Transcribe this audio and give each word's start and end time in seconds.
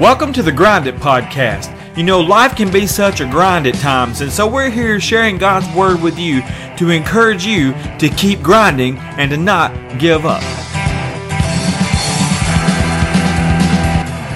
Welcome 0.00 0.32
to 0.32 0.42
the 0.42 0.50
Grind 0.50 0.86
It 0.86 0.94
Podcast. 0.94 1.76
You 1.94 2.04
know, 2.04 2.20
life 2.20 2.56
can 2.56 2.72
be 2.72 2.86
such 2.86 3.20
a 3.20 3.26
grind 3.26 3.66
at 3.66 3.74
times, 3.74 4.22
and 4.22 4.32
so 4.32 4.46
we're 4.48 4.70
here 4.70 4.98
sharing 4.98 5.36
God's 5.36 5.68
Word 5.76 6.00
with 6.00 6.18
you 6.18 6.40
to 6.78 6.88
encourage 6.88 7.44
you 7.44 7.74
to 7.98 8.08
keep 8.08 8.40
grinding 8.40 8.96
and 8.96 9.30
to 9.30 9.36
not 9.36 9.74
give 9.98 10.24
up. 10.24 10.40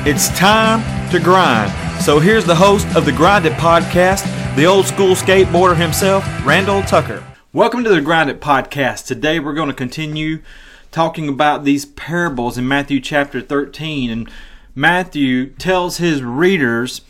It's 0.06 0.28
time 0.38 0.82
to 1.10 1.18
grind. 1.18 1.72
So 2.02 2.20
here's 2.20 2.44
the 2.44 2.54
host 2.54 2.86
of 2.94 3.06
the 3.06 3.12
Grind 3.12 3.46
It 3.46 3.54
Podcast, 3.54 4.26
the 4.56 4.66
old 4.66 4.84
school 4.84 5.14
skateboarder 5.14 5.78
himself, 5.78 6.26
Randall 6.44 6.82
Tucker. 6.82 7.24
Welcome 7.54 7.84
to 7.84 7.90
the 7.90 8.02
Grind 8.02 8.28
It 8.28 8.38
Podcast. 8.38 9.06
Today 9.06 9.40
we're 9.40 9.54
going 9.54 9.70
to 9.70 9.74
continue 9.74 10.42
talking 10.90 11.26
about 11.26 11.64
these 11.64 11.86
parables 11.86 12.58
in 12.58 12.68
Matthew 12.68 13.00
chapter 13.00 13.40
13 13.40 14.10
and 14.10 14.30
Matthew 14.74 15.50
tells 15.50 15.98
his 15.98 16.22
readers 16.22 17.02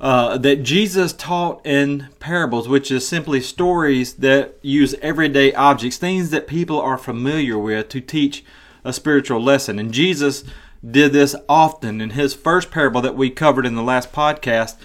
uh, 0.00 0.38
that 0.38 0.62
Jesus 0.62 1.12
taught 1.12 1.64
in 1.66 2.08
parables, 2.20 2.68
which 2.68 2.90
is 2.90 3.06
simply 3.06 3.40
stories 3.40 4.14
that 4.14 4.58
use 4.62 4.94
everyday 5.00 5.52
objects, 5.54 5.96
things 5.96 6.30
that 6.30 6.46
people 6.46 6.80
are 6.80 6.98
familiar 6.98 7.58
with, 7.58 7.88
to 7.88 8.00
teach 8.00 8.44
a 8.84 8.92
spiritual 8.92 9.42
lesson. 9.42 9.78
And 9.78 9.92
Jesus 9.92 10.44
did 10.88 11.12
this 11.12 11.34
often. 11.48 12.00
In 12.00 12.10
his 12.10 12.34
first 12.34 12.70
parable 12.70 13.00
that 13.00 13.16
we 13.16 13.30
covered 13.30 13.66
in 13.66 13.74
the 13.74 13.82
last 13.82 14.12
podcast, 14.12 14.76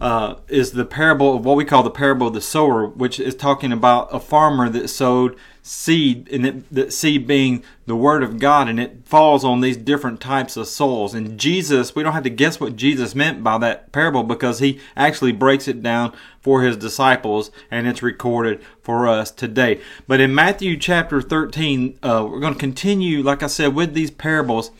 uh, 0.00 0.34
is 0.48 0.72
the 0.72 0.84
parable 0.84 1.36
of 1.36 1.44
what 1.44 1.56
we 1.56 1.64
call 1.64 1.82
the 1.82 1.90
parable 1.90 2.26
of 2.26 2.34
the 2.34 2.40
sower, 2.40 2.86
which 2.86 3.18
is 3.18 3.34
talking 3.34 3.72
about 3.72 4.08
a 4.12 4.20
farmer 4.20 4.68
that 4.68 4.88
sowed 4.88 5.36
seed, 5.68 6.26
and 6.32 6.46
it, 6.46 6.72
that 6.72 6.92
seed 6.94 7.26
being 7.26 7.62
the 7.84 7.94
word 7.94 8.22
of 8.22 8.38
God, 8.38 8.68
and 8.68 8.80
it 8.80 9.02
falls 9.04 9.44
on 9.44 9.60
these 9.60 9.76
different 9.76 10.18
types 10.18 10.56
of 10.56 10.66
souls. 10.66 11.14
And 11.14 11.38
Jesus, 11.38 11.94
we 11.94 12.02
don't 12.02 12.14
have 12.14 12.22
to 12.22 12.30
guess 12.30 12.58
what 12.58 12.74
Jesus 12.74 13.14
meant 13.14 13.44
by 13.44 13.58
that 13.58 13.92
parable 13.92 14.22
because 14.22 14.60
he 14.60 14.80
actually 14.96 15.32
breaks 15.32 15.68
it 15.68 15.82
down 15.82 16.16
for 16.40 16.62
his 16.62 16.78
disciples, 16.78 17.50
and 17.70 17.86
it's 17.86 18.02
recorded 18.02 18.62
for 18.80 19.06
us 19.06 19.30
today. 19.30 19.80
But 20.06 20.20
in 20.20 20.34
Matthew 20.34 20.78
chapter 20.78 21.20
13, 21.20 21.98
uh, 22.02 22.26
we're 22.28 22.40
going 22.40 22.54
to 22.54 22.58
continue, 22.58 23.22
like 23.22 23.42
I 23.42 23.46
said, 23.46 23.74
with 23.74 23.92
these 23.92 24.10
parables, 24.10 24.70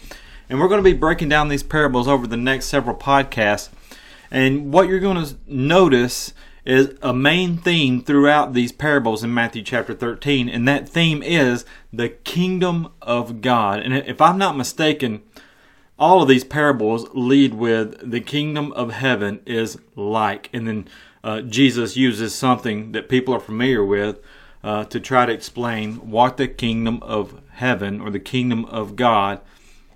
and 0.48 0.58
we're 0.58 0.68
going 0.68 0.82
to 0.82 0.90
be 0.90 0.96
breaking 0.96 1.28
down 1.28 1.48
these 1.48 1.62
parables 1.62 2.08
over 2.08 2.26
the 2.26 2.38
next 2.38 2.64
several 2.66 2.96
podcasts. 2.96 3.68
And 4.30 4.72
what 4.72 4.88
you're 4.88 5.00
going 5.00 5.22
to 5.22 5.36
notice 5.46 6.32
is 6.68 6.94
a 7.00 7.14
main 7.14 7.56
theme 7.56 8.02
throughout 8.02 8.52
these 8.52 8.72
parables 8.72 9.24
in 9.24 9.32
Matthew 9.32 9.62
chapter 9.62 9.94
13, 9.94 10.50
and 10.50 10.68
that 10.68 10.86
theme 10.86 11.22
is 11.22 11.64
the 11.90 12.10
kingdom 12.10 12.92
of 13.00 13.40
God. 13.40 13.80
And 13.80 13.94
if 13.94 14.20
I'm 14.20 14.36
not 14.36 14.54
mistaken, 14.54 15.22
all 15.98 16.20
of 16.20 16.28
these 16.28 16.44
parables 16.44 17.08
lead 17.14 17.54
with 17.54 18.10
the 18.10 18.20
kingdom 18.20 18.70
of 18.72 18.92
heaven 18.92 19.40
is 19.46 19.78
like. 19.96 20.50
And 20.52 20.68
then 20.68 20.88
uh, 21.24 21.40
Jesus 21.40 21.96
uses 21.96 22.34
something 22.34 22.92
that 22.92 23.08
people 23.08 23.32
are 23.32 23.40
familiar 23.40 23.82
with 23.82 24.20
uh, 24.62 24.84
to 24.84 25.00
try 25.00 25.24
to 25.24 25.32
explain 25.32 26.10
what 26.10 26.36
the 26.36 26.48
kingdom 26.48 27.02
of 27.02 27.40
heaven 27.52 27.98
or 27.98 28.10
the 28.10 28.20
kingdom 28.20 28.66
of 28.66 28.94
God 28.94 29.40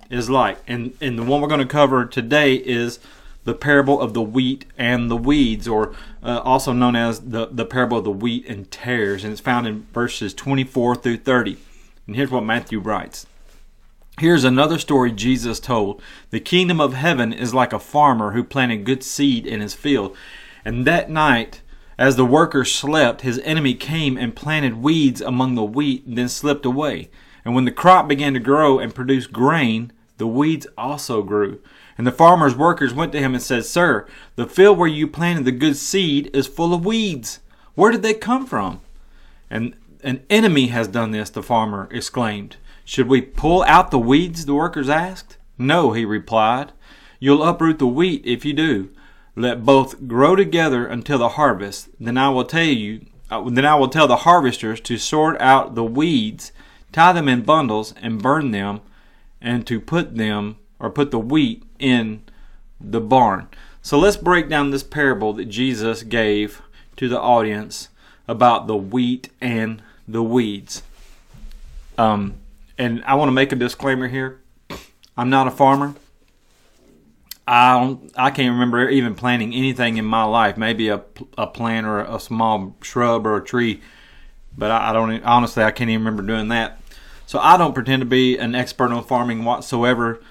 is 0.09 0.31
like. 0.31 0.57
And, 0.67 0.97
and 1.03 1.19
the 1.19 1.23
one 1.23 1.43
we're 1.43 1.49
going 1.49 1.61
to 1.61 1.67
cover 1.67 2.07
today 2.07 2.55
is 2.55 2.99
the 3.45 3.55
parable 3.55 4.01
of 4.01 4.15
the 4.15 4.23
wheat 4.23 4.65
and 4.79 5.11
the 5.11 5.17
weeds, 5.17 5.67
or 5.67 5.95
uh, 6.23 6.41
also 6.45 6.73
known 6.73 6.95
as 6.95 7.21
the, 7.21 7.47
the 7.47 7.65
parable 7.65 7.99
of 7.99 8.05
the 8.05 8.11
wheat 8.11 8.47
and 8.47 8.71
tares. 8.71 9.25
And 9.25 9.33
it's 9.33 9.41
found 9.41 9.67
in 9.67 9.87
verses 9.93 10.33
24 10.35 10.97
through 10.97 11.19
30. 11.19 11.59
And 12.07 12.17
here's 12.17 12.31
what 12.31 12.45
Matthew 12.45 12.79
writes 12.79 13.27
Here's 14.19 14.45
another 14.45 14.79
story 14.79 15.11
Jesus 15.11 15.59
told. 15.59 16.03
The 16.31 16.41
kingdom 16.41 16.81
of 16.81 16.95
heaven 16.95 17.33
is 17.33 17.55
like 17.55 17.73
a 17.73 17.79
farmer 17.79 18.33
who 18.33 18.45
planted 18.45 18.85
good 18.85 19.03
seed 19.03 19.47
in 19.47 19.61
his 19.61 19.75
field. 19.75 20.17
And 20.65 20.87
that 20.87 21.11
night, 21.11 21.63
as 21.99 22.17
the 22.17 22.27
workers 22.27 22.73
slept, 22.73 23.23
his 23.23 23.39
enemy 23.41 23.75
came 23.75 24.17
and 24.17 24.37
planted 24.37 24.83
weeds 24.83 25.21
among 25.21 25.55
the 25.55 25.65
wheat 25.65 26.05
and 26.07 26.19
then 26.19 26.29
slipped 26.29 26.67
away. 26.67 27.11
And 27.45 27.55
when 27.55 27.65
the 27.65 27.73
crop 27.73 28.07
began 28.07 28.35
to 28.35 28.41
grow 28.41 28.79
and 28.79 28.95
produce 28.95 29.27
grain, 29.27 29.93
the 30.19 30.27
weeds 30.27 30.67
also 30.79 31.23
grew. 31.23 31.61
And 31.99 32.07
the 32.07 32.13
farmer's 32.13 32.57
workers 32.57 32.95
went 32.95 33.13
to 33.13 33.19
him 33.19 33.35
and 33.35 33.43
said, 33.43 33.65
Sir, 33.65 34.07
the 34.37 34.47
field 34.47 34.79
where 34.79 34.89
you 34.89 35.07
planted 35.07 35.45
the 35.45 35.53
good 35.53 35.77
seed 35.77 36.31
is 36.35 36.47
full 36.47 36.73
of 36.73 36.85
weeds. 36.85 37.41
Where 37.75 37.93
did 37.93 38.03
they 38.03 38.15
come 38.15 38.47
from? 38.47 38.81
And 39.51 39.75
an 40.03 40.25
enemy 40.31 40.69
has 40.69 40.89
done 40.89 41.11
this, 41.11 41.31
the 41.31 41.43
farmer 41.43 41.89
exclaimed. 41.91 42.57
Should 42.85 43.09
we 43.09 43.21
pull 43.21 43.63
out 43.65 43.91
the 43.91 43.99
weeds? 43.99 44.47
the 44.47 44.55
workers 44.55 44.89
asked. 44.89 45.37
No, 45.59 45.93
he 45.93 46.05
replied. 46.05 46.73
You'll 47.21 47.45
uproot 47.45 47.79
the 47.79 47.87
wheat 47.87 48.23
if 48.25 48.45
you 48.45 48.53
do. 48.53 48.91
Let 49.37 49.65
both 49.65 50.09
grow 50.09 50.35
together 50.37 50.87
until 50.87 51.19
the 51.19 51.31
harvest. 51.31 51.89
Then 52.01 52.19
I 52.19 52.29
will 52.31 52.45
tell 52.45 52.65
you, 52.65 53.07
uh, 53.31 53.49
then 53.49 53.65
I 53.65 53.77
will 53.77 53.89
tell 53.89 54.09
the 54.09 54.17
harvesters 54.17 54.81
to 54.83 54.99
sort 54.99 55.41
out 55.41 55.75
the 55.75 55.85
weeds, 55.85 56.53
tie 56.91 57.13
them 57.13 57.29
in 57.29 57.43
bundles, 57.43 57.95
and 58.03 58.23
burn 58.23 58.51
them, 58.51 58.81
and 59.41 59.67
to 59.67 59.81
put 59.81 60.17
them 60.17 60.57
or 60.83 60.91
put 60.91 61.11
the 61.11 61.19
wheat 61.19 61.63
in 61.79 62.23
the 62.79 63.01
barn. 63.01 63.49
So 63.81 63.99
let's 63.99 64.17
break 64.17 64.49
down 64.49 64.71
this 64.71 64.83
parable 64.83 65.33
that 65.35 65.47
Jesus 65.47 66.03
gave 66.03 66.61
to 66.97 67.09
the 67.09 67.19
audience 67.19 67.89
about 68.29 68.67
the 68.67 68.77
wheat 68.77 69.31
and 69.41 69.81
the 70.07 70.23
weeds. 70.23 70.83
Um, 71.97 72.35
and 72.77 73.03
I 73.05 73.15
want 73.15 73.29
to 73.29 73.33
make 73.33 73.53
a 73.53 73.57
disclaimer 73.57 74.09
here. 74.09 74.41
I'm 75.17 75.31
not 75.31 75.47
a 75.47 75.51
farmer. 75.51 75.95
I 77.47 77.79
don't, 77.79 78.13
I 78.17 78.31
can't 78.31 78.53
remember 78.53 78.89
even 78.89 79.15
planting 79.15 79.53
anything 79.53 79.97
in 79.97 80.05
my 80.05 80.25
life. 80.25 80.57
Maybe 80.57 80.89
a, 80.89 81.03
a 81.37 81.47
plant 81.47 81.87
or 81.87 82.01
a 82.01 82.21
small 82.21 82.77
shrub 82.83 83.27
or 83.27 83.37
a 83.37 83.45
tree, 83.45 83.81
but 84.57 84.71
I, 84.71 84.91
I 84.91 84.93
don't 84.93 85.23
honestly 85.25 85.63
I 85.65 85.73
can't 85.73 85.91
even 85.91 86.05
remember 86.05 86.23
doing 86.23 86.49
that. 86.49 86.81
So 87.27 87.41
I 87.41 87.57
don't 87.57 87.75
pretend 87.75 88.01
to 88.01 88.07
be 88.07 88.39
an 88.39 88.55
expert 88.55 88.93
on 88.93 89.03
farming 89.05 89.45
whatsoever. 89.45 90.23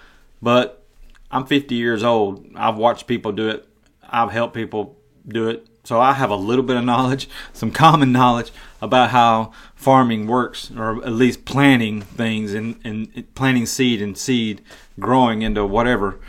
But 0.42 0.84
I'm 1.30 1.46
50 1.46 1.76
years 1.76 2.04
old. 2.04 2.46
I've 2.56 2.78
watched 2.78 3.08
people 3.08 3.32
do 3.32 3.50
it. 3.50 3.68
I've 4.08 4.32
helped 4.32 4.54
people 4.54 4.98
do 5.28 5.50
it. 5.50 5.68
So 5.84 6.00
I 6.00 6.14
have 6.14 6.30
a 6.30 6.36
little 6.36 6.64
bit 6.64 6.78
of 6.78 6.84
knowledge, 6.84 7.28
some 7.54 7.72
common 7.72 8.12
knowledge 8.12 8.52
about 8.82 9.10
how 9.10 9.52
farming 9.76 10.28
works, 10.28 10.72
or 10.72 11.04
at 11.04 11.12
least 11.12 11.46
planting 11.46 12.02
things 12.02 12.54
and, 12.54 12.80
and 12.84 13.34
planting 13.36 13.66
seed 13.66 14.02
and 14.02 14.18
seed 14.18 14.62
growing 15.00 15.42
into 15.42 15.66
whatever. 15.66 16.20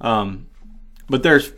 Um, 0.00 0.48
but 1.08 1.22
there's 1.22 1.52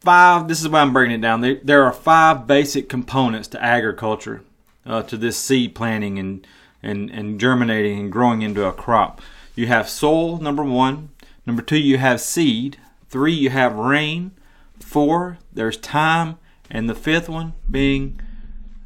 five, 0.00 0.46
this 0.48 0.60
is 0.60 0.68
why 0.68 0.80
I'm 0.80 0.92
breaking 0.92 1.16
it 1.16 1.20
down. 1.20 1.40
There, 1.40 1.58
there 1.62 1.84
are 1.84 1.92
five 1.92 2.46
basic 2.46 2.88
components 2.88 3.48
to 3.48 3.62
agriculture, 3.62 4.42
uh, 4.86 5.02
to 5.02 5.16
this 5.16 5.36
seed 5.36 5.74
planting 5.74 6.18
and, 6.18 6.46
and, 6.82 7.10
and 7.10 7.40
germinating 7.40 7.98
and 7.98 8.12
growing 8.12 8.42
into 8.42 8.64
a 8.64 8.72
crop. 8.72 9.20
You 9.58 9.66
have 9.66 9.88
soil, 9.88 10.38
number 10.38 10.62
one. 10.62 11.08
Number 11.44 11.62
two, 11.62 11.80
you 11.80 11.98
have 11.98 12.20
seed. 12.20 12.76
Three, 13.08 13.32
you 13.32 13.50
have 13.50 13.74
rain. 13.74 14.30
Four, 14.78 15.38
there's 15.52 15.76
time. 15.76 16.38
And 16.70 16.88
the 16.88 16.94
fifth 16.94 17.28
one 17.28 17.54
being 17.68 18.20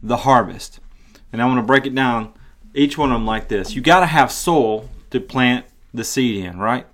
the 0.03 0.19
harvest. 0.19 0.81
And 1.31 1.43
I 1.43 1.45
want 1.45 1.59
to 1.59 1.63
break 1.63 1.85
it 1.85 1.95
down, 1.95 2.33
each 2.73 2.97
one 2.97 3.13
of 3.13 3.17
them 3.17 3.27
like 3.27 3.49
this. 3.49 3.75
You 3.75 3.83
got 3.83 4.01
to 4.01 4.07
have 4.07 4.33
soil 4.33 4.89
to 5.11 5.21
plant 5.21 5.67
the 5.93 6.05
seed 6.05 6.43
in, 6.43 6.59
right? 6.59 6.87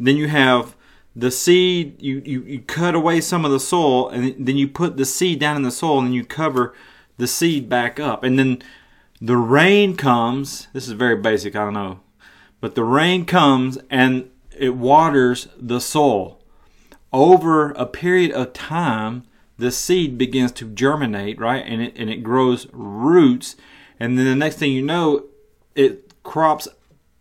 Then 0.00 0.16
you 0.16 0.28
have 0.28 0.74
the 1.14 1.30
seed, 1.30 2.00
you, 2.00 2.22
you, 2.24 2.42
you 2.44 2.60
cut 2.60 2.94
away 2.94 3.20
some 3.20 3.44
of 3.44 3.50
the 3.50 3.60
soil, 3.60 4.08
and 4.08 4.46
then 4.46 4.56
you 4.56 4.66
put 4.66 4.96
the 4.96 5.04
seed 5.04 5.38
down 5.38 5.56
in 5.56 5.62
the 5.62 5.70
soil, 5.70 6.00
and 6.00 6.14
you 6.14 6.24
cover 6.24 6.72
the 7.18 7.26
seed 7.26 7.68
back 7.68 8.00
up. 8.00 8.24
And 8.24 8.38
then 8.38 8.62
the 9.20 9.36
rain 9.36 9.94
comes. 9.94 10.68
This 10.72 10.86
is 10.86 10.94
very 10.94 11.16
basic, 11.16 11.54
I 11.54 11.64
don't 11.64 11.74
know. 11.74 12.00
But 12.62 12.76
the 12.76 12.84
rain 12.84 13.24
comes 13.24 13.76
and 13.90 14.30
it 14.56 14.76
waters 14.76 15.48
the 15.58 15.80
soil. 15.80 16.38
Over 17.12 17.72
a 17.72 17.84
period 17.86 18.30
of 18.30 18.52
time, 18.52 19.24
the 19.58 19.72
seed 19.72 20.16
begins 20.16 20.52
to 20.52 20.68
germinate, 20.68 21.40
right? 21.40 21.64
And 21.66 21.82
it, 21.82 21.96
and 21.96 22.08
it 22.08 22.22
grows 22.22 22.68
roots. 22.72 23.56
And 23.98 24.16
then 24.16 24.26
the 24.26 24.36
next 24.36 24.58
thing 24.58 24.70
you 24.70 24.80
know, 24.80 25.24
it 25.74 26.14
crops 26.22 26.68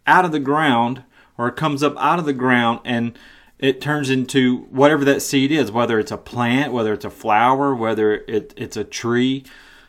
out 0.05 0.25
of 0.25 0.31
the 0.31 0.39
ground 0.39 1.03
or 1.39 1.49
comes 1.49 1.81
up 1.81 1.97
out 1.97 2.19
of 2.19 2.25
the 2.25 2.33
ground 2.33 2.79
and 2.85 3.17
it 3.57 3.81
turns 3.81 4.11
into 4.11 4.65
whatever 4.65 5.03
that 5.05 5.21
seed 5.21 5.51
is, 5.51 5.71
whether 5.71 5.97
it's 5.97 6.11
a 6.11 6.17
plant, 6.17 6.71
whether 6.71 6.93
it's 6.93 7.05
a 7.05 7.09
flower, 7.09 7.73
whether 7.73 8.13
it, 8.27 8.53
it's 8.55 8.77
a 8.77 8.83
tree, 8.83 9.43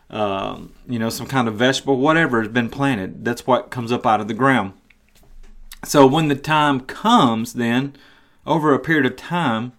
um, 0.08 0.72
you 0.88 0.98
know, 0.98 1.10
some 1.10 1.26
kind 1.26 1.46
of 1.46 1.56
vegetable, 1.56 1.98
whatever 1.98 2.40
has 2.40 2.50
been 2.50 2.70
planted. 2.70 3.22
That's 3.22 3.46
what 3.46 3.70
comes 3.70 3.92
up 3.92 4.06
out 4.06 4.22
of 4.22 4.28
the 4.28 4.34
ground. 4.34 4.72
So 5.84 6.06
when 6.06 6.28
the 6.28 6.36
time 6.36 6.80
comes, 6.80 7.54
then, 7.54 7.94
over 8.46 8.72
a 8.72 8.78
period 8.78 9.06
of 9.06 9.16
time, 9.16 9.72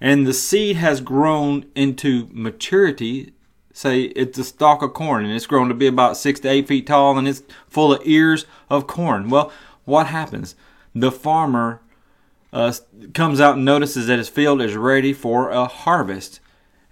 and 0.00 0.26
the 0.26 0.32
seed 0.32 0.76
has 0.76 1.00
grown 1.00 1.66
into 1.74 2.28
maturity, 2.32 3.34
say 3.72 4.02
it's 4.02 4.38
a 4.38 4.44
stalk 4.44 4.82
of 4.82 4.92
corn 4.94 5.24
and 5.24 5.34
it's 5.34 5.46
grown 5.46 5.68
to 5.68 5.74
be 5.74 5.86
about 5.86 6.16
six 6.16 6.40
to 6.40 6.48
eight 6.48 6.68
feet 6.68 6.86
tall 6.86 7.16
and 7.16 7.28
it's 7.28 7.42
full 7.68 7.92
of 7.92 8.02
ears 8.04 8.46
of 8.68 8.86
corn. 8.86 9.30
Well, 9.30 9.52
what 9.84 10.08
happens? 10.08 10.54
The 10.94 11.12
farmer 11.12 11.80
uh, 12.52 12.72
comes 13.14 13.40
out 13.40 13.56
and 13.56 13.64
notices 13.64 14.06
that 14.08 14.18
his 14.18 14.28
field 14.28 14.60
is 14.60 14.76
ready 14.76 15.12
for 15.12 15.50
a 15.50 15.66
harvest. 15.66 16.40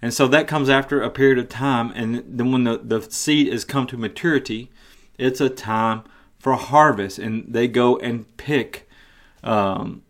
And 0.01 0.13
so 0.13 0.27
that 0.29 0.47
comes 0.47 0.69
after 0.69 1.01
a 1.01 1.09
period 1.11 1.37
of 1.37 1.49
time. 1.49 1.91
And 1.93 2.23
then 2.25 2.51
when 2.51 2.63
the, 2.63 2.77
the 2.77 3.01
seed 3.01 3.51
has 3.51 3.63
come 3.63 3.85
to 3.87 3.97
maturity, 3.97 4.71
it's 5.17 5.39
a 5.39 5.49
time 5.49 6.03
for 6.41 6.55
harvest. 6.55 7.19
And 7.19 7.45
they 7.53 7.67
go 7.67 7.97
and 7.97 8.25
pick 8.37 8.89
um, 9.43 10.01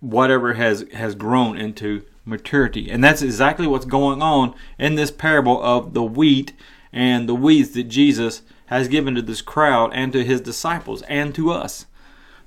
whatever 0.00 0.54
has, 0.54 0.84
has 0.92 1.14
grown 1.14 1.56
into 1.56 2.04
maturity. 2.24 2.90
And 2.90 3.02
that's 3.02 3.22
exactly 3.22 3.66
what's 3.66 3.86
going 3.86 4.20
on 4.20 4.54
in 4.78 4.96
this 4.96 5.10
parable 5.10 5.62
of 5.62 5.94
the 5.94 6.02
wheat 6.02 6.52
and 6.92 7.28
the 7.28 7.34
weeds 7.34 7.70
that 7.70 7.84
Jesus 7.84 8.42
has 8.66 8.88
given 8.88 9.14
to 9.14 9.22
this 9.22 9.42
crowd 9.42 9.90
and 9.94 10.12
to 10.12 10.24
his 10.24 10.40
disciples 10.40 11.02
and 11.02 11.34
to 11.34 11.50
us. 11.50 11.86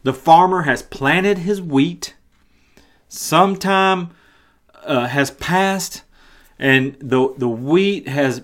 The 0.04 0.14
farmer 0.14 0.64
has 0.64 0.82
planted 0.82 1.40
his 1.40 1.62
wheat. 1.62 2.16
Sometime 3.08 4.10
uh, 4.84 5.08
has 5.08 5.32
passed, 5.32 6.04
and 6.60 6.98
the 7.00 7.34
the 7.38 7.48
wheat 7.48 8.08
has 8.08 8.42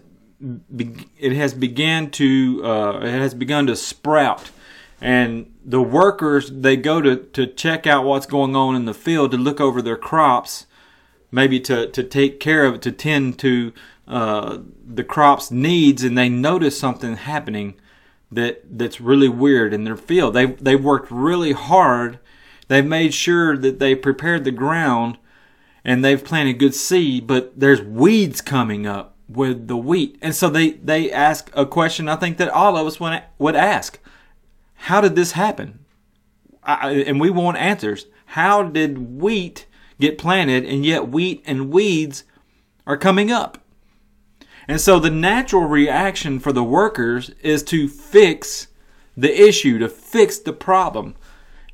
it 1.18 1.34
has 1.34 1.54
began 1.54 2.12
to 2.12 2.62
uh, 2.64 3.00
it 3.00 3.20
has 3.20 3.34
begun 3.34 3.68
to 3.68 3.76
sprout, 3.76 4.52
and 5.02 5.54
the 5.64 5.82
workers 5.82 6.50
they 6.52 6.76
go 6.76 7.02
to 7.02 7.18
to 7.18 7.48
check 7.48 7.88
out 7.88 8.06
what's 8.06 8.26
going 8.26 8.56
on 8.56 8.76
in 8.76 8.86
the 8.86 8.94
field 8.94 9.32
to 9.32 9.38
look 9.38 9.62
over 9.62 9.82
their 9.82 9.98
crops, 9.98 10.66
maybe 11.32 11.60
to 11.62 11.88
to 11.88 12.04
take 12.04 12.40
care 12.40 12.66
of 12.66 12.76
it 12.76 12.82
to 12.84 12.92
tend 12.92 13.40
to 13.40 13.74
uh, 14.08 14.60
the 14.86 15.04
crop's 15.04 15.52
needs, 15.52 16.04
and 16.04 16.18
they 16.18 16.30
notice 16.30 16.80
something 16.80 17.16
happening 17.16 17.76
that 18.32 18.64
that's 18.78 19.02
really 19.02 19.30
weird 19.30 19.74
in 19.74 19.84
their 19.84 19.98
field. 19.98 20.34
They 20.34 20.48
they 20.48 20.76
worked 20.76 21.12
really 21.12 21.54
hard. 21.54 22.20
They've 22.68 22.86
made 22.86 23.14
sure 23.14 23.58
that 23.58 23.80
they 23.80 23.96
prepared 23.96 24.44
the 24.44 24.52
ground 24.52 25.18
and 25.84 26.04
they've 26.04 26.24
planted 26.24 26.60
good 26.60 26.76
seed, 26.76 27.26
but 27.26 27.60
there's 27.60 27.82
weeds 27.82 28.42
coming 28.42 28.86
up 28.86 29.16
with 29.28 29.68
the 29.68 29.78
wheat. 29.78 30.18
And 30.22 30.36
so 30.36 30.50
they, 30.50 30.72
they 30.72 31.12
ask 31.12 31.50
a 31.54 31.66
question 31.66 32.08
I 32.08 32.16
think 32.16 32.38
that 32.38 32.50
all 32.50 32.78
of 32.78 32.86
us 32.86 33.00
would, 33.00 33.24
would 33.38 33.56
ask. 33.56 34.00
How 34.84 35.02
did 35.02 35.16
this 35.16 35.34
happen? 35.34 35.86
I, 36.64 36.92
and 36.92 37.20
we 37.20 37.30
want 37.30 37.58
answers. 37.58 38.06
How 38.28 38.64
did 38.64 39.20
wheat 39.20 39.66
get 40.00 40.18
planted 40.18 40.66
and 40.66 40.86
yet 40.86 41.10
wheat 41.10 41.44
and 41.46 41.70
weeds 41.70 42.24
are 42.88 42.98
coming 42.98 43.32
up? 43.32 43.58
And 44.68 44.80
so 44.80 45.00
the 45.00 45.10
natural 45.10 45.66
reaction 45.66 46.40
for 46.40 46.54
the 46.54 46.64
workers 46.64 47.32
is 47.42 47.62
to 47.64 47.88
fix 47.88 48.68
the 49.18 49.48
issue, 49.48 49.80
to 49.80 49.90
fix 49.90 50.40
the 50.40 50.54
problem. 50.54 51.16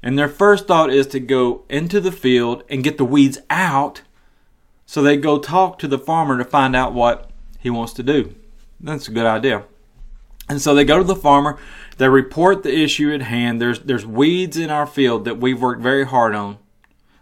And 0.01 0.17
their 0.17 0.29
first 0.29 0.67
thought 0.67 0.89
is 0.89 1.07
to 1.07 1.19
go 1.19 1.63
into 1.69 2.01
the 2.01 2.11
field 2.11 2.63
and 2.69 2.83
get 2.83 2.97
the 2.97 3.05
weeds 3.05 3.37
out. 3.49 4.01
So 4.85 5.01
they 5.01 5.17
go 5.17 5.39
talk 5.39 5.77
to 5.79 5.87
the 5.87 5.99
farmer 5.99 6.37
to 6.37 6.45
find 6.45 6.75
out 6.75 6.93
what 6.93 7.29
he 7.59 7.69
wants 7.69 7.93
to 7.93 8.03
do. 8.03 8.33
That's 8.79 9.07
a 9.07 9.11
good 9.11 9.25
idea. 9.25 9.65
And 10.47 10.61
so 10.61 10.75
they 10.75 10.85
go 10.85 10.97
to 10.97 11.03
the 11.03 11.15
farmer, 11.15 11.57
they 11.97 12.07
report 12.07 12.63
the 12.63 12.77
issue 12.77 13.13
at 13.13 13.23
hand. 13.23 13.59
There's 13.59 13.79
there's 13.79 14.05
weeds 14.05 14.57
in 14.57 14.69
our 14.69 14.85
field 14.85 15.25
that 15.25 15.39
we've 15.39 15.61
worked 15.61 15.81
very 15.81 16.05
hard 16.05 16.35
on. 16.35 16.57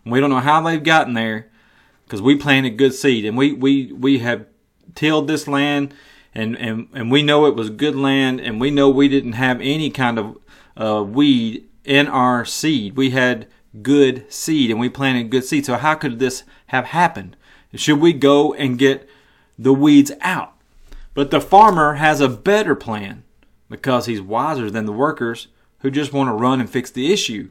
We 0.05 0.19
don't 0.19 0.29
know 0.29 0.39
how 0.39 0.61
they've 0.61 0.83
gotten 0.83 1.13
there 1.13 1.49
because 2.05 2.21
we 2.21 2.35
planted 2.35 2.77
good 2.77 2.93
seed 2.93 3.25
and 3.25 3.37
we, 3.37 3.53
we, 3.53 3.91
we 3.91 4.19
have 4.19 4.45
tilled 4.95 5.27
this 5.27 5.47
land 5.47 5.93
and, 6.35 6.55
and, 6.57 6.87
and 6.93 7.11
we 7.11 7.23
know 7.23 7.45
it 7.45 7.55
was 7.55 7.69
good 7.69 7.95
land 7.95 8.39
and 8.41 8.59
we 8.59 8.69
know 8.69 8.89
we 8.89 9.07
didn't 9.07 9.33
have 9.33 9.61
any 9.61 9.89
kind 9.89 10.19
of 10.19 10.37
uh, 10.75 11.03
weed 11.03 11.67
in 11.85 12.07
our 12.07 12.43
seed. 12.45 12.95
We 12.95 13.11
had 13.11 13.47
good 13.81 14.31
seed 14.31 14.69
and 14.69 14.79
we 14.79 14.89
planted 14.89 15.29
good 15.29 15.45
seed. 15.45 15.65
So 15.65 15.77
how 15.77 15.95
could 15.95 16.19
this 16.19 16.43
have 16.67 16.85
happened? 16.85 17.35
Should 17.75 17.99
we 17.99 18.13
go 18.13 18.53
and 18.53 18.77
get 18.77 19.09
the 19.57 19.73
weeds 19.73 20.11
out? 20.21 20.52
But 21.13 21.31
the 21.31 21.42
farmer 21.42 21.95
has 21.95 22.21
a 22.21 22.30
better 22.30 22.75
plan 22.75 23.24
because 23.69 24.06
he's 24.06 24.21
wiser 24.21 24.69
than 24.69 24.86
the 24.86 24.92
workers 24.92 25.48
who 25.80 25.92
just 25.92 26.13
want 26.13 26.30
to 26.30 26.33
run 26.33 26.60
and 26.60 26.69
fix 26.69 26.89
the 26.89 27.12
issue. 27.12 27.50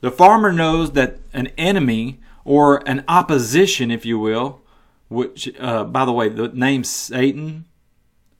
The 0.00 0.10
farmer 0.10 0.52
knows 0.52 0.92
that 0.92 1.18
an 1.32 1.48
enemy 1.58 2.20
or 2.44 2.86
an 2.88 3.04
opposition, 3.08 3.90
if 3.90 4.04
you 4.04 4.18
will, 4.18 4.62
which, 5.08 5.50
uh, 5.58 5.84
by 5.84 6.04
the 6.04 6.12
way, 6.12 6.28
the 6.28 6.48
name 6.48 6.84
Satan 6.84 7.64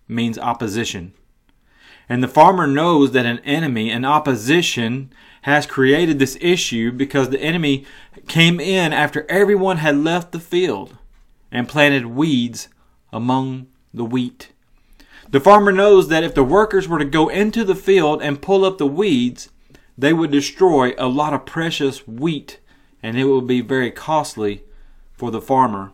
means 0.09 0.39
opposition. 0.39 1.13
And 2.09 2.23
the 2.23 2.29
farmer 2.29 2.67
knows 2.67 3.13
that 3.13 3.25
an 3.25 3.39
enemy, 3.41 3.91
an 3.91 4.05
opposition, 4.05 5.11
has 5.43 5.67
created 5.67 6.19
this 6.19 6.37
issue 6.41 6.93
because 6.93 7.31
the 7.31 7.41
enemy 7.41 7.87
came 8.29 8.61
in 8.61 8.93
after 8.93 9.27
everyone 9.29 9.79
had 9.79 9.97
left 9.97 10.33
the 10.33 10.41
field 10.41 10.99
and 11.51 11.69
planted 11.69 12.07
weeds 12.07 12.69
among 13.13 13.69
the 13.94 14.05
wheat. 14.05 14.50
The 15.31 15.41
farmer 15.41 15.73
knows 15.73 16.08
that 16.08 16.25
if 16.25 16.35
the 16.35 16.44
workers 16.44 16.87
were 16.87 16.99
to 16.99 17.05
go 17.05 17.29
into 17.29 17.64
the 17.64 17.75
field 17.75 18.20
and 18.20 18.43
pull 18.43 18.64
up 18.64 18.76
the 18.76 18.87
weeds, 18.87 19.49
they 19.96 20.12
would 20.12 20.31
destroy 20.31 20.93
a 20.99 21.08
lot 21.08 21.32
of 21.32 21.46
precious 21.46 22.06
wheat 22.06 22.58
and 23.02 23.19
it 23.19 23.25
would 23.25 23.46
be 23.46 23.61
very 23.61 23.91
costly 23.91 24.64
for 25.14 25.31
the 25.31 25.41
farmer 25.41 25.93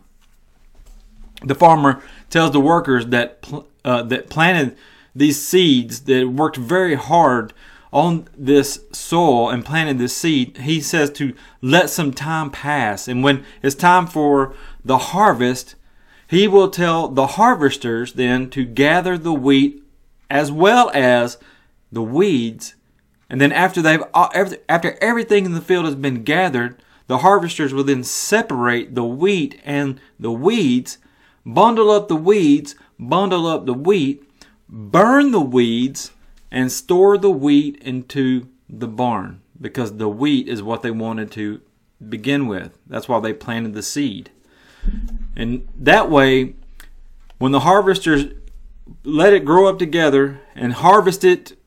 the 1.43 1.55
farmer 1.55 2.01
tells 2.29 2.51
the 2.51 2.59
workers 2.59 3.07
that 3.07 3.45
uh, 3.83 4.03
that 4.03 4.29
planted 4.29 4.77
these 5.15 5.45
seeds 5.45 6.01
that 6.01 6.29
worked 6.29 6.57
very 6.57 6.95
hard 6.95 7.53
on 7.91 8.27
this 8.37 8.85
soil 8.91 9.49
and 9.49 9.65
planted 9.65 9.97
this 9.97 10.15
seed 10.15 10.57
he 10.57 10.79
says 10.79 11.09
to 11.09 11.33
let 11.61 11.89
some 11.89 12.13
time 12.13 12.49
pass 12.49 13.07
and 13.07 13.23
when 13.23 13.43
it's 13.61 13.75
time 13.75 14.07
for 14.07 14.53
the 14.85 14.97
harvest 14.97 15.75
he 16.31 16.47
will 16.47 16.69
tell 16.69 17.07
the 17.07 17.27
harvesters 17.27 18.13
then 18.13 18.49
to 18.49 18.65
gather 18.65 19.17
the 19.17 19.33
wheat 19.33 19.83
as 20.29 20.51
well 20.51 20.89
as 20.93 21.37
the 21.91 22.01
weeds 22.01 22.75
and 23.29 23.39
then 23.39 23.51
after 23.51 23.81
they've 23.81 24.03
uh, 24.13 24.49
after 24.67 24.97
everything 24.99 25.45
in 25.45 25.53
the 25.53 25.61
field 25.61 25.85
has 25.85 25.95
been 25.95 26.23
gathered 26.23 26.81
the 27.05 27.19
harvesters 27.19 27.73
will 27.73 27.83
then 27.83 28.03
separate 28.03 28.95
the 28.95 29.05
wheat 29.05 29.59
and 29.63 29.99
the 30.19 30.31
weeds 30.31 30.97
bundle 31.45 31.91
up 31.91 32.07
the 32.07 32.15
weeds, 32.15 32.75
bundle 32.99 33.47
up 33.47 33.65
the 33.65 33.73
wheat, 33.73 34.23
burn 34.69 35.31
the 35.31 35.41
weeds, 35.41 36.11
and 36.49 36.71
store 36.71 37.17
the 37.17 37.31
wheat 37.31 37.77
into 37.81 38.47
the 38.69 38.87
barn 38.87 39.41
because 39.59 39.97
the 39.97 40.09
wheat 40.09 40.47
is 40.47 40.63
what 40.63 40.81
they 40.81 40.91
wanted 40.91 41.31
to 41.31 41.61
begin 42.09 42.47
with. 42.47 42.77
That's 42.87 43.07
why 43.07 43.19
they 43.19 43.33
planted 43.33 43.73
the 43.73 43.83
seed. 43.83 44.31
And 45.35 45.67
that 45.75 46.09
way, 46.09 46.55
when 47.37 47.51
the 47.51 47.61
harvesters 47.61 48.33
let 49.03 49.33
it 49.33 49.45
grow 49.45 49.67
up 49.67 49.79
together 49.79 50.41
and 50.55 50.73
harvest 50.73 51.23
it 51.23 51.57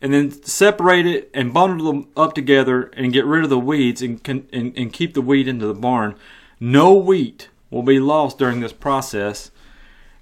and 0.00 0.12
then 0.12 0.30
separate 0.30 1.06
it 1.06 1.30
and 1.32 1.54
bundle 1.54 1.86
them 1.86 2.08
up 2.16 2.34
together 2.34 2.90
and 2.94 3.12
get 3.12 3.24
rid 3.24 3.44
of 3.44 3.50
the 3.50 3.58
weeds 3.58 4.02
and, 4.02 4.20
and, 4.28 4.76
and 4.76 4.92
keep 4.92 5.14
the 5.14 5.22
wheat 5.22 5.46
into 5.46 5.66
the 5.66 5.74
barn, 5.74 6.16
no 6.58 6.92
wheat 6.92 7.48
will 7.70 7.82
be 7.82 8.00
lost 8.00 8.36
during 8.38 8.60
this 8.60 8.72
process, 8.72 9.50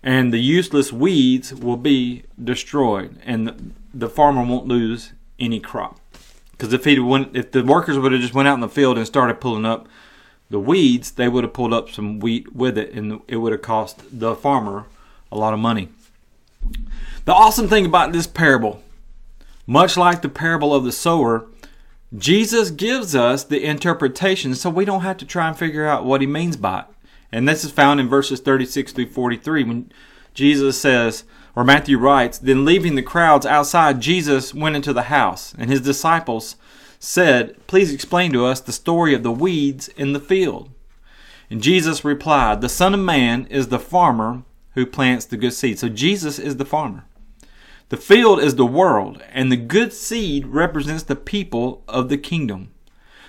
and 0.02 0.32
the 0.32 0.38
useless 0.38 0.92
weeds 0.92 1.54
will 1.54 1.76
be 1.76 2.22
destroyed, 2.42 3.18
and 3.24 3.74
the 3.92 4.08
farmer 4.08 4.44
won't 4.44 4.66
lose 4.66 5.12
any 5.38 5.58
crop. 5.58 5.98
Because 6.52 6.72
if 6.72 6.84
he 6.84 6.98
went, 6.98 7.34
if 7.34 7.50
the 7.52 7.64
workers 7.64 7.98
would 7.98 8.12
have 8.12 8.20
just 8.20 8.34
went 8.34 8.46
out 8.46 8.54
in 8.54 8.60
the 8.60 8.68
field 8.68 8.98
and 8.98 9.06
started 9.06 9.40
pulling 9.40 9.64
up 9.64 9.88
the 10.50 10.60
weeds, 10.60 11.12
they 11.12 11.28
would 11.28 11.44
have 11.44 11.52
pulled 11.52 11.72
up 11.72 11.90
some 11.90 12.18
wheat 12.18 12.54
with 12.54 12.76
it, 12.76 12.92
and 12.92 13.20
it 13.28 13.36
would 13.36 13.52
have 13.52 13.62
cost 13.62 14.02
the 14.12 14.34
farmer 14.34 14.86
a 15.30 15.38
lot 15.38 15.54
of 15.54 15.60
money. 15.60 15.88
The 17.24 17.32
awesome 17.32 17.68
thing 17.68 17.86
about 17.86 18.12
this 18.12 18.26
parable, 18.26 18.82
much 19.66 19.96
like 19.96 20.22
the 20.22 20.28
parable 20.28 20.74
of 20.74 20.84
the 20.84 20.92
sower, 20.92 21.46
Jesus 22.16 22.70
gives 22.70 23.14
us 23.14 23.44
the 23.44 23.64
interpretation 23.64 24.54
so 24.54 24.68
we 24.68 24.84
don't 24.84 25.02
have 25.02 25.16
to 25.18 25.24
try 25.24 25.46
and 25.46 25.56
figure 25.56 25.86
out 25.86 26.04
what 26.04 26.20
he 26.20 26.26
means 26.26 26.56
by 26.56 26.80
it. 26.80 26.86
And 27.30 27.48
this 27.48 27.64
is 27.64 27.70
found 27.70 28.00
in 28.00 28.08
verses 28.08 28.40
36 28.40 28.92
through 28.92 29.10
43 29.10 29.62
when 29.64 29.92
Jesus 30.34 30.80
says, 30.80 31.22
or 31.54 31.64
Matthew 31.64 31.98
writes, 31.98 32.38
Then 32.38 32.64
leaving 32.64 32.96
the 32.96 33.02
crowds 33.02 33.46
outside, 33.46 34.00
Jesus 34.00 34.54
went 34.54 34.76
into 34.76 34.92
the 34.92 35.04
house, 35.04 35.54
and 35.58 35.70
his 35.70 35.80
disciples 35.80 36.56
said, 37.00 37.56
Please 37.66 37.92
explain 37.92 38.30
to 38.32 38.44
us 38.44 38.60
the 38.60 38.72
story 38.72 39.14
of 39.14 39.24
the 39.24 39.32
weeds 39.32 39.88
in 39.88 40.12
the 40.12 40.20
field. 40.20 40.70
And 41.50 41.62
Jesus 41.62 42.04
replied, 42.04 42.60
The 42.60 42.68
Son 42.68 42.94
of 42.94 43.00
Man 43.00 43.46
is 43.46 43.68
the 43.68 43.80
farmer 43.80 44.44
who 44.74 44.86
plants 44.86 45.24
the 45.24 45.36
good 45.36 45.54
seed. 45.54 45.78
So 45.80 45.88
Jesus 45.88 46.38
is 46.38 46.58
the 46.58 46.64
farmer. 46.64 47.04
The 47.88 47.96
field 47.96 48.40
is 48.40 48.54
the 48.54 48.66
world, 48.66 49.20
and 49.32 49.50
the 49.50 49.56
good 49.56 49.92
seed 49.92 50.46
represents 50.46 51.02
the 51.02 51.16
people 51.16 51.82
of 51.88 52.08
the 52.08 52.18
kingdom. 52.18 52.70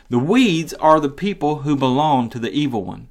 The 0.09 0.19
weeds 0.19 0.73
are 0.75 0.99
the 0.99 1.09
people 1.09 1.59
who 1.59 1.75
belong 1.75 2.29
to 2.29 2.39
the 2.39 2.51
evil 2.51 2.83
one. 2.83 3.07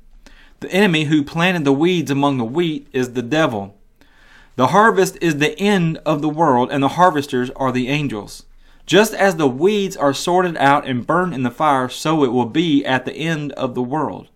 The 0.61 0.71
enemy 0.71 1.05
who 1.05 1.25
planted 1.25 1.64
the 1.64 1.73
weeds 1.73 2.11
among 2.11 2.38
the 2.38 2.45
wheat 2.45 2.87
is 2.93 3.14
the 3.14 3.23
devil. 3.23 3.76
The 4.55 4.69
harvest 4.69 5.17
is 5.21 5.38
the 5.38 5.59
end 5.59 5.99
of 6.05 6.23
the 6.23 6.29
world, 6.29 6.71
and 6.71 6.83
the 6.83 6.88
harvesters 6.88 7.50
are 7.57 7.73
the 7.73 7.88
angels. 7.88 8.45
Just 8.90 9.14
as 9.14 9.37
the 9.37 9.47
weeds 9.47 9.97
are 9.97 10.12
sorted 10.12 10.56
out 10.56 10.85
and 10.85 11.06
burned 11.06 11.32
in 11.32 11.44
the 11.44 11.50
fire, 11.52 11.88
so 11.88 12.25
it 12.25 12.32
will 12.32 12.44
be 12.44 12.85
at 12.85 13.04
the 13.04 13.12
end 13.12 13.52
of 13.52 13.76
the 13.76 13.82
world. 13.85 14.30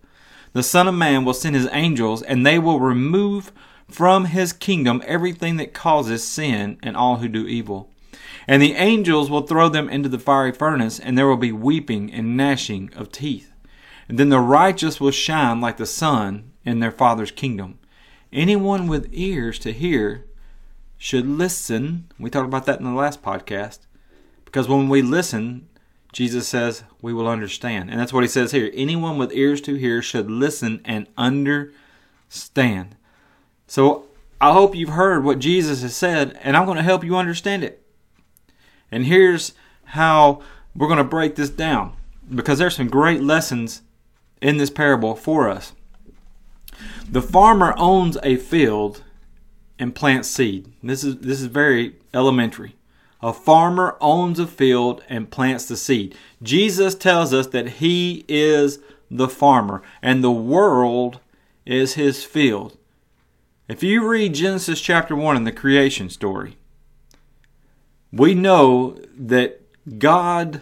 The 0.53 0.63
Son 0.63 0.87
of 0.87 0.95
Man 0.95 1.25
will 1.25 1.33
send 1.33 1.57
his 1.57 1.67
angels, 1.73 2.21
and 2.21 2.45
they 2.45 2.57
will 2.57 2.79
remove 2.79 3.51
from 3.89 4.23
his 4.23 4.53
kingdom 4.53 5.03
everything 5.05 5.57
that 5.57 5.73
causes 5.73 6.23
sin 6.23 6.77
and 6.81 6.95
all 6.95 7.17
who 7.17 7.27
do 7.27 7.45
evil. 7.45 7.89
And 8.47 8.61
the 8.61 8.75
angels 8.75 9.29
will 9.29 9.41
throw 9.41 9.67
them 9.67 9.89
into 9.89 10.07
the 10.07 10.17
fiery 10.17 10.53
furnace, 10.53 11.01
and 11.01 11.17
there 11.17 11.27
will 11.27 11.35
be 11.35 11.51
weeping 11.51 12.09
and 12.13 12.37
gnashing 12.37 12.93
of 12.95 13.11
teeth. 13.11 13.51
And 14.07 14.17
then 14.17 14.29
the 14.29 14.39
righteous 14.39 15.01
will 15.01 15.11
shine 15.11 15.59
like 15.59 15.75
the 15.75 15.85
sun 15.85 16.53
in 16.63 16.79
their 16.79 16.91
Father's 16.91 17.31
kingdom. 17.31 17.77
Anyone 18.31 18.87
with 18.87 19.09
ears 19.11 19.59
to 19.59 19.73
hear 19.73 20.27
should 20.97 21.27
listen. 21.27 22.09
We 22.17 22.29
talked 22.29 22.47
about 22.47 22.65
that 22.67 22.79
in 22.79 22.85
the 22.85 22.91
last 22.91 23.21
podcast. 23.21 23.79
Because 24.55 24.69
when 24.69 24.87
we 24.87 25.01
listen, 25.01 25.67
Jesus 26.13 26.47
says 26.47 26.85
we 27.01 27.11
will 27.11 27.27
understand. 27.27 27.89
And 27.89 27.99
that's 27.99 28.13
what 28.13 28.23
he 28.23 28.29
says 28.29 28.53
here. 28.53 28.71
Anyone 28.73 29.17
with 29.17 29.33
ears 29.33 29.59
to 29.63 29.73
hear 29.75 30.01
should 30.01 30.31
listen 30.31 30.79
and 30.85 31.07
understand. 31.17 32.95
So 33.67 34.05
I 34.39 34.53
hope 34.53 34.73
you've 34.73 34.91
heard 34.91 35.25
what 35.25 35.39
Jesus 35.39 35.81
has 35.81 35.93
said, 35.93 36.39
and 36.41 36.55
I'm 36.55 36.63
going 36.63 36.77
to 36.77 36.83
help 36.83 37.03
you 37.03 37.17
understand 37.17 37.65
it. 37.65 37.85
And 38.89 39.05
here's 39.05 39.51
how 39.83 40.41
we're 40.73 40.87
going 40.87 40.99
to 40.99 41.03
break 41.03 41.35
this 41.35 41.49
down 41.49 41.91
because 42.33 42.57
there's 42.57 42.77
some 42.77 42.87
great 42.87 43.21
lessons 43.21 43.81
in 44.41 44.55
this 44.55 44.69
parable 44.69 45.15
for 45.15 45.49
us. 45.49 45.73
The 47.11 47.21
farmer 47.21 47.73
owns 47.77 48.17
a 48.23 48.37
field 48.37 49.03
and 49.77 49.93
plants 49.93 50.29
seed. 50.29 50.71
This 50.81 51.03
is 51.03 51.17
this 51.17 51.41
is 51.41 51.47
very 51.47 51.97
elementary. 52.13 52.75
A 53.25 53.33
farmer 53.33 53.97
owns 54.01 54.37
a 54.37 54.45
field 54.45 55.03
and 55.09 55.31
plants 55.31 55.65
the 55.65 55.77
seed. 55.77 56.15
Jesus 56.43 56.93
tells 56.93 57.33
us 57.33 57.47
that 57.47 57.79
he 57.79 58.23
is 58.27 58.77
the 59.09 59.27
farmer 59.27 59.81
and 59.99 60.23
the 60.23 60.29
world 60.29 61.19
is 61.65 61.95
his 61.95 62.23
field. 62.23 62.77
If 63.67 63.81
you 63.81 64.07
read 64.07 64.35
Genesis 64.35 64.79
chapter 64.79 65.15
1 65.15 65.37
in 65.37 65.43
the 65.43 65.51
creation 65.51 66.11
story, 66.11 66.57
we 68.13 68.35
know 68.35 68.99
that 69.17 69.59
God 69.97 70.61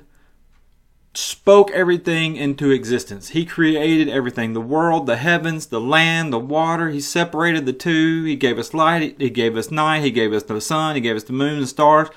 spoke 1.14 1.70
everything 1.72 2.38
into 2.38 2.72
existence. 2.72 3.32
He 3.32 3.46
created 3.46 4.08
everything 4.08 4.54
the 4.54 4.62
world, 4.62 5.06
the 5.06 5.18
heavens, 5.18 5.66
the 5.66 5.82
land, 5.82 6.32
the 6.32 6.40
water. 6.40 6.92
He 6.92 7.02
separated 7.02 7.66
the 7.66 7.74
two. 7.74 8.24
He 8.24 8.38
gave 8.38 8.58
us 8.58 8.74
light. 8.74 9.20
He 9.20 9.30
gave 9.30 9.58
us 9.58 9.70
night. 9.70 10.06
He 10.06 10.12
gave 10.12 10.32
us 10.32 10.44
the 10.44 10.62
sun. 10.62 10.96
He 10.96 11.02
gave 11.02 11.18
us 11.18 11.26
the 11.26 11.34
moon 11.34 11.58
and 11.58 11.68
stars. 11.68 12.08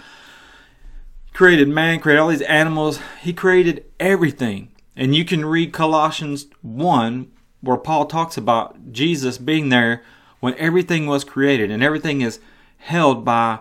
Created 1.37 1.69
man, 1.69 2.00
created 2.00 2.19
all 2.19 2.28
these 2.28 2.40
animals. 2.40 2.99
He 3.21 3.35
created 3.35 3.85
everything. 4.00 4.71
And 4.97 5.14
you 5.14 5.23
can 5.23 5.45
read 5.45 5.71
Colossians 5.71 6.47
1 6.62 7.31
where 7.61 7.76
Paul 7.76 8.07
talks 8.07 8.38
about 8.38 8.90
Jesus 8.90 9.37
being 9.37 9.69
there 9.69 10.02
when 10.40 10.55
everything 10.55 11.07
was 11.07 11.25
created 11.25 11.71
and 11.71 11.83
everything 11.83 12.23
is 12.23 12.40
held 12.78 13.23
by 13.23 13.59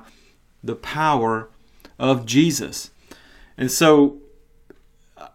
the 0.64 0.76
power 0.76 1.50
of 2.00 2.26
Jesus. 2.26 2.92
And 3.58 3.70
so, 3.70 4.20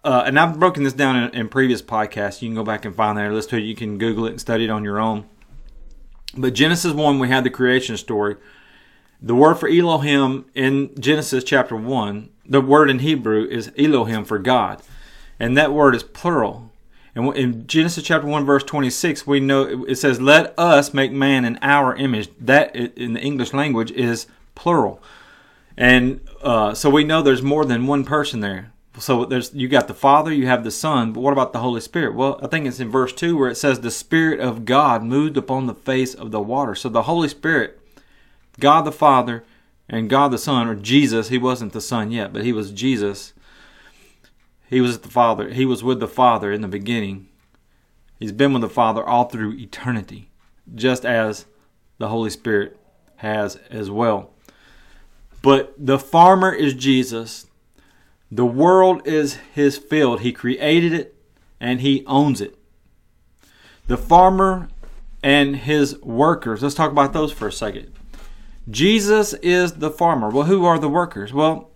uh, 0.03 0.23
and 0.25 0.39
I've 0.39 0.59
broken 0.59 0.85
this 0.85 0.95
down 0.95 1.17
in, 1.17 1.35
in, 1.35 1.49
previous 1.51 1.83
podcasts. 1.83 2.41
You 2.41 2.49
can 2.49 2.55
go 2.55 2.65
back 2.65 2.87
and 2.87 2.95
find 2.95 3.19
that, 3.19 3.31
listen 3.33 3.51
to 3.51 3.57
it. 3.59 3.65
You 3.65 3.77
can 3.77 3.99
Google 3.99 4.25
it 4.25 4.31
and 4.31 4.41
study 4.41 4.65
it 4.65 4.71
on 4.71 4.83
your 4.83 4.99
own. 4.99 5.27
But 6.35 6.55
Genesis 6.55 6.95
1, 6.95 7.19
we 7.19 7.29
had 7.29 7.45
the 7.45 7.51
creation 7.51 7.99
story. 7.99 8.37
The 9.23 9.35
word 9.35 9.57
for 9.57 9.69
Elohim 9.69 10.47
in 10.55 10.95
Genesis 10.99 11.45
chapter 11.45 11.77
1, 11.77 12.31
the 12.47 12.63
word 12.63 12.89
in 12.89 13.01
Hebrew 13.01 13.47
is 13.47 13.71
Elohim 13.77 14.25
for 14.25 14.39
God. 14.39 14.81
And 15.39 15.57
that 15.59 15.73
word 15.73 15.95
is 15.95 16.03
plural. 16.03 16.71
And 17.15 17.37
in 17.37 17.67
Genesis 17.67 18.05
chapter 18.05 18.27
1, 18.27 18.47
verse 18.47 18.65
26, 18.65 19.27
we 19.27 19.41
know 19.41 19.85
it 19.87 19.97
says, 19.97 20.21
Let 20.21 20.59
us 20.59 20.95
make 20.95 21.13
man 21.13 21.45
in 21.45 21.59
our 21.61 21.95
image. 21.95 22.31
That 22.41 22.75
in 22.75 23.13
the 23.13 23.21
English 23.21 23.53
language 23.53 23.91
is 23.91 24.27
plural. 24.55 25.03
And 25.77 26.21
uh, 26.43 26.73
so 26.73 26.89
we 26.89 27.05
know 27.05 27.21
there's 27.21 27.43
more 27.43 27.65
than 27.65 27.87
one 27.87 28.05
person 28.05 28.41
there. 28.41 28.73
So 28.99 29.25
there's 29.25 29.55
you 29.55 29.69
got 29.69 29.89
the 29.89 29.95
Father, 29.95 30.33
you 30.33 30.47
have 30.47 30.65
the 30.65 30.71
Son, 30.71 31.13
but 31.13 31.21
what 31.21 31.33
about 31.33 31.53
the 31.53 31.61
Holy 31.61 31.81
Spirit? 31.81 32.15
Well, 32.15 32.39
I 32.43 32.47
think 32.47 32.67
it's 32.67 32.81
in 32.81 32.91
verse 32.91 33.13
2 33.13 33.37
where 33.37 33.51
it 33.51 33.57
says, 33.57 33.81
The 33.81 33.91
Spirit 33.91 34.41
of 34.41 34.65
God 34.65 35.03
moved 35.03 35.37
upon 35.37 35.67
the 35.67 35.75
face 35.75 36.15
of 36.15 36.31
the 36.31 36.41
water. 36.41 36.75
So 36.75 36.89
the 36.89 37.03
Holy 37.03 37.29
Spirit, 37.29 37.80
God 38.61 38.83
the 38.83 38.93
Father, 38.93 39.45
and 39.89 40.09
God 40.09 40.31
the 40.31 40.39
Son, 40.39 40.69
or 40.69 40.75
Jesus, 40.75 41.29
he 41.29 41.39
wasn't 41.39 41.73
the 41.73 41.81
Son 41.81 42.11
yet, 42.11 42.33
but 42.33 42.45
he 42.45 42.53
was 42.53 42.71
Jesus 42.71 43.33
he 44.71 44.81
was 44.81 45.01
the 45.01 45.09
Father. 45.09 45.51
He 45.51 45.67
was 45.67 45.83
with 45.83 45.99
the 45.99 46.07
Father 46.07 46.53
in 46.53 46.61
the 46.61 46.69
beginning. 46.69 47.27
He's 48.21 48.31
been 48.31 48.53
with 48.53 48.63
the 48.63 48.69
Father 48.69 49.05
all 49.05 49.25
through 49.25 49.55
eternity, 49.55 50.31
just 50.73 51.05
as 51.05 51.47
the 51.99 52.09
Holy 52.09 52.31
Spirit 52.31 52.79
has 53.17 53.57
as 53.69 53.91
well. 53.91 54.31
But 55.43 55.75
the 55.77 55.99
farmer 55.99 56.53
is 56.53 56.75
Jesus. 56.75 57.49
The 58.31 58.47
world 58.47 59.05
is 59.09 59.39
his 59.53 59.77
field. 59.77 60.21
He 60.21 60.33
created 60.33 60.93
it 60.93 61.17
and 61.59 61.81
he 61.81 62.05
owns 62.07 62.41
it. 62.41 62.57
The 63.89 63.97
farmer 63.97 64.69
and 65.21 65.57
his 65.57 65.99
workers. 66.01 66.63
Let's 66.63 66.77
talk 66.77 66.93
about 66.93 67.13
those 67.13 67.33
for 67.33 67.49
a 67.49 67.53
second. 67.53 67.90
Jesus 68.71 69.33
is 69.35 69.75
the 69.75 69.91
farmer. 69.91 70.29
Well, 70.29 70.47
who 70.47 70.65
are 70.65 70.79
the 70.79 70.89
workers? 70.89 71.33
Well, 71.33 71.71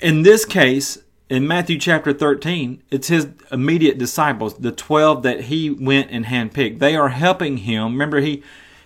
in 0.00 0.22
this 0.22 0.44
case, 0.44 0.98
in 1.28 1.46
Matthew 1.46 1.78
chapter 1.78 2.12
13, 2.12 2.82
it's 2.90 3.08
his 3.08 3.28
immediate 3.52 3.98
disciples, 3.98 4.54
the 4.54 4.72
12 4.72 5.22
that 5.24 5.42
he 5.42 5.70
went 5.70 6.10
and 6.10 6.26
handpicked. 6.26 6.78
They 6.78 6.96
are 6.96 7.10
helping 7.10 7.58
him. 7.58 7.92
Remember, 7.92 8.20
he 8.20 8.42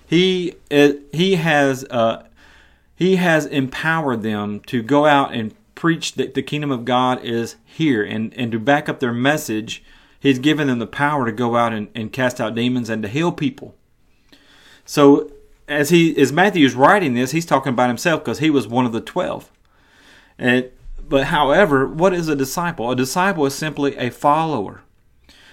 he 0.06 0.54
uh, 0.70 0.92
he 1.12 1.36
has 1.36 1.84
uh, 1.90 2.24
he 2.96 3.16
has 3.16 3.46
empowered 3.46 4.22
them 4.22 4.60
to 4.60 4.82
go 4.82 5.06
out 5.06 5.32
and 5.32 5.54
preach 5.74 6.14
that 6.14 6.34
the 6.34 6.42
kingdom 6.42 6.70
of 6.70 6.84
God 6.84 7.22
is 7.24 7.56
here, 7.64 8.02
and 8.02 8.34
and 8.34 8.50
to 8.52 8.58
back 8.58 8.88
up 8.88 9.00
their 9.00 9.12
message, 9.12 9.84
he's 10.18 10.38
given 10.38 10.66
them 10.66 10.80
the 10.80 10.86
power 10.86 11.26
to 11.26 11.32
go 11.32 11.56
out 11.56 11.72
and, 11.72 11.88
and 11.94 12.12
cast 12.12 12.40
out 12.40 12.54
demons 12.54 12.90
and 12.90 13.02
to 13.02 13.08
heal 13.08 13.30
people. 13.30 13.74
So 14.84 15.30
as 15.68 15.90
he 15.90 16.16
as 16.20 16.32
Matthew 16.32 16.66
is 16.66 16.74
writing 16.74 17.14
this, 17.14 17.30
he's 17.30 17.46
talking 17.46 17.72
about 17.72 17.88
himself 17.88 18.24
because 18.24 18.38
he 18.38 18.50
was 18.50 18.66
one 18.66 18.86
of 18.86 18.92
the 18.92 19.00
twelve. 19.00 19.50
And 20.38 20.70
but 21.08 21.24
however, 21.24 21.86
what 21.86 22.14
is 22.14 22.28
a 22.28 22.36
disciple? 22.36 22.90
A 22.90 22.96
disciple 22.96 23.44
is 23.46 23.54
simply 23.54 23.96
a 23.96 24.10
follower. 24.10 24.82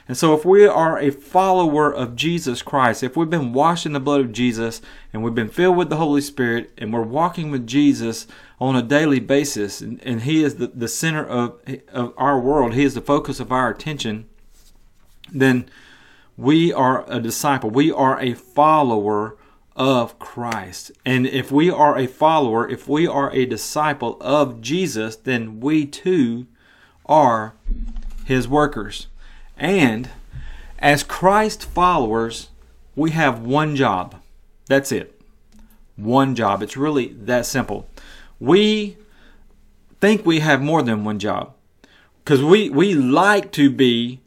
And 0.08 0.18
so, 0.18 0.34
if 0.34 0.44
we 0.44 0.66
are 0.66 0.98
a 0.98 1.12
follower 1.12 1.94
of 1.94 2.16
Jesus 2.16 2.64
Christ, 2.64 3.04
if 3.04 3.16
we've 3.16 3.30
been 3.30 3.54
washed 3.54 3.86
in 3.86 3.94
the 3.94 4.00
blood 4.00 4.22
of 4.22 4.32
Jesus 4.32 4.82
and 5.14 5.22
we've 5.22 5.36
been 5.36 5.50
filled 5.50 5.78
with 5.78 5.90
the 5.90 5.98
Holy 5.98 6.22
Spirit 6.22 6.72
and 6.80 6.92
we're 6.92 7.04
walking 7.04 7.52
with 7.52 7.68
Jesus 7.68 8.26
on 8.60 8.76
a 8.76 8.82
daily 8.82 9.20
basis, 9.20 9.82
and, 9.82 10.02
and 10.04 10.24
He 10.24 10.44
is 10.44 10.56
the, 10.56 10.66
the 10.68 10.88
center 10.88 11.24
of, 11.24 11.62
of 11.90 12.14
our 12.18 12.40
world, 12.40 12.74
He 12.74 12.84
is 12.84 12.96
the 12.96 13.02
focus 13.02 13.40
of 13.40 13.52
our 13.52 13.70
attention, 13.70 14.28
then 15.32 15.70
we 16.38 16.74
are 16.74 17.06
a 17.08 17.20
disciple. 17.20 17.70
We 17.70 17.92
are 17.92 18.20
a 18.20 18.34
follower 18.34 19.38
of 19.80 20.20
Christ. 20.20 20.92
And 21.06 21.26
if 21.26 21.54
we 21.54 21.72
are 21.72 21.98
a 21.98 22.06
follower, 22.06 22.70
if 22.70 22.90
we 22.90 23.08
are 23.08 23.32
a 23.32 23.46
disciple 23.46 24.18
of 24.20 24.60
Jesus, 24.60 25.16
then 25.16 25.62
we 25.62 25.86
too 25.86 26.48
are 27.06 27.54
his 28.26 28.46
workers. 28.46 29.08
And 29.58 30.10
as 30.80 31.02
Christ 31.02 31.64
followers, 31.64 32.50
we 32.94 33.12
have 33.12 33.40
one 33.40 33.78
job. 33.78 34.22
That's 34.68 34.92
it. 34.92 35.20
One 35.96 36.36
job. 36.36 36.62
It's 36.62 36.78
really 36.78 37.08
that 37.14 37.46
simple. 37.46 37.90
We 38.38 38.98
think 40.02 40.26
we 40.26 40.42
have 40.42 40.62
more 40.62 40.82
than 40.82 41.06
one 41.06 41.20
job 41.20 41.54
because 42.24 42.44
we, 42.44 42.70
we 42.70 42.94
like 42.94 43.54
to 43.54 43.70
be 43.70 44.20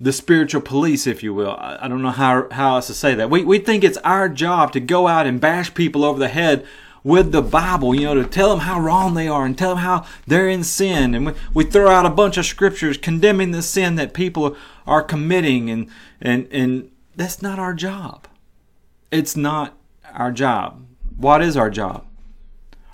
the 0.00 0.12
spiritual 0.12 0.62
police, 0.62 1.06
if 1.06 1.22
you 1.22 1.34
will. 1.34 1.56
I, 1.58 1.86
don't 1.86 2.00
know 2.00 2.10
how, 2.10 2.48
how 2.50 2.76
else 2.76 2.86
to 2.86 2.94
say 2.94 3.14
that. 3.14 3.28
We, 3.28 3.44
we 3.44 3.58
think 3.58 3.84
it's 3.84 3.98
our 3.98 4.28
job 4.30 4.72
to 4.72 4.80
go 4.80 5.06
out 5.06 5.26
and 5.26 5.40
bash 5.40 5.74
people 5.74 6.04
over 6.04 6.18
the 6.18 6.28
head 6.28 6.66
with 7.04 7.32
the 7.32 7.42
Bible, 7.42 7.94
you 7.94 8.02
know, 8.02 8.14
to 8.14 8.24
tell 8.24 8.50
them 8.50 8.60
how 8.60 8.80
wrong 8.80 9.12
they 9.12 9.28
are 9.28 9.44
and 9.44 9.56
tell 9.56 9.70
them 9.70 9.84
how 9.84 10.06
they're 10.26 10.48
in 10.48 10.64
sin. 10.64 11.14
And 11.14 11.26
we, 11.26 11.32
we 11.52 11.64
throw 11.64 11.90
out 11.90 12.06
a 12.06 12.10
bunch 12.10 12.38
of 12.38 12.46
scriptures 12.46 12.96
condemning 12.96 13.50
the 13.50 13.62
sin 13.62 13.96
that 13.96 14.14
people 14.14 14.56
are 14.86 15.02
committing. 15.02 15.68
And, 15.68 15.88
and, 16.20 16.48
and 16.50 16.90
that's 17.14 17.42
not 17.42 17.58
our 17.58 17.74
job. 17.74 18.26
It's 19.10 19.36
not 19.36 19.76
our 20.14 20.32
job. 20.32 20.86
What 21.16 21.42
is 21.42 21.56
our 21.56 21.70
job? 21.70 22.06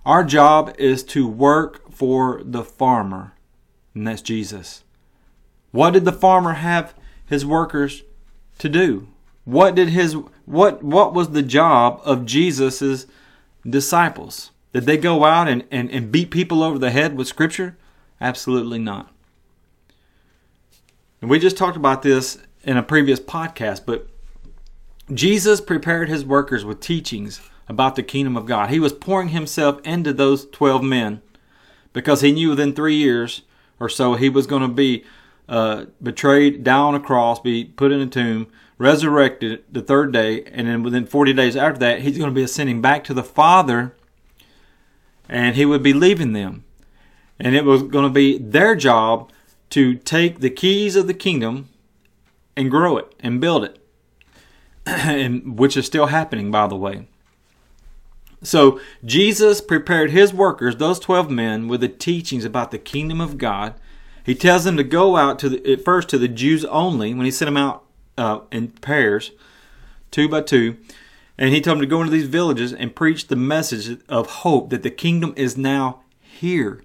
Our 0.04 0.24
job 0.24 0.74
is 0.78 1.02
to 1.04 1.28
work 1.28 1.92
for 1.92 2.40
the 2.44 2.62
farmer, 2.62 3.34
and 3.94 4.06
that's 4.06 4.22
Jesus. 4.22 4.84
What 5.70 5.92
did 5.92 6.04
the 6.04 6.12
farmer 6.12 6.54
have 6.54 6.94
his 7.26 7.44
workers 7.44 8.02
to 8.58 8.68
do? 8.68 9.08
What 9.44 9.74
did 9.74 9.90
his 9.90 10.16
what 10.44 10.82
what 10.82 11.14
was 11.14 11.30
the 11.30 11.42
job 11.42 12.00
of 12.04 12.26
Jesus's 12.26 13.06
disciples? 13.68 14.50
Did 14.72 14.84
they 14.84 14.96
go 14.96 15.24
out 15.24 15.48
and, 15.48 15.64
and, 15.70 15.90
and 15.90 16.12
beat 16.12 16.30
people 16.30 16.62
over 16.62 16.78
the 16.78 16.90
head 16.90 17.16
with 17.16 17.28
Scripture? 17.28 17.78
Absolutely 18.20 18.78
not. 18.78 19.10
And 21.20 21.30
we 21.30 21.38
just 21.38 21.56
talked 21.56 21.76
about 21.76 22.02
this 22.02 22.38
in 22.62 22.76
a 22.76 22.82
previous 22.82 23.18
podcast, 23.18 23.86
but 23.86 24.08
Jesus 25.12 25.60
prepared 25.60 26.08
his 26.08 26.24
workers 26.24 26.64
with 26.64 26.80
teachings 26.80 27.40
about 27.68 27.96
the 27.96 28.02
kingdom 28.02 28.36
of 28.36 28.46
God. 28.46 28.70
He 28.70 28.80
was 28.80 28.92
pouring 28.92 29.28
himself 29.28 29.80
into 29.82 30.12
those 30.12 30.46
12 30.50 30.82
men 30.82 31.22
because 31.92 32.20
he 32.20 32.32
knew 32.32 32.50
within 32.50 32.74
three 32.74 32.96
years 32.96 33.42
or 33.80 33.88
so 33.88 34.14
he 34.14 34.28
was 34.28 34.46
going 34.46 34.62
to 34.62 34.68
be 34.68 35.04
uh, 35.48 35.86
betrayed, 36.02 36.64
down 36.64 36.94
a 36.94 37.00
cross, 37.00 37.40
be 37.40 37.64
put 37.64 37.92
in 37.92 38.00
a 38.00 38.06
tomb, 38.06 38.48
resurrected 38.78 39.64
the 39.70 39.82
third 39.82 40.12
day, 40.12 40.44
and 40.44 40.68
then 40.68 40.82
within 40.82 41.06
40 41.06 41.32
days 41.32 41.56
after 41.56 41.78
that, 41.78 42.00
he's 42.00 42.18
going 42.18 42.30
to 42.30 42.34
be 42.34 42.42
ascending 42.42 42.80
back 42.80 43.04
to 43.04 43.14
the 43.14 43.22
Father 43.22 43.94
and 45.28 45.56
he 45.56 45.64
would 45.64 45.82
be 45.82 45.92
leaving 45.92 46.32
them. 46.32 46.64
And 47.38 47.54
it 47.54 47.64
was 47.64 47.82
going 47.82 48.06
to 48.06 48.12
be 48.12 48.38
their 48.38 48.74
job 48.74 49.30
to 49.70 49.94
take 49.94 50.40
the 50.40 50.50
keys 50.50 50.96
of 50.96 51.06
the 51.06 51.14
kingdom 51.14 51.68
and 52.56 52.70
grow 52.70 52.96
it 52.96 53.14
and 53.20 53.40
build 53.40 53.64
it, 53.64 53.78
and, 54.86 55.58
which 55.58 55.76
is 55.76 55.86
still 55.86 56.06
happening, 56.06 56.50
by 56.50 56.66
the 56.66 56.76
way. 56.76 57.08
So 58.42 58.80
Jesus 59.04 59.60
prepared 59.60 60.10
his 60.10 60.32
workers, 60.32 60.76
those 60.76 61.00
12 61.00 61.30
men, 61.30 61.68
with 61.68 61.80
the 61.80 61.88
teachings 61.88 62.44
about 62.44 62.70
the 62.70 62.78
kingdom 62.78 63.20
of 63.20 63.38
God. 63.38 63.74
He 64.26 64.34
tells 64.34 64.64
them 64.64 64.76
to 64.76 64.82
go 64.82 65.16
out 65.16 65.38
to 65.38 65.48
the, 65.48 65.72
at 65.72 65.84
first 65.84 66.08
to 66.08 66.18
the 66.18 66.26
Jews 66.26 66.64
only 66.64 67.14
when 67.14 67.24
he 67.24 67.30
sent 67.30 67.46
them 67.46 67.56
out 67.56 67.84
uh, 68.18 68.40
in 68.50 68.68
pairs, 68.68 69.30
two 70.10 70.28
by 70.28 70.40
two. 70.40 70.76
And 71.38 71.54
he 71.54 71.60
told 71.60 71.76
them 71.76 71.82
to 71.82 71.86
go 71.86 72.00
into 72.00 72.10
these 72.10 72.26
villages 72.26 72.72
and 72.72 72.96
preach 72.96 73.28
the 73.28 73.36
message 73.36 74.00
of 74.08 74.26
hope 74.26 74.70
that 74.70 74.82
the 74.82 74.90
kingdom 74.90 75.32
is 75.36 75.56
now 75.56 76.00
here. 76.20 76.82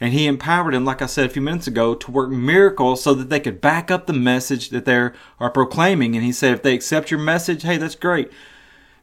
And 0.00 0.12
he 0.12 0.26
empowered 0.26 0.74
them, 0.74 0.84
like 0.84 1.00
I 1.00 1.06
said 1.06 1.24
a 1.24 1.28
few 1.30 1.40
minutes 1.40 1.66
ago, 1.66 1.94
to 1.94 2.10
work 2.10 2.28
miracles 2.28 3.02
so 3.02 3.14
that 3.14 3.30
they 3.30 3.40
could 3.40 3.62
back 3.62 3.90
up 3.90 4.06
the 4.06 4.12
message 4.12 4.68
that 4.68 4.84
they 4.84 5.10
are 5.40 5.50
proclaiming. 5.50 6.14
And 6.14 6.24
he 6.24 6.32
said, 6.32 6.52
if 6.52 6.62
they 6.62 6.74
accept 6.74 7.10
your 7.10 7.20
message, 7.20 7.62
hey, 7.62 7.78
that's 7.78 7.94
great. 7.94 8.30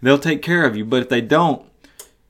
They'll 0.01 0.19
take 0.19 0.43
care 0.43 0.65
of 0.65 0.75
you. 0.75 0.85
But 0.85 1.03
if 1.03 1.09
they 1.09 1.21
don't, 1.21 1.65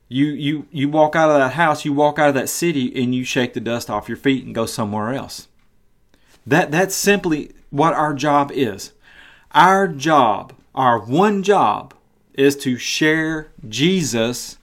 you 0.10 0.25
you 0.25 0.66
you 0.72 0.89
walk 0.89 1.16
out 1.16 1.30
of 1.30 1.38
that 1.38 1.54
house, 1.54 1.86
you 1.86 1.94
walk 1.94 2.18
out 2.18 2.30
of 2.30 2.36
that 2.36 2.50
city, 2.50 2.92
and 3.01 3.13
you 3.13 3.24
shake 3.24 3.54
the 3.54 3.60
dust 3.60 3.89
off 3.89 4.10
your 4.10 4.18
feet 4.18 4.44
and 4.44 4.56
go 4.56 4.66
somewhere 4.66 5.13
else. 5.13 5.48
That 6.46 6.72
that's 6.72 6.96
simply 6.96 7.51
what 7.70 7.94
our 7.94 8.16
job 8.16 8.51
is. 8.51 8.92
Our 9.51 9.88
job, 9.88 10.54
our 10.74 11.00
one 11.00 11.44
job, 11.44 11.94
is 12.34 12.56
to 12.58 12.78
share 12.78 13.51
Jesus 13.68 14.58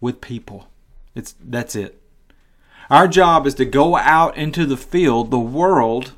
with 0.00 0.22
people. 0.22 0.68
It's 1.14 1.34
that's 1.38 1.76
it. 1.76 2.00
Our 2.88 3.08
job 3.08 3.46
is 3.46 3.54
to 3.56 3.66
go 3.66 3.96
out 3.96 4.38
into 4.38 4.64
the 4.64 4.78
field, 4.78 5.30
the 5.30 5.38
world, 5.38 6.12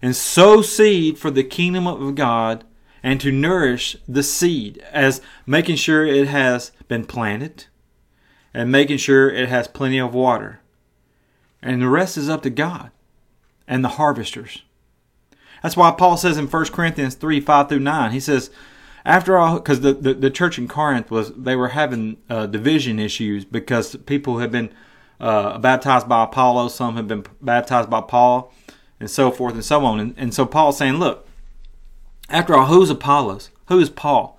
and 0.00 0.16
sow 0.16 0.62
seed 0.62 1.18
for 1.18 1.30
the 1.30 1.44
kingdom 1.44 1.86
of 1.86 2.14
God 2.14 2.64
and 3.02 3.20
to 3.20 3.30
nourish 3.30 3.96
the 4.08 4.22
seed 4.22 4.82
as 4.90 5.20
making 5.44 5.76
sure 5.76 6.06
it 6.06 6.28
has 6.28 6.72
been 6.88 7.04
planted 7.04 7.66
and 8.54 8.70
making 8.70 8.98
sure 8.98 9.30
it 9.30 9.48
has 9.48 9.68
plenty 9.68 9.98
of 9.98 10.14
water. 10.14 10.60
And 11.62 11.80
the 11.80 11.88
rest 11.88 12.16
is 12.16 12.28
up 12.28 12.42
to 12.42 12.50
God 12.50 12.90
and 13.66 13.84
the 13.84 13.90
harvesters. 13.90 14.62
That's 15.62 15.76
why 15.76 15.92
Paul 15.92 16.16
says 16.16 16.36
in 16.36 16.48
1 16.48 16.64
Corinthians 16.66 17.14
3 17.14 17.40
5 17.40 17.68
through 17.68 17.80
9, 17.80 18.10
he 18.10 18.20
says, 18.20 18.50
after 19.04 19.36
all, 19.36 19.56
because 19.56 19.80
the, 19.80 19.92
the, 19.92 20.14
the, 20.14 20.30
church 20.30 20.58
in 20.58 20.68
Corinth 20.68 21.10
was, 21.10 21.32
they 21.34 21.56
were 21.56 21.68
having 21.68 22.18
uh, 22.30 22.46
division 22.46 22.98
issues 22.98 23.44
because 23.44 23.96
people 23.96 24.38
had 24.38 24.52
been 24.52 24.72
uh, 25.20 25.58
baptized 25.58 26.08
by 26.08 26.24
Apollo, 26.24 26.68
some 26.68 26.96
had 26.96 27.08
been 27.08 27.24
baptized 27.40 27.90
by 27.90 28.00
Paul, 28.00 28.52
and 29.00 29.10
so 29.10 29.30
forth 29.30 29.54
and 29.54 29.64
so 29.64 29.84
on. 29.84 29.98
And, 29.98 30.14
and 30.16 30.34
so 30.34 30.46
Paul's 30.46 30.78
saying, 30.78 30.94
look, 30.94 31.26
after 32.28 32.54
all, 32.54 32.66
who's 32.66 32.90
Apollos? 32.90 33.50
Who 33.66 33.78
is 33.78 33.90
Paul? 33.90 34.38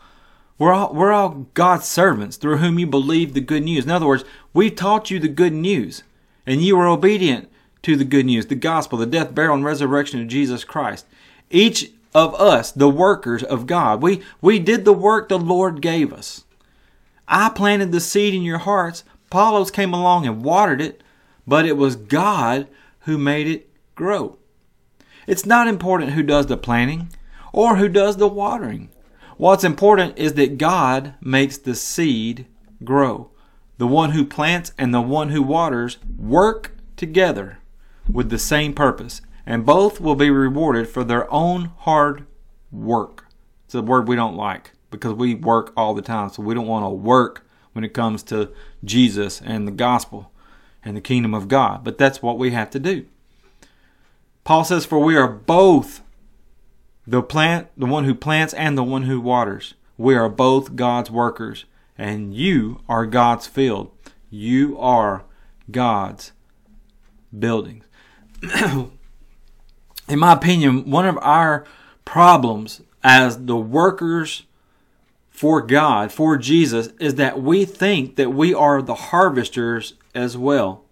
We're 0.57 0.73
all, 0.73 0.93
we're 0.93 1.11
all 1.11 1.47
God's 1.53 1.85
servants 1.85 2.37
through 2.37 2.57
whom 2.57 2.77
you 2.77 2.87
believe 2.87 3.33
the 3.33 3.41
good 3.41 3.63
news. 3.63 3.85
In 3.85 3.91
other 3.91 4.05
words, 4.05 4.23
we've 4.53 4.75
taught 4.75 5.09
you 5.09 5.19
the 5.19 5.27
good 5.27 5.53
news, 5.53 6.03
and 6.45 6.61
you 6.61 6.77
were 6.77 6.87
obedient 6.87 7.49
to 7.83 7.95
the 7.95 8.05
good 8.05 8.25
news, 8.25 8.45
the 8.45 8.55
gospel, 8.55 8.97
the 8.97 9.05
death, 9.05 9.35
burial, 9.35 9.55
and 9.55 9.65
resurrection 9.65 10.21
of 10.21 10.27
Jesus 10.27 10.63
Christ. 10.63 11.05
Each 11.49 11.91
of 12.13 12.33
us, 12.35 12.71
the 12.71 12.89
workers 12.89 13.43
of 13.43 13.67
God, 13.67 14.01
we, 14.01 14.21
we 14.41 14.59
did 14.59 14.85
the 14.85 14.93
work 14.93 15.27
the 15.27 15.39
Lord 15.39 15.81
gave 15.81 16.13
us. 16.13 16.45
I 17.27 17.49
planted 17.49 17.91
the 17.91 17.99
seed 17.99 18.33
in 18.33 18.43
your 18.43 18.59
hearts. 18.59 19.03
Apollos 19.27 19.71
came 19.71 19.93
along 19.93 20.27
and 20.27 20.43
watered 20.43 20.81
it, 20.81 21.01
but 21.47 21.65
it 21.65 21.77
was 21.77 21.95
God 21.95 22.67
who 23.01 23.17
made 23.17 23.47
it 23.47 23.69
grow. 23.95 24.37
It's 25.25 25.45
not 25.45 25.67
important 25.67 26.11
who 26.11 26.23
does 26.23 26.45
the 26.45 26.57
planting 26.57 27.09
or 27.51 27.77
who 27.77 27.89
does 27.89 28.17
the 28.17 28.27
watering. 28.27 28.89
What's 29.37 29.63
important 29.63 30.17
is 30.17 30.33
that 30.33 30.57
God 30.57 31.15
makes 31.21 31.57
the 31.57 31.75
seed 31.75 32.45
grow. 32.83 33.31
The 33.77 33.87
one 33.87 34.11
who 34.11 34.25
plants 34.25 34.71
and 34.77 34.93
the 34.93 35.01
one 35.01 35.29
who 35.29 35.41
waters 35.41 35.97
work 36.17 36.75
together 36.95 37.59
with 38.09 38.29
the 38.29 38.39
same 38.39 38.73
purpose, 38.73 39.21
and 39.45 39.65
both 39.65 39.99
will 39.99 40.15
be 40.15 40.29
rewarded 40.29 40.87
for 40.87 41.03
their 41.03 41.31
own 41.33 41.71
hard 41.79 42.25
work. 42.71 43.25
It's 43.65 43.75
a 43.75 43.81
word 43.81 44.07
we 44.07 44.15
don't 44.15 44.35
like 44.35 44.71
because 44.91 45.13
we 45.13 45.33
work 45.33 45.73
all 45.75 45.93
the 45.93 46.01
time, 46.01 46.29
so 46.29 46.43
we 46.43 46.53
don't 46.53 46.67
want 46.67 46.85
to 46.85 46.89
work 46.89 47.47
when 47.71 47.83
it 47.83 47.93
comes 47.93 48.21
to 48.23 48.51
Jesus 48.83 49.41
and 49.41 49.67
the 49.67 49.71
gospel 49.71 50.31
and 50.85 50.95
the 50.95 51.01
kingdom 51.01 51.33
of 51.33 51.47
God. 51.47 51.83
But 51.83 51.97
that's 51.97 52.21
what 52.21 52.37
we 52.37 52.51
have 52.51 52.69
to 52.71 52.79
do. 52.79 53.05
Paul 54.43 54.63
says, 54.63 54.85
For 54.85 54.99
we 54.99 55.15
are 55.15 55.27
both 55.27 56.01
the 57.05 57.21
plant, 57.21 57.67
the 57.77 57.85
one 57.85 58.05
who 58.05 58.15
plants 58.15 58.53
and 58.53 58.77
the 58.77 58.83
one 58.83 59.03
who 59.03 59.19
waters. 59.19 59.73
We 59.97 60.15
are 60.15 60.29
both 60.29 60.75
God's 60.75 61.11
workers, 61.11 61.65
and 61.97 62.33
you 62.33 62.81
are 62.87 63.05
God's 63.05 63.47
field. 63.47 63.91
You 64.29 64.77
are 64.79 65.25
God's 65.69 66.31
buildings. 67.37 67.85
In 70.09 70.19
my 70.19 70.33
opinion, 70.33 70.89
one 70.89 71.05
of 71.05 71.17
our 71.21 71.65
problems 72.05 72.81
as 73.03 73.45
the 73.45 73.57
workers 73.57 74.43
for 75.29 75.61
God, 75.61 76.11
for 76.11 76.37
Jesus, 76.37 76.89
is 76.99 77.15
that 77.15 77.41
we 77.41 77.65
think 77.65 78.15
that 78.15 78.31
we 78.31 78.53
are 78.53 78.81
the 78.81 78.95
harvesters 78.95 79.93
as 80.13 80.37
well. 80.37 80.83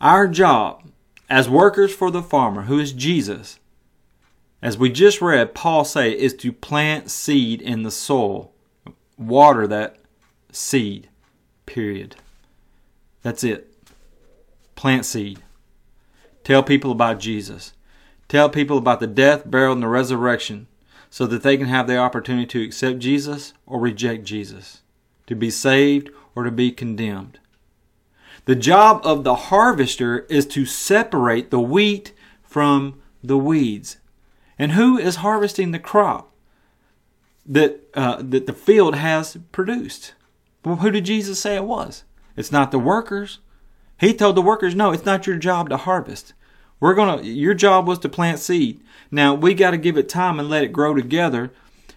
Our 0.00 0.26
job 0.26 0.82
as 1.28 1.48
workers 1.48 1.94
for 1.94 2.10
the 2.10 2.22
farmer, 2.22 2.62
who 2.62 2.78
is 2.78 2.92
Jesus, 2.92 3.58
as 4.62 4.78
we 4.78 4.90
just 4.90 5.20
read, 5.20 5.54
Paul 5.54 5.84
say 5.84 6.12
is 6.12 6.34
to 6.34 6.52
plant 6.52 7.10
seed 7.10 7.60
in 7.60 7.82
the 7.82 7.90
soil, 7.90 8.52
water 9.18 9.66
that 9.66 9.96
seed. 10.52 11.08
Period. 11.66 12.16
That's 13.22 13.42
it. 13.42 13.74
Plant 14.76 15.04
seed. 15.04 15.42
Tell 16.44 16.62
people 16.62 16.92
about 16.92 17.20
Jesus. 17.20 17.72
Tell 18.28 18.48
people 18.48 18.78
about 18.78 19.00
the 19.00 19.06
death, 19.06 19.50
burial, 19.50 19.72
and 19.72 19.82
the 19.82 19.88
resurrection 19.88 20.68
so 21.10 21.26
that 21.26 21.42
they 21.42 21.56
can 21.56 21.66
have 21.66 21.86
the 21.86 21.98
opportunity 21.98 22.46
to 22.46 22.64
accept 22.64 22.98
Jesus 22.98 23.52
or 23.66 23.78
reject 23.78 24.24
Jesus, 24.24 24.80
to 25.26 25.34
be 25.34 25.50
saved 25.50 26.08
or 26.34 26.44
to 26.44 26.50
be 26.50 26.70
condemned. 26.70 27.38
The 28.46 28.56
job 28.56 29.02
of 29.04 29.22
the 29.22 29.34
harvester 29.34 30.20
is 30.30 30.46
to 30.46 30.64
separate 30.64 31.50
the 31.50 31.60
wheat 31.60 32.12
from 32.42 33.00
the 33.22 33.36
weeds. 33.36 33.98
And 34.62 34.72
who 34.72 34.96
is 34.96 35.16
harvesting 35.16 35.72
the 35.72 35.80
crop 35.80 36.30
that 37.44 37.80
uh, 37.94 38.22
that 38.22 38.46
the 38.46 38.52
field 38.52 38.94
has 38.94 39.36
produced? 39.50 40.14
Well, 40.64 40.76
who 40.76 40.92
did 40.92 41.04
Jesus 41.04 41.40
say 41.40 41.56
it 41.56 41.64
was? 41.64 42.04
It's 42.36 42.52
not 42.52 42.70
the 42.70 42.78
workers. 42.78 43.40
He 43.98 44.14
told 44.14 44.36
the 44.36 44.40
workers, 44.40 44.76
"No, 44.76 44.92
it's 44.92 45.04
not 45.04 45.26
your 45.26 45.36
job 45.36 45.68
to 45.70 45.76
harvest. 45.76 46.32
We're 46.78 46.94
gonna. 46.94 47.22
Your 47.22 47.54
job 47.54 47.88
was 47.88 47.98
to 47.98 48.08
plant 48.08 48.38
seed. 48.38 48.80
Now 49.10 49.34
we 49.34 49.52
got 49.52 49.72
to 49.72 49.78
give 49.78 49.98
it 49.98 50.08
time 50.08 50.38
and 50.38 50.48
let 50.48 50.62
it 50.62 50.72
grow 50.72 50.94
together, 50.94 51.50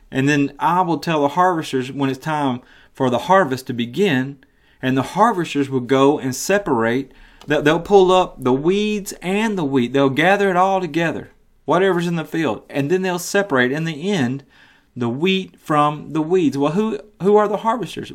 and 0.10 0.28
then 0.28 0.56
I 0.58 0.82
will 0.82 0.98
tell 0.98 1.22
the 1.22 1.36
harvesters 1.38 1.92
when 1.92 2.10
it's 2.10 2.18
time 2.18 2.62
for 2.92 3.12
the 3.12 3.28
harvest 3.30 3.68
to 3.68 3.74
begin, 3.74 4.40
and 4.82 4.98
the 4.98 5.14
harvesters 5.14 5.70
will 5.70 5.82
go 5.82 6.18
and 6.18 6.36
separate. 6.36 7.12
They'll 7.46 7.80
pull 7.80 8.12
up 8.12 8.44
the 8.44 8.54
weeds 8.54 9.14
and 9.22 9.56
the 9.56 9.64
wheat. 9.64 9.94
They'll 9.94 10.10
gather 10.10 10.50
it 10.50 10.56
all 10.56 10.82
together 10.82 11.30
whatever's 11.66 12.08
in 12.08 12.16
the 12.16 12.26
field, 12.26 12.64
and 12.70 12.90
then 12.90 13.02
they'll 13.02 13.20
separate 13.20 13.72
in 13.72 13.84
the 13.84 14.12
end 14.12 14.44
the 14.96 15.10
wheat 15.10 15.60
from 15.60 16.14
the 16.14 16.22
weeds. 16.22 16.58
Well, 16.58 16.72
who 16.72 17.00
who 17.22 17.36
are 17.36 17.48
the 17.48 17.58
harvesters? 17.58 18.12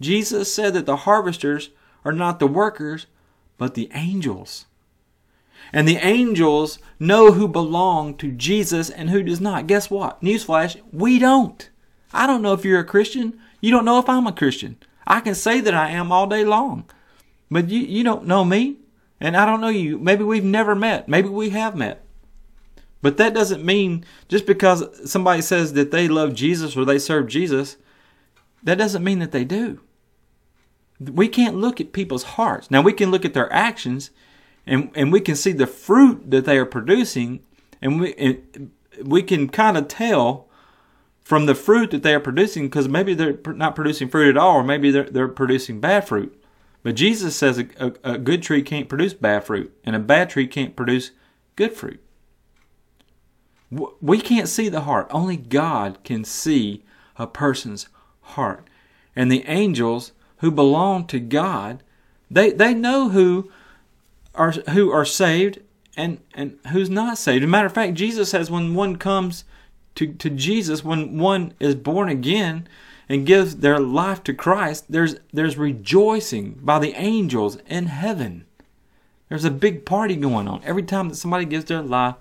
Jesus 0.00 0.52
said 0.52 0.74
that 0.74 0.86
the 0.86 0.96
harvesters 0.96 1.70
are 2.04 2.12
not 2.12 2.38
the 2.38 2.46
workers, 2.46 3.06
but 3.58 3.74
the 3.74 3.90
angels. 3.94 4.66
And 5.72 5.88
the 5.88 5.96
angels 5.96 6.78
know 6.98 7.32
who 7.32 7.48
belong 7.48 8.16
to 8.18 8.30
Jesus 8.30 8.90
and 8.90 9.10
who 9.10 9.22
does 9.22 9.40
not. 9.40 9.66
Guess 9.66 9.90
what? 9.90 10.20
Newsflash, 10.22 10.80
we 10.92 11.18
don't. 11.18 11.68
I 12.12 12.26
don't 12.26 12.42
know 12.42 12.52
if 12.52 12.64
you're 12.64 12.80
a 12.80 12.84
Christian. 12.84 13.38
You 13.60 13.70
don't 13.72 13.84
know 13.84 13.98
if 13.98 14.08
I'm 14.08 14.26
a 14.26 14.32
Christian. 14.32 14.76
I 15.06 15.20
can 15.20 15.34
say 15.34 15.60
that 15.60 15.74
I 15.74 15.90
am 15.90 16.12
all 16.12 16.26
day 16.26 16.44
long. 16.44 16.84
But 17.50 17.68
you, 17.68 17.80
you 17.80 18.04
don't 18.04 18.26
know 18.26 18.44
me, 18.44 18.76
and 19.20 19.36
I 19.36 19.44
don't 19.44 19.60
know 19.60 19.68
you. 19.68 19.98
Maybe 19.98 20.24
we've 20.24 20.44
never 20.44 20.74
met. 20.74 21.08
Maybe 21.08 21.28
we 21.28 21.50
have 21.50 21.76
met. 21.76 22.05
But 23.06 23.18
that 23.18 23.34
doesn't 23.34 23.64
mean 23.64 24.04
just 24.26 24.46
because 24.46 25.08
somebody 25.08 25.40
says 25.40 25.74
that 25.74 25.92
they 25.92 26.08
love 26.08 26.34
Jesus 26.34 26.76
or 26.76 26.84
they 26.84 26.98
serve 26.98 27.28
Jesus, 27.28 27.76
that 28.64 28.78
doesn't 28.78 29.04
mean 29.04 29.20
that 29.20 29.30
they 29.30 29.44
do. 29.44 29.80
We 30.98 31.28
can't 31.28 31.54
look 31.54 31.80
at 31.80 31.92
people's 31.92 32.24
hearts. 32.24 32.68
Now 32.68 32.82
we 32.82 32.92
can 32.92 33.12
look 33.12 33.24
at 33.24 33.32
their 33.32 33.52
actions 33.52 34.10
and, 34.66 34.90
and 34.96 35.12
we 35.12 35.20
can 35.20 35.36
see 35.36 35.52
the 35.52 35.68
fruit 35.68 36.32
that 36.32 36.46
they 36.46 36.58
are 36.58 36.66
producing 36.66 37.44
and 37.80 38.00
we, 38.00 38.12
and 38.14 38.72
we 39.04 39.22
can 39.22 39.50
kind 39.50 39.76
of 39.76 39.86
tell 39.86 40.48
from 41.20 41.46
the 41.46 41.54
fruit 41.54 41.92
that 41.92 42.02
they 42.02 42.12
are 42.12 42.18
producing 42.18 42.64
because 42.64 42.88
maybe 42.88 43.14
they're 43.14 43.38
not 43.46 43.76
producing 43.76 44.08
fruit 44.08 44.30
at 44.30 44.36
all 44.36 44.56
or 44.56 44.64
maybe 44.64 44.90
they're, 44.90 45.08
they're 45.08 45.28
producing 45.28 45.78
bad 45.78 46.08
fruit. 46.08 46.36
But 46.82 46.96
Jesus 46.96 47.36
says 47.36 47.60
a, 47.60 47.68
a, 47.78 48.14
a 48.14 48.18
good 48.18 48.42
tree 48.42 48.62
can't 48.62 48.88
produce 48.88 49.14
bad 49.14 49.44
fruit 49.44 49.72
and 49.84 49.94
a 49.94 50.00
bad 50.00 50.28
tree 50.28 50.48
can't 50.48 50.74
produce 50.74 51.12
good 51.54 51.72
fruit. 51.72 52.02
We 53.70 54.20
can't 54.20 54.48
see 54.48 54.68
the 54.68 54.82
heart. 54.82 55.08
Only 55.10 55.36
God 55.36 55.98
can 56.04 56.24
see 56.24 56.84
a 57.16 57.26
person's 57.26 57.88
heart. 58.20 58.66
And 59.14 59.30
the 59.30 59.44
angels 59.46 60.12
who 60.38 60.50
belong 60.50 61.06
to 61.08 61.18
God, 61.18 61.82
they, 62.30 62.50
they 62.50 62.74
know 62.74 63.08
who 63.08 63.50
are 64.34 64.52
who 64.52 64.90
are 64.90 65.04
saved 65.04 65.60
and, 65.96 66.20
and 66.34 66.58
who's 66.68 66.90
not 66.90 67.18
saved. 67.18 67.42
As 67.42 67.48
a 67.48 67.50
matter 67.50 67.66
of 67.66 67.74
fact, 67.74 67.94
Jesus 67.94 68.30
says 68.30 68.50
when 68.50 68.74
one 68.74 68.96
comes 68.96 69.44
to, 69.94 70.12
to 70.12 70.30
Jesus, 70.30 70.84
when 70.84 71.18
one 71.18 71.54
is 71.58 71.74
born 71.74 72.08
again 72.08 72.68
and 73.08 73.26
gives 73.26 73.56
their 73.56 73.80
life 73.80 74.22
to 74.24 74.34
Christ, 74.34 74.84
there's 74.90 75.16
there's 75.32 75.56
rejoicing 75.56 76.58
by 76.62 76.78
the 76.78 76.92
angels 76.94 77.56
in 77.66 77.86
heaven. 77.86 78.44
There's 79.28 79.44
a 79.44 79.50
big 79.50 79.84
party 79.84 80.14
going 80.16 80.46
on 80.46 80.62
every 80.64 80.82
time 80.82 81.08
that 81.08 81.16
somebody 81.16 81.46
gives 81.46 81.64
their 81.64 81.82
life 81.82 82.14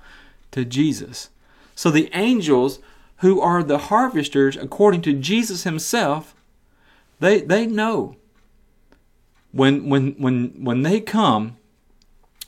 to 0.51 0.65
Jesus. 0.65 1.29
So 1.75 1.91
the 1.91 2.09
angels 2.13 2.79
who 3.17 3.39
are 3.41 3.61
the 3.61 3.77
harvesters 3.77 4.55
according 4.55 5.01
to 5.03 5.13
Jesus 5.13 5.63
himself, 5.63 6.35
they 7.19 7.41
they 7.41 7.65
know 7.65 8.15
when 9.51 9.89
when 9.89 10.13
when 10.13 10.63
when 10.63 10.81
they 10.81 10.99
come 10.99 11.57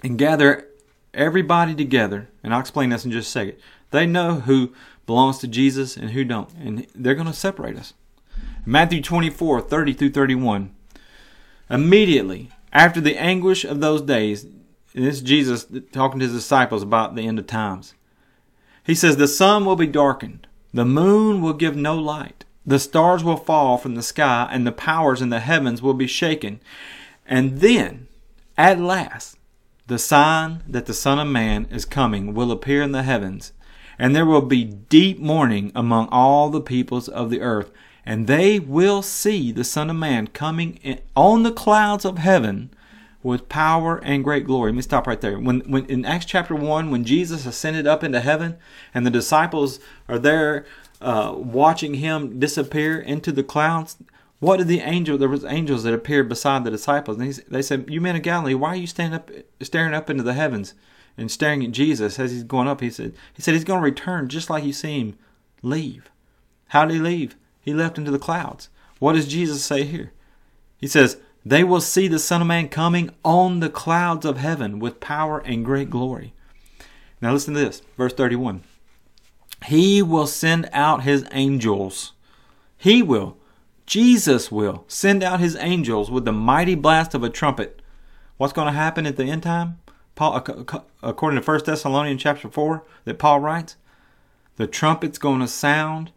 and 0.03 0.17
gather 0.17 0.67
everybody 1.13 1.75
together, 1.75 2.29
and 2.43 2.53
I'll 2.53 2.59
explain 2.59 2.89
this 2.89 3.05
in 3.05 3.11
just 3.11 3.29
a 3.29 3.31
second. 3.31 3.57
They 3.91 4.05
know 4.05 4.41
who 4.41 4.73
belongs 5.05 5.39
to 5.39 5.47
Jesus 5.47 5.97
and 5.97 6.11
who 6.11 6.23
don't, 6.23 6.53
and 6.53 6.85
they're 6.93 7.15
going 7.15 7.27
to 7.27 7.33
separate 7.33 7.77
us. 7.77 7.93
Matthew 8.65 9.01
24, 9.01 9.61
30 9.61 9.93
through 9.93 10.11
31. 10.11 10.75
Immediately 11.69 12.49
after 12.73 13.01
the 13.01 13.17
anguish 13.17 13.63
of 13.63 13.79
those 13.79 14.01
days, 14.01 14.43
and 14.43 15.05
this 15.05 15.15
is 15.15 15.21
Jesus 15.21 15.65
talking 15.91 16.19
to 16.19 16.25
his 16.25 16.35
disciples 16.35 16.83
about 16.83 17.15
the 17.15 17.27
end 17.27 17.39
of 17.39 17.47
times. 17.47 17.93
He 18.87 18.95
says, 18.95 19.17
The 19.17 19.27
sun 19.27 19.65
will 19.65 19.75
be 19.75 19.85
darkened, 19.85 20.47
the 20.73 20.85
moon 20.85 21.41
will 21.41 21.53
give 21.53 21.75
no 21.75 21.95
light, 21.97 22.45
the 22.65 22.79
stars 22.79 23.21
will 23.21 23.35
fall 23.35 23.77
from 23.77 23.95
the 23.95 24.01
sky, 24.01 24.47
and 24.49 24.65
the 24.65 24.71
powers 24.71 25.21
in 25.21 25.29
the 25.29 25.41
heavens 25.41 25.81
will 25.81 25.93
be 25.93 26.07
shaken. 26.07 26.61
And 27.25 27.59
then, 27.59 28.07
at 28.57 28.79
last, 28.79 29.37
the 29.87 29.99
sign 29.99 30.63
that 30.65 30.85
the 30.85 30.93
Son 30.93 31.19
of 31.19 31.27
Man 31.27 31.67
is 31.69 31.83
coming 31.83 32.33
will 32.33 32.49
appear 32.49 32.81
in 32.81 32.93
the 32.93 33.03
heavens, 33.03 33.51
and 33.99 34.15
there 34.15 34.25
will 34.25 34.41
be 34.41 34.63
deep 34.63 35.19
mourning 35.19 35.73
among 35.75 36.07
all 36.09 36.49
the 36.49 36.61
peoples 36.61 37.09
of 37.09 37.29
the 37.29 37.41
earth, 37.41 37.69
and 38.05 38.25
they 38.25 38.57
will 38.57 39.01
see 39.01 39.51
the 39.51 39.65
Son 39.65 39.89
of 39.89 39.97
Man 39.97 40.27
coming 40.27 40.79
on 41.13 41.43
the 41.43 41.51
clouds 41.51 42.05
of 42.05 42.19
heaven 42.19 42.69
with 43.27 43.49
power 43.49 43.97
and 44.03 44.23
great 44.23 44.45
glory. 44.45 44.71
Let 44.71 44.77
me 44.77 44.81
stop 44.81 45.05
right 45.05 45.19
there. 45.19 45.37
When, 45.37 45.59
when 45.61 45.85
in 45.85 46.05
Acts 46.05 46.25
chapter 46.25 46.55
one, 46.55 46.89
when 46.89 47.03
Jesus 47.03 47.45
ascended 47.45 47.85
up 47.85 48.03
into 48.03 48.21
heaven, 48.21 48.57
and 48.93 49.05
the 49.05 49.11
disciples 49.11 49.79
are 50.07 50.17
there 50.17 50.65
uh, 51.01 51.33
watching 51.35 51.95
him 51.95 52.39
disappear 52.39 52.99
into 52.99 53.31
the 53.31 53.43
clouds, 53.43 53.97
what 54.39 54.57
did 54.57 54.67
the 54.67 54.79
angel? 54.79 55.17
There 55.17 55.29
was 55.29 55.45
angels 55.45 55.83
that 55.83 55.93
appeared 55.93 56.29
beside 56.29 56.63
the 56.63 56.71
disciples, 56.71 57.17
and 57.17 57.33
he, 57.33 57.41
they 57.49 57.61
said, 57.61 57.89
"You 57.89 58.01
men 58.01 58.15
of 58.15 58.21
Galilee, 58.21 58.53
why 58.53 58.69
are 58.69 58.75
you 58.75 58.87
standing 58.87 59.19
up, 59.19 59.29
staring 59.61 59.93
up 59.93 60.09
into 60.09 60.23
the 60.23 60.33
heavens 60.33 60.73
and 61.17 61.29
staring 61.29 61.63
at 61.65 61.71
Jesus 61.71 62.19
as 62.19 62.31
he's 62.31 62.43
going 62.43 62.67
up?" 62.67 62.81
He 62.81 62.89
said, 62.89 63.13
"He 63.33 63.41
said 63.41 63.53
he's 63.53 63.63
going 63.63 63.81
to 63.81 63.85
return 63.85 64.29
just 64.29 64.49
like 64.49 64.63
you 64.63 64.73
see 64.73 64.99
him 64.99 65.17
leave. 65.61 66.09
How 66.67 66.85
did 66.85 66.95
he 66.95 66.99
leave? 66.99 67.35
He 67.61 67.73
left 67.73 67.97
into 67.97 68.11
the 68.11 68.19
clouds. 68.19 68.69
What 68.99 69.13
does 69.13 69.27
Jesus 69.27 69.63
say 69.63 69.83
here? 69.83 70.13
He 70.77 70.87
says, 70.87 71.17
they 71.49 71.63
will 71.63 71.81
see 71.81 72.07
the 72.07 72.19
Son 72.19 72.41
of 72.41 72.47
Man 72.47 72.67
coming 72.67 73.11
on 73.23 73.59
the 73.59 73.69
clouds 73.69 74.25
of 74.25 74.37
heaven 74.37 74.79
with 74.79 74.99
power 74.99 75.39
and 75.39 75.63
great 75.63 75.89
glory. 75.89 76.33
Now 77.21 77.31
listen 77.33 77.53
to 77.53 77.59
this, 77.59 77.81
verse 77.95 78.13
31. 78.13 78.63
He 79.65 80.01
will 80.01 80.27
send 80.27 80.69
out 80.71 81.03
his 81.03 81.25
angels. 81.31 82.13
He 82.77 83.01
will. 83.01 83.37
Jesus 83.85 84.51
will 84.51 84.83
send 84.87 85.23
out 85.23 85.39
his 85.39 85.55
angels 85.55 86.11
with 86.11 86.25
the 86.25 86.31
mighty 86.31 86.75
blast 86.75 87.13
of 87.13 87.23
a 87.23 87.29
trumpet. 87.29 87.81
What's 88.37 88.53
going 88.53 88.67
to 88.67 88.73
happen 88.73 89.05
at 89.05 89.15
the 89.15 89.25
end 89.25 89.43
time? 89.43 89.79
Paul, 90.15 90.43
according 91.01 91.41
to 91.41 91.45
1 91.45 91.61
Thessalonians 91.65 92.21
chapter 92.21 92.49
4 92.49 92.83
that 93.05 93.19
Paul 93.19 93.39
writes, 93.39 93.77
the 94.57 94.67
trumpet's 94.67 95.17
going 95.17 95.39
to 95.39 95.47
sound 95.47 96.11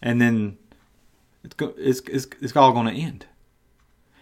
and 0.00 0.20
then 0.20 0.58
it's, 1.42 1.56
it's, 1.60 2.00
it's, 2.00 2.26
it's 2.40 2.56
all 2.56 2.72
going 2.72 2.86
to 2.86 3.00
end. 3.00 3.26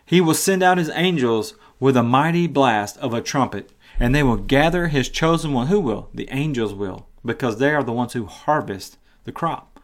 He 0.07 0.21
will 0.21 0.35
send 0.35 0.63
out 0.63 0.79
his 0.79 0.91
angels 0.95 1.55
with 1.79 1.97
a 1.97 2.03
mighty 2.03 2.47
blast 2.47 2.97
of 2.99 3.13
a 3.13 3.21
trumpet, 3.21 3.71
and 3.99 4.15
they 4.15 4.23
will 4.23 4.37
gather 4.37 4.89
his 4.89 5.09
chosen 5.09 5.53
one. 5.53 5.67
Who 5.67 5.81
will? 5.81 6.09
The 6.15 6.29
angels 6.31 6.73
will, 6.73 7.09
because 7.25 7.59
they 7.59 7.75
are 7.75 7.83
the 7.83 7.93
ones 7.93 8.13
who 8.13 8.27
harvest 8.27 8.97
the 9.25 9.33
crop. 9.33 9.81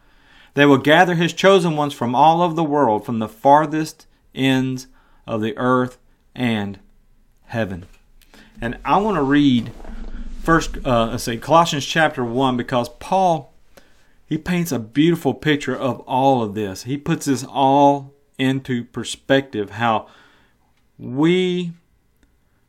They 0.53 0.65
will 0.65 0.77
gather 0.77 1.15
his 1.15 1.33
chosen 1.33 1.75
ones 1.75 1.93
from 1.93 2.15
all 2.15 2.41
over 2.41 2.53
the 2.53 2.63
world, 2.63 3.05
from 3.05 3.19
the 3.19 3.27
farthest 3.27 4.07
ends 4.33 4.87
of 5.27 5.41
the 5.41 5.57
earth 5.57 5.97
and 6.33 6.79
heaven. 7.47 7.85
And 8.61 8.77
I 8.85 8.97
want 8.97 9.17
to 9.17 9.23
read 9.23 9.71
first, 10.41 10.77
uh, 10.85 11.07
let's 11.07 11.23
say 11.23 11.37
Colossians 11.37 11.85
chapter 11.85 12.23
one, 12.23 12.55
because 12.55 12.89
Paul 12.89 13.53
he 14.25 14.37
paints 14.37 14.71
a 14.71 14.79
beautiful 14.79 15.33
picture 15.33 15.75
of 15.75 15.99
all 16.01 16.41
of 16.41 16.55
this. 16.55 16.83
He 16.83 16.97
puts 16.97 17.25
this 17.25 17.43
all 17.43 18.12
into 18.37 18.83
perspective 18.83 19.71
how 19.71 20.07
we 20.97 21.73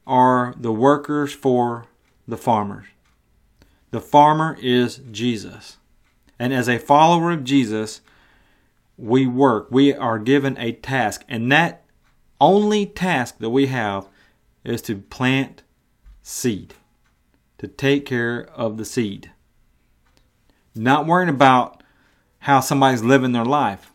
are 0.07 0.55
the 0.59 0.72
workers 0.72 1.33
for 1.33 1.87
the 2.27 2.37
farmers. 2.37 2.87
The 3.90 4.00
farmer 4.00 4.57
is 4.61 5.00
Jesus. 5.11 5.79
And 6.38 6.53
as 6.53 6.68
a 6.68 6.79
follower 6.79 7.31
of 7.31 7.44
Jesus, 7.44 8.00
we 8.96 9.27
work. 9.27 9.68
We 9.70 9.94
are 9.94 10.18
given 10.18 10.59
a 10.59 10.72
task. 10.72 11.24
And 11.29 11.50
that 11.53 11.85
only 12.40 12.87
task 12.87 13.38
that 13.38 13.50
we 13.50 13.66
have 13.66 14.09
is 14.64 14.83
to 14.83 14.96
plant 14.96 15.62
seed, 16.22 16.74
to 17.59 17.68
take 17.68 18.07
care 18.07 18.48
of 18.55 18.77
the 18.77 18.85
seed. 18.85 19.31
Not 20.74 21.07
worrying 21.07 21.29
about 21.29 21.83
how 22.40 22.61
somebody's 22.61 23.05
living 23.05 23.33
their 23.33 23.44
life 23.44 23.92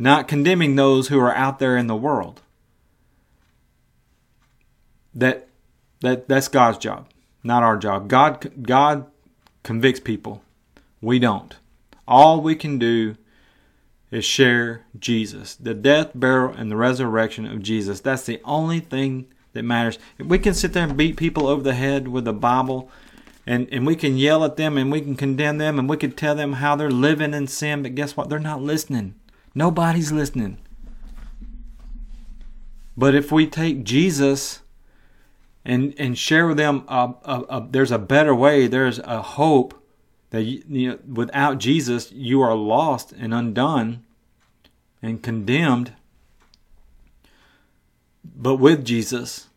not 0.00 0.26
condemning 0.26 0.76
those 0.76 1.08
who 1.08 1.20
are 1.20 1.34
out 1.34 1.58
there 1.58 1.76
in 1.76 1.86
the 1.86 1.94
world. 1.94 2.40
That 5.14 5.48
that 6.00 6.26
that's 6.26 6.48
God's 6.48 6.78
job, 6.78 7.06
not 7.44 7.62
our 7.62 7.76
job. 7.76 8.08
God 8.08 8.50
God 8.62 9.06
convicts 9.62 10.00
people. 10.00 10.42
We 11.02 11.18
don't. 11.18 11.54
All 12.08 12.40
we 12.40 12.56
can 12.56 12.78
do 12.78 13.16
is 14.10 14.24
share 14.24 14.86
Jesus, 14.98 15.54
the 15.54 15.74
death, 15.74 16.12
burial, 16.14 16.54
and 16.56 16.70
the 16.70 16.76
resurrection 16.76 17.44
of 17.44 17.62
Jesus. 17.62 18.00
That's 18.00 18.24
the 18.24 18.40
only 18.44 18.80
thing 18.80 19.26
that 19.52 19.64
matters. 19.64 19.98
If 20.18 20.26
we 20.26 20.38
can 20.38 20.54
sit 20.54 20.72
there 20.72 20.84
and 20.84 20.96
beat 20.96 21.16
people 21.16 21.46
over 21.46 21.62
the 21.62 21.74
head 21.74 22.08
with 22.08 22.24
the 22.24 22.32
Bible 22.32 22.90
and, 23.46 23.68
and 23.70 23.86
we 23.86 23.96
can 23.96 24.16
yell 24.16 24.44
at 24.44 24.56
them 24.56 24.78
and 24.78 24.90
we 24.90 25.00
can 25.02 25.14
condemn 25.14 25.58
them 25.58 25.78
and 25.78 25.88
we 25.88 25.96
can 25.98 26.12
tell 26.12 26.34
them 26.34 26.54
how 26.54 26.74
they're 26.74 26.90
living 26.90 27.34
in 27.34 27.46
sin, 27.46 27.82
but 27.82 27.94
guess 27.94 28.16
what? 28.16 28.28
They're 28.28 28.38
not 28.38 28.62
listening. 28.62 29.14
Nobody's 29.54 30.12
listening. 30.12 30.58
But 32.96 33.14
if 33.14 33.32
we 33.32 33.46
take 33.46 33.84
Jesus 33.84 34.60
and 35.64 35.94
and 35.98 36.16
share 36.16 36.46
with 36.46 36.56
them, 36.56 36.84
a, 36.88 37.14
a, 37.24 37.40
a, 37.48 37.68
there's 37.70 37.90
a 37.90 37.98
better 37.98 38.34
way. 38.34 38.66
There's 38.66 38.98
a 39.00 39.22
hope 39.22 39.74
that 40.30 40.42
you, 40.42 40.62
you 40.68 40.88
know, 40.90 40.98
without 41.06 41.58
Jesus 41.58 42.12
you 42.12 42.40
are 42.40 42.54
lost 42.54 43.12
and 43.12 43.34
undone 43.34 44.04
and 45.02 45.22
condemned. 45.22 45.92
But 48.24 48.56
with 48.56 48.84
Jesus, 48.84 49.48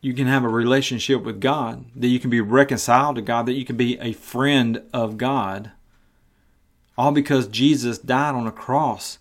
you 0.00 0.14
can 0.14 0.26
have 0.26 0.44
a 0.44 0.48
relationship 0.48 1.22
with 1.22 1.40
God, 1.40 1.84
that 1.94 2.08
you 2.08 2.18
can 2.18 2.30
be 2.30 2.40
reconciled 2.40 3.16
to 3.16 3.22
God, 3.22 3.46
that 3.46 3.54
you 3.54 3.64
can 3.64 3.76
be 3.76 3.98
a 3.98 4.12
friend 4.12 4.82
of 4.92 5.16
God. 5.16 5.72
All 6.96 7.12
because 7.12 7.46
Jesus 7.46 7.98
died 7.98 8.34
on 8.34 8.46
a 8.46 8.52
cross, 8.52 9.18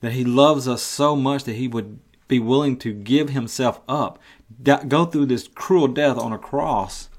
that 0.00 0.12
He 0.12 0.24
loves 0.24 0.66
us 0.66 0.82
so 0.82 1.14
much 1.14 1.44
that 1.44 1.56
He 1.56 1.68
would 1.68 1.98
be 2.30 2.38
willing 2.38 2.78
to 2.78 2.94
give 2.94 3.28
himself 3.28 3.80
up, 3.86 4.18
go 4.62 5.04
through 5.04 5.26
this 5.26 5.48
cruel 5.48 5.88
death 5.88 6.16
on 6.16 6.32
a 6.32 6.38
cross, 6.38 7.10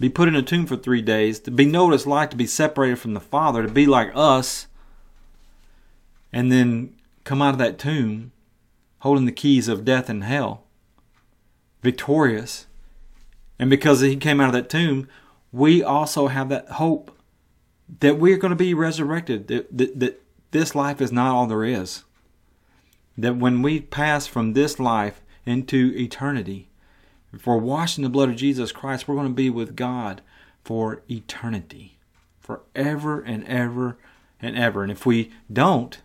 be 0.00 0.08
put 0.08 0.26
in 0.26 0.34
a 0.34 0.42
tomb 0.42 0.66
for 0.66 0.76
three 0.76 1.02
days, 1.02 1.38
to 1.38 1.50
be 1.52 1.64
know 1.64 1.84
what 1.84 1.94
it's 1.94 2.06
like 2.06 2.30
to 2.30 2.36
be 2.36 2.46
separated 2.46 2.98
from 2.98 3.14
the 3.14 3.20
Father, 3.20 3.62
to 3.62 3.68
be 3.68 3.86
like 3.86 4.10
us, 4.14 4.66
and 6.32 6.50
then 6.50 6.92
come 7.22 7.40
out 7.40 7.54
of 7.54 7.58
that 7.58 7.78
tomb 7.78 8.32
holding 9.00 9.26
the 9.26 9.32
keys 9.32 9.68
of 9.68 9.84
death 9.84 10.08
and 10.08 10.24
hell, 10.24 10.64
victorious. 11.82 12.66
And 13.58 13.68
because 13.68 14.00
he 14.00 14.16
came 14.16 14.40
out 14.40 14.48
of 14.48 14.54
that 14.54 14.70
tomb, 14.70 15.06
we 15.52 15.82
also 15.82 16.28
have 16.28 16.48
that 16.48 16.68
hope 16.70 17.13
that 18.00 18.18
we're 18.18 18.36
going 18.36 18.50
to 18.50 18.56
be 18.56 18.74
resurrected, 18.74 19.48
that, 19.48 19.76
that, 19.76 19.98
that 20.00 20.22
this 20.50 20.74
life 20.74 21.00
is 21.00 21.12
not 21.12 21.34
all 21.34 21.46
there 21.46 21.64
is. 21.64 22.04
That 23.16 23.36
when 23.36 23.62
we 23.62 23.80
pass 23.80 24.26
from 24.26 24.52
this 24.52 24.78
life 24.78 25.20
into 25.44 25.92
eternity, 25.96 26.68
if 27.32 27.46
we're 27.46 27.56
washed 27.56 27.98
in 27.98 28.04
the 28.04 28.10
blood 28.10 28.28
of 28.30 28.36
Jesus 28.36 28.72
Christ, 28.72 29.06
we're 29.06 29.16
going 29.16 29.28
to 29.28 29.34
be 29.34 29.50
with 29.50 29.76
God 29.76 30.22
for 30.62 31.02
eternity, 31.10 31.98
forever 32.40 33.20
and 33.20 33.44
ever 33.46 33.98
and 34.40 34.56
ever. 34.56 34.82
And 34.82 34.92
if 34.92 35.04
we 35.04 35.32
don't, 35.52 36.00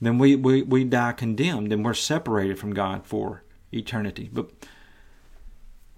then 0.00 0.18
we, 0.18 0.34
we, 0.34 0.62
we 0.62 0.84
die 0.84 1.12
condemned 1.12 1.72
and 1.72 1.84
we're 1.84 1.94
separated 1.94 2.58
from 2.58 2.74
God 2.74 3.04
for 3.04 3.44
eternity. 3.72 4.28
But 4.32 4.50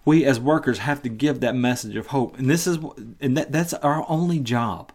we 0.05 0.25
as 0.25 0.39
workers 0.39 0.79
have 0.79 1.03
to 1.03 1.09
give 1.09 1.41
that 1.41 1.55
message 1.55 1.97
of 1.97 2.09
hope. 2.09 2.39
And 2.39 2.51
this 2.51 2.67
is 2.67 2.79
and 3.21 3.37
that, 3.37 3.53
that's 3.53 3.75
our 3.75 4.05
only 4.09 4.39
job. 4.39 4.93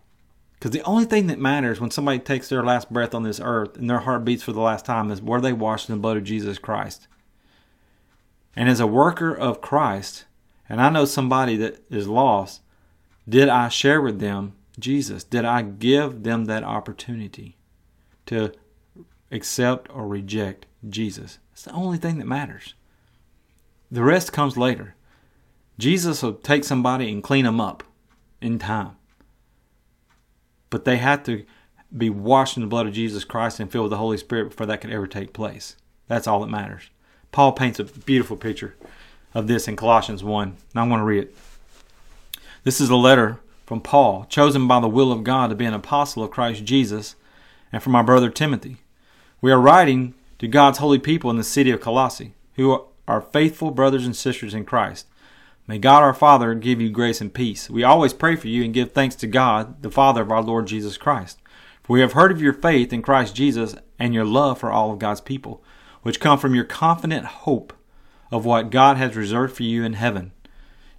Because 0.54 0.72
the 0.72 0.84
only 0.84 1.06
thing 1.06 1.28
that 1.28 1.40
matters 1.40 1.80
when 1.80 1.90
somebody 1.90 2.20
takes 2.20 2.50
their 2.50 2.64
last 2.64 2.92
breath 2.92 3.16
on 3.16 3.24
this 3.24 3.40
earth 3.42 3.78
and 3.78 3.90
their 3.90 4.00
heart 4.00 4.26
beats 4.26 4.44
for 4.44 4.52
the 4.52 4.60
last 4.60 4.86
time 4.86 5.10
is 5.10 5.22
were 5.22 5.40
they 5.40 5.54
washed 5.54 5.90
in 5.90 5.96
the 5.96 6.02
blood 6.02 6.18
of 6.18 6.26
Jesus 6.26 6.58
Christ? 6.58 7.08
And 8.56 8.68
as 8.68 8.82
a 8.82 8.88
worker 8.88 9.34
of 9.34 9.62
Christ, 9.62 10.26
and 10.68 10.82
I 10.82 10.90
know 10.90 11.06
somebody 11.06 11.56
that 11.58 11.82
is 11.90 12.08
lost, 12.08 12.62
did 13.28 13.48
I 13.48 13.70
share 13.70 14.02
with 14.02 14.20
them 14.20 14.54
Jesus? 14.78 15.24
Did 15.24 15.46
I 15.46 15.62
give 15.62 16.24
them 16.24 16.46
that 16.46 16.64
opportunity 16.64 17.56
to 18.26 18.52
accept 19.32 19.90
or 19.94 20.08
reject 20.08 20.66
Jesus? 20.88 21.40
It's 21.54 21.64
the 21.64 21.72
only 21.72 21.98
thing 21.98 22.20
that 22.20 22.28
matters. 22.28 22.74
The 23.90 24.04
rest 24.04 24.34
comes 24.34 24.58
later. 24.58 24.96
Jesus 25.80 26.22
will 26.22 26.34
take 26.34 26.66
somebody 26.66 27.10
and 27.10 27.24
clean 27.24 27.46
them 27.46 27.62
up 27.62 27.84
in 28.42 28.60
time. 28.60 28.98
But 30.70 30.84
they 30.84 30.98
had 30.98 31.24
to 31.26 31.46
be 31.96 32.10
washed 32.10 32.58
in 32.58 32.62
the 32.62 32.68
blood 32.68 32.86
of 32.86 32.94
Jesus 32.94 33.24
Christ 33.24 33.60
and 33.60 33.72
filled 33.72 33.86
with 33.86 33.92
the 33.92 33.98
Holy 33.98 34.18
Spirit 34.18 34.50
before 34.50 34.66
that 34.68 34.82
could 34.82 34.92
ever 34.92 35.08
take 35.08 35.34
place. 35.34 35.78
That's 36.08 36.28
all 36.28 36.42
that 36.42 36.48
matters. 36.48 36.90
Paul 37.32 37.54
paints 37.54 37.80
a 37.80 37.86
beautiful 37.86 38.36
picture 38.36 38.76
of 39.34 39.48
this 39.48 39.68
in 39.68 39.76
Colossians 39.76 40.24
1. 40.24 40.58
Now 40.76 40.82
I'm 40.82 40.90
going 40.90 41.00
to 41.00 41.06
read 41.06 41.24
it. 41.24 41.38
This 42.64 42.82
is 42.82 42.90
a 42.90 42.96
letter 42.96 43.40
from 43.66 43.80
Paul, 43.80 44.26
chosen 44.26 44.68
by 44.68 44.80
the 44.82 44.90
will 44.90 45.12
of 45.12 45.24
God 45.24 45.50
to 45.50 45.56
be 45.56 45.66
an 45.66 45.74
apostle 45.74 46.24
of 46.24 46.32
Christ 46.32 46.66
Jesus, 46.66 47.16
and 47.72 47.82
from 47.82 47.94
my 47.94 48.02
brother 48.02 48.30
Timothy. 48.30 48.78
We 49.40 49.52
are 49.52 49.60
writing 49.60 50.14
to 50.40 50.48
God's 50.48 50.80
holy 50.80 51.00
people 51.00 51.30
in 51.30 51.38
the 51.38 51.44
city 51.44 51.72
of 51.72 51.80
Colossae, 51.80 52.34
who 52.56 52.86
are 53.08 53.22
faithful 53.22 53.72
brothers 53.72 54.06
and 54.06 54.16
sisters 54.16 54.54
in 54.54 54.66
Christ. 54.66 55.08
May 55.70 55.78
God 55.78 56.02
our 56.02 56.16
Father 56.16 56.56
give 56.56 56.82
you 56.82 56.90
grace 56.90 57.22
and 57.22 57.32
peace. 57.32 57.70
We 57.70 57.84
always 57.84 58.12
pray 58.12 58.36
for 58.36 58.48
you 58.48 58.64
and 58.64 58.74
give 58.74 58.92
thanks 58.92 59.16
to 59.18 59.28
God, 59.28 59.84
the 59.84 59.92
Father 59.92 60.24
of 60.24 60.32
our 60.32 60.42
Lord 60.42 60.66
Jesus 60.66 60.98
Christ. 60.98 61.38
For 61.84 61.94
we 61.94 62.02
have 62.02 62.14
heard 62.14 62.32
of 62.32 62.42
your 62.42 62.54
faith 62.54 62.92
in 62.92 63.04
Christ 63.04 63.36
Jesus 63.36 63.76
and 64.00 64.12
your 64.12 64.26
love 64.26 64.58
for 64.58 64.72
all 64.72 64.92
of 64.92 64.98
God's 64.98 65.22
people, 65.22 65.64
which 66.02 66.20
come 66.20 66.40
from 66.40 66.56
your 66.56 66.64
confident 66.64 67.24
hope 67.24 67.72
of 68.32 68.46
what 68.46 68.72
God 68.72 68.98
has 68.98 69.16
reserved 69.16 69.56
for 69.56 69.62
you 69.62 69.84
in 69.84 69.94
heaven. 69.94 70.32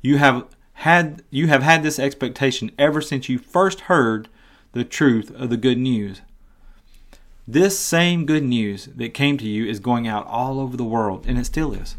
You 0.02 0.18
have 0.18 0.46
had 0.74 1.24
you 1.30 1.48
have 1.48 1.64
had 1.64 1.83
this 1.83 1.98
expectation 1.98 2.70
ever 2.78 3.00
since 3.00 3.28
you 3.28 3.38
first 3.38 3.80
heard 3.80 4.28
the 4.70 4.85
truth 4.85 5.35
of 5.35 5.50
the 5.50 5.56
good 5.56 5.78
news. 5.78 6.20
This 7.44 7.76
same 7.76 8.24
good 8.24 8.44
news 8.44 8.85
that 8.94 9.14
came 9.14 9.37
to 9.38 9.48
you 9.48 9.66
is 9.66 9.80
going 9.80 10.06
out 10.06 10.28
all 10.28 10.61
over 10.61 10.76
the 10.76 10.85
world, 10.85 11.24
and 11.26 11.40
it 11.40 11.46
still 11.46 11.72
is. 11.72 11.96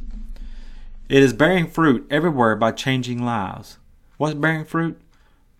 It 1.12 1.24
is 1.24 1.34
bearing 1.34 1.68
fruit 1.68 2.08
everywhere 2.10 2.56
by 2.56 2.72
changing 2.72 3.22
lives. 3.22 3.78
What's 4.16 4.34
bearing 4.34 4.64
fruit? 4.64 4.98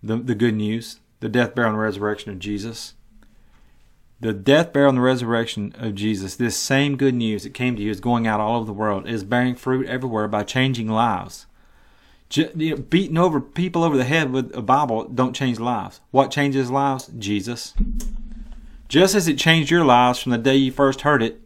The, 0.02 0.16
the 0.16 0.34
good 0.34 0.54
news, 0.54 1.00
the 1.20 1.28
death, 1.28 1.54
burial, 1.54 1.74
and 1.74 1.78
resurrection 1.78 2.32
of 2.32 2.38
Jesus. 2.38 2.94
The 4.18 4.32
death, 4.32 4.72
burial, 4.72 4.88
and 4.88 4.96
the 4.96 5.02
resurrection 5.02 5.74
of 5.76 5.94
Jesus, 5.94 6.36
this 6.36 6.56
same 6.56 6.96
good 6.96 7.14
news 7.14 7.42
that 7.42 7.52
came 7.52 7.76
to 7.76 7.82
you 7.82 7.90
is 7.90 8.00
going 8.00 8.26
out 8.26 8.40
all 8.40 8.56
over 8.56 8.64
the 8.64 8.72
world, 8.72 9.06
it 9.06 9.12
is 9.12 9.24
bearing 9.24 9.54
fruit 9.54 9.86
everywhere 9.88 10.26
by 10.26 10.42
changing 10.42 10.88
lives. 10.88 11.44
you 12.34 12.48
know, 12.54 12.76
beating 12.76 13.18
over 13.18 13.38
people 13.38 13.84
over 13.84 13.98
the 13.98 14.04
head 14.04 14.32
with 14.32 14.56
a 14.56 14.62
Bible 14.62 15.04
don't 15.04 15.36
change 15.36 15.60
lives. 15.60 16.00
What 16.12 16.30
changes 16.30 16.70
lives? 16.70 17.10
Jesus. 17.18 17.74
Just 18.88 19.14
as 19.14 19.28
it 19.28 19.36
changed 19.36 19.70
your 19.70 19.84
lives 19.84 20.18
from 20.18 20.32
the 20.32 20.38
day 20.38 20.56
you 20.56 20.72
first 20.72 21.02
heard 21.02 21.22
it, 21.22 21.42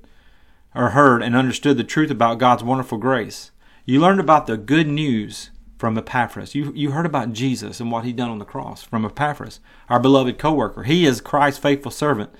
or 0.76 0.90
heard 0.90 1.24
and 1.24 1.34
understood 1.34 1.76
the 1.76 1.82
truth 1.82 2.12
about 2.12 2.38
God's 2.38 2.62
wonderful 2.62 2.98
grace. 2.98 3.50
You 3.88 4.00
learned 4.00 4.18
about 4.18 4.48
the 4.48 4.56
good 4.56 4.88
news 4.88 5.50
from 5.78 5.96
Epaphras. 5.96 6.56
You, 6.56 6.72
you 6.74 6.90
heard 6.90 7.06
about 7.06 7.32
Jesus 7.32 7.78
and 7.78 7.92
what 7.92 8.04
he 8.04 8.12
done 8.12 8.30
on 8.30 8.40
the 8.40 8.44
cross 8.44 8.82
from 8.82 9.04
Epaphras, 9.04 9.60
our 9.88 10.00
beloved 10.00 10.38
co-worker. 10.38 10.82
He 10.82 11.06
is 11.06 11.20
Christ's 11.20 11.60
faithful 11.60 11.92
servant, 11.92 12.30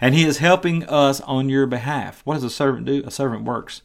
and 0.00 0.16
he 0.16 0.24
is 0.24 0.38
helping 0.38 0.82
us 0.82 1.20
on 1.20 1.48
your 1.48 1.66
behalf. 1.66 2.22
What 2.24 2.34
does 2.34 2.42
a 2.42 2.50
servant 2.50 2.86
do? 2.86 3.04
A 3.06 3.12
servant 3.12 3.44
works. 3.44 3.82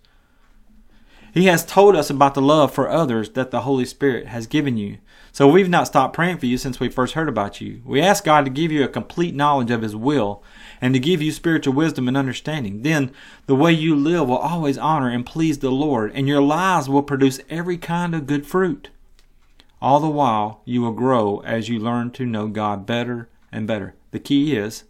He 1.32 1.46
has 1.46 1.64
told 1.64 1.96
us 1.96 2.10
about 2.10 2.34
the 2.34 2.42
love 2.42 2.74
for 2.74 2.90
others 2.90 3.30
that 3.30 3.52
the 3.52 3.62
Holy 3.62 3.86
Spirit 3.86 4.26
has 4.26 4.48
given 4.48 4.76
you. 4.76 4.98
So 5.34 5.48
we've 5.48 5.70
not 5.70 5.88
stopped 5.88 6.14
praying 6.14 6.40
for 6.40 6.46
you 6.46 6.58
since 6.58 6.80
we 6.80 6.90
first 6.90 7.14
heard 7.14 7.30
about 7.30 7.62
you. 7.62 7.82
We 7.86 8.02
ask 8.02 8.26
God 8.26 8.44
to 8.44 8.52
give 8.52 8.70
you 8.72 8.84
a 8.84 8.90
complete 8.90 9.34
knowledge 9.34 9.72
of 9.72 9.82
His 9.82 9.96
will 9.96 10.44
and 10.82 10.94
to 10.94 11.00
give 11.00 11.22
you 11.22 11.32
spiritual 11.32 11.74
wisdom 11.74 12.10
and 12.10 12.18
understanding. 12.18 12.82
Then 12.82 13.14
the 13.46 13.56
way 13.56 13.72
you 13.72 13.96
live 13.96 14.28
will 14.28 14.38
always 14.38 14.78
honor 14.78 15.10
and 15.10 15.26
please 15.26 15.60
the 15.60 15.72
Lord, 15.72 16.12
and 16.14 16.28
your 16.28 16.42
lives 16.42 16.90
will 16.90 17.04
produce 17.04 17.40
every 17.50 17.78
kind 17.78 18.14
of 18.14 18.28
good 18.28 18.46
fruit. 18.46 18.90
All 19.82 20.02
the 20.02 20.10
while, 20.10 20.62
you 20.66 20.82
will 20.82 20.92
grow 20.92 21.40
as 21.40 21.70
you 21.70 21.80
learn 21.80 22.12
to 22.12 22.26
know 22.26 22.48
God 22.48 22.86
better 22.86 23.30
and 23.52 23.66
better. 23.66 23.96
The 24.12 24.20
key 24.20 24.56
is 24.56 24.84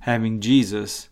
having 0.00 0.40
Jesus 0.40 1.08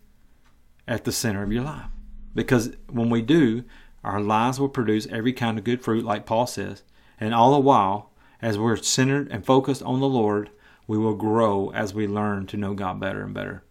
at 0.88 1.04
the 1.04 1.12
center 1.12 1.42
of 1.42 1.52
your 1.52 1.62
life. 1.62 1.86
Because 2.34 2.76
when 2.90 3.10
we 3.10 3.22
do, 3.22 3.64
our 4.02 4.20
lives 4.20 4.58
will 4.58 4.68
produce 4.68 5.06
every 5.06 5.32
kind 5.32 5.56
of 5.56 5.64
good 5.64 5.82
fruit, 5.82 6.04
like 6.04 6.26
Paul 6.26 6.46
says. 6.46 6.82
And 7.18 7.32
all 7.32 7.52
the 7.52 7.60
while, 7.60 8.10
as 8.44 8.58
we're 8.58 8.76
centered 8.76 9.26
and 9.30 9.44
focused 9.44 9.82
on 9.82 10.00
the 10.00 10.08
Lord, 10.08 10.50
we 10.86 10.98
will 10.98 11.14
grow 11.14 11.70
as 11.70 11.94
we 11.94 12.06
learn 12.06 12.46
to 12.48 12.58
know 12.58 12.74
God 12.74 13.00
better 13.00 13.22
and 13.22 13.32
better. 13.32 13.62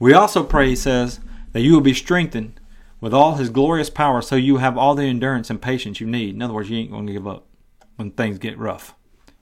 We 0.00 0.12
also 0.12 0.42
pray, 0.42 0.70
he 0.70 0.76
says, 0.76 1.20
that 1.52 1.60
you 1.60 1.72
will 1.72 1.80
be 1.80 1.94
strengthened 1.94 2.58
with 3.00 3.14
all 3.14 3.36
his 3.36 3.48
glorious 3.48 3.90
power 3.90 4.20
so 4.20 4.34
you 4.34 4.56
have 4.56 4.76
all 4.76 4.96
the 4.96 5.04
endurance 5.04 5.50
and 5.50 5.62
patience 5.62 6.00
you 6.00 6.06
need. 6.08 6.34
In 6.34 6.42
other 6.42 6.52
words, 6.52 6.68
you 6.68 6.78
ain't 6.78 6.90
going 6.90 7.06
to 7.06 7.12
give 7.12 7.28
up 7.28 7.46
when 7.94 8.10
things 8.10 8.38
get 8.38 8.58
rough 8.58 8.92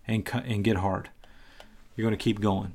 and, 0.07 0.29
and 0.45 0.63
get 0.63 0.77
hard. 0.77 1.09
You're 1.97 2.07
going 2.07 2.19
to 2.19 2.23
keep 2.23 2.41
going. 2.41 2.75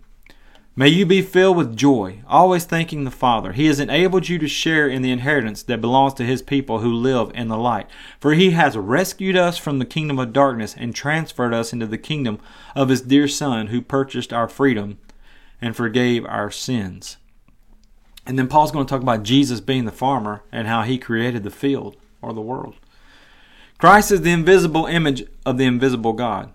May 0.73 0.87
you 0.87 1.05
be 1.05 1.21
filled 1.21 1.57
with 1.57 1.75
joy, 1.75 2.21
always 2.27 2.63
thanking 2.63 3.03
the 3.03 3.11
Father. 3.11 3.51
He 3.51 3.65
has 3.65 3.79
enabled 3.79 4.29
you 4.29 4.39
to 4.39 4.47
share 4.47 4.87
in 4.87 5.01
the 5.01 5.11
inheritance 5.11 5.63
that 5.63 5.81
belongs 5.81 6.13
to 6.15 6.25
His 6.25 6.41
people 6.41 6.79
who 6.79 6.93
live 6.93 7.31
in 7.35 7.49
the 7.49 7.57
light. 7.57 7.87
For 8.19 8.33
He 8.33 8.51
has 8.51 8.77
rescued 8.77 9.35
us 9.35 9.57
from 9.57 9.79
the 9.79 9.85
kingdom 9.85 10.17
of 10.17 10.31
darkness 10.31 10.73
and 10.77 10.95
transferred 10.95 11.53
us 11.53 11.73
into 11.73 11.87
the 11.87 11.97
kingdom 11.97 12.39
of 12.73 12.87
His 12.87 13.01
dear 13.01 13.27
Son, 13.27 13.67
who 13.67 13.81
purchased 13.81 14.31
our 14.31 14.47
freedom 14.47 14.97
and 15.61 15.75
forgave 15.75 16.25
our 16.25 16.49
sins. 16.49 17.17
And 18.25 18.37
then 18.37 18.47
Paul's 18.47 18.71
going 18.71 18.85
to 18.85 18.89
talk 18.89 19.01
about 19.01 19.23
Jesus 19.23 19.61
being 19.61 19.85
the 19.85 19.91
farmer 19.91 20.43
and 20.51 20.67
how 20.67 20.83
he 20.83 20.97
created 20.97 21.43
the 21.43 21.49
field 21.49 21.97
or 22.21 22.33
the 22.33 22.41
world. 22.41 22.75
Christ 23.77 24.11
is 24.11 24.21
the 24.21 24.31
invisible 24.31 24.85
image 24.85 25.23
of 25.45 25.57
the 25.57 25.65
invisible 25.65 26.13
God. 26.13 26.53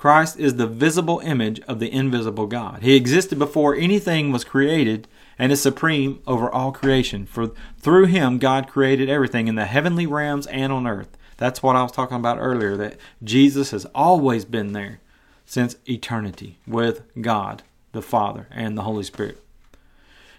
Christ 0.00 0.38
is 0.38 0.54
the 0.54 0.66
visible 0.66 1.18
image 1.18 1.60
of 1.68 1.78
the 1.78 1.92
invisible 1.92 2.46
God. 2.46 2.80
He 2.80 2.96
existed 2.96 3.38
before 3.38 3.76
anything 3.76 4.32
was 4.32 4.44
created 4.44 5.06
and 5.38 5.52
is 5.52 5.60
supreme 5.60 6.20
over 6.26 6.50
all 6.50 6.72
creation. 6.72 7.26
For 7.26 7.48
through 7.78 8.06
him, 8.06 8.38
God 8.38 8.66
created 8.66 9.10
everything 9.10 9.46
in 9.46 9.56
the 9.56 9.66
heavenly 9.66 10.06
realms 10.06 10.46
and 10.46 10.72
on 10.72 10.86
earth. 10.86 11.18
That's 11.36 11.62
what 11.62 11.76
I 11.76 11.82
was 11.82 11.92
talking 11.92 12.16
about 12.16 12.38
earlier, 12.38 12.78
that 12.78 12.96
Jesus 13.22 13.72
has 13.72 13.84
always 13.94 14.46
been 14.46 14.72
there 14.72 15.00
since 15.44 15.76
eternity 15.86 16.56
with 16.66 17.02
God, 17.20 17.62
the 17.92 18.00
Father, 18.00 18.46
and 18.50 18.78
the 18.78 18.84
Holy 18.84 19.04
Spirit. 19.04 19.44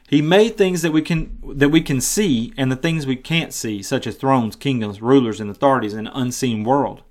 He 0.10 0.24
made 0.24 0.58
things 0.58 0.82
that 0.82 0.92
we 0.92 1.04
can 1.04 1.38
that 1.44 1.70
we 1.70 1.82
can 1.82 2.02
see 2.02 2.52
and 2.58 2.72
the 2.72 2.76
things 2.76 3.06
we 3.06 3.16
can't 3.16 3.54
see, 3.54 3.84
such 3.84 4.08
as 4.08 4.16
thrones, 4.16 4.56
kingdoms, 4.56 5.04
rulers, 5.04 5.40
and 5.40 5.52
authorities 5.52 5.94
in 5.94 6.06
the 6.06 6.18
unseen 6.18 6.64
world. 6.64 7.04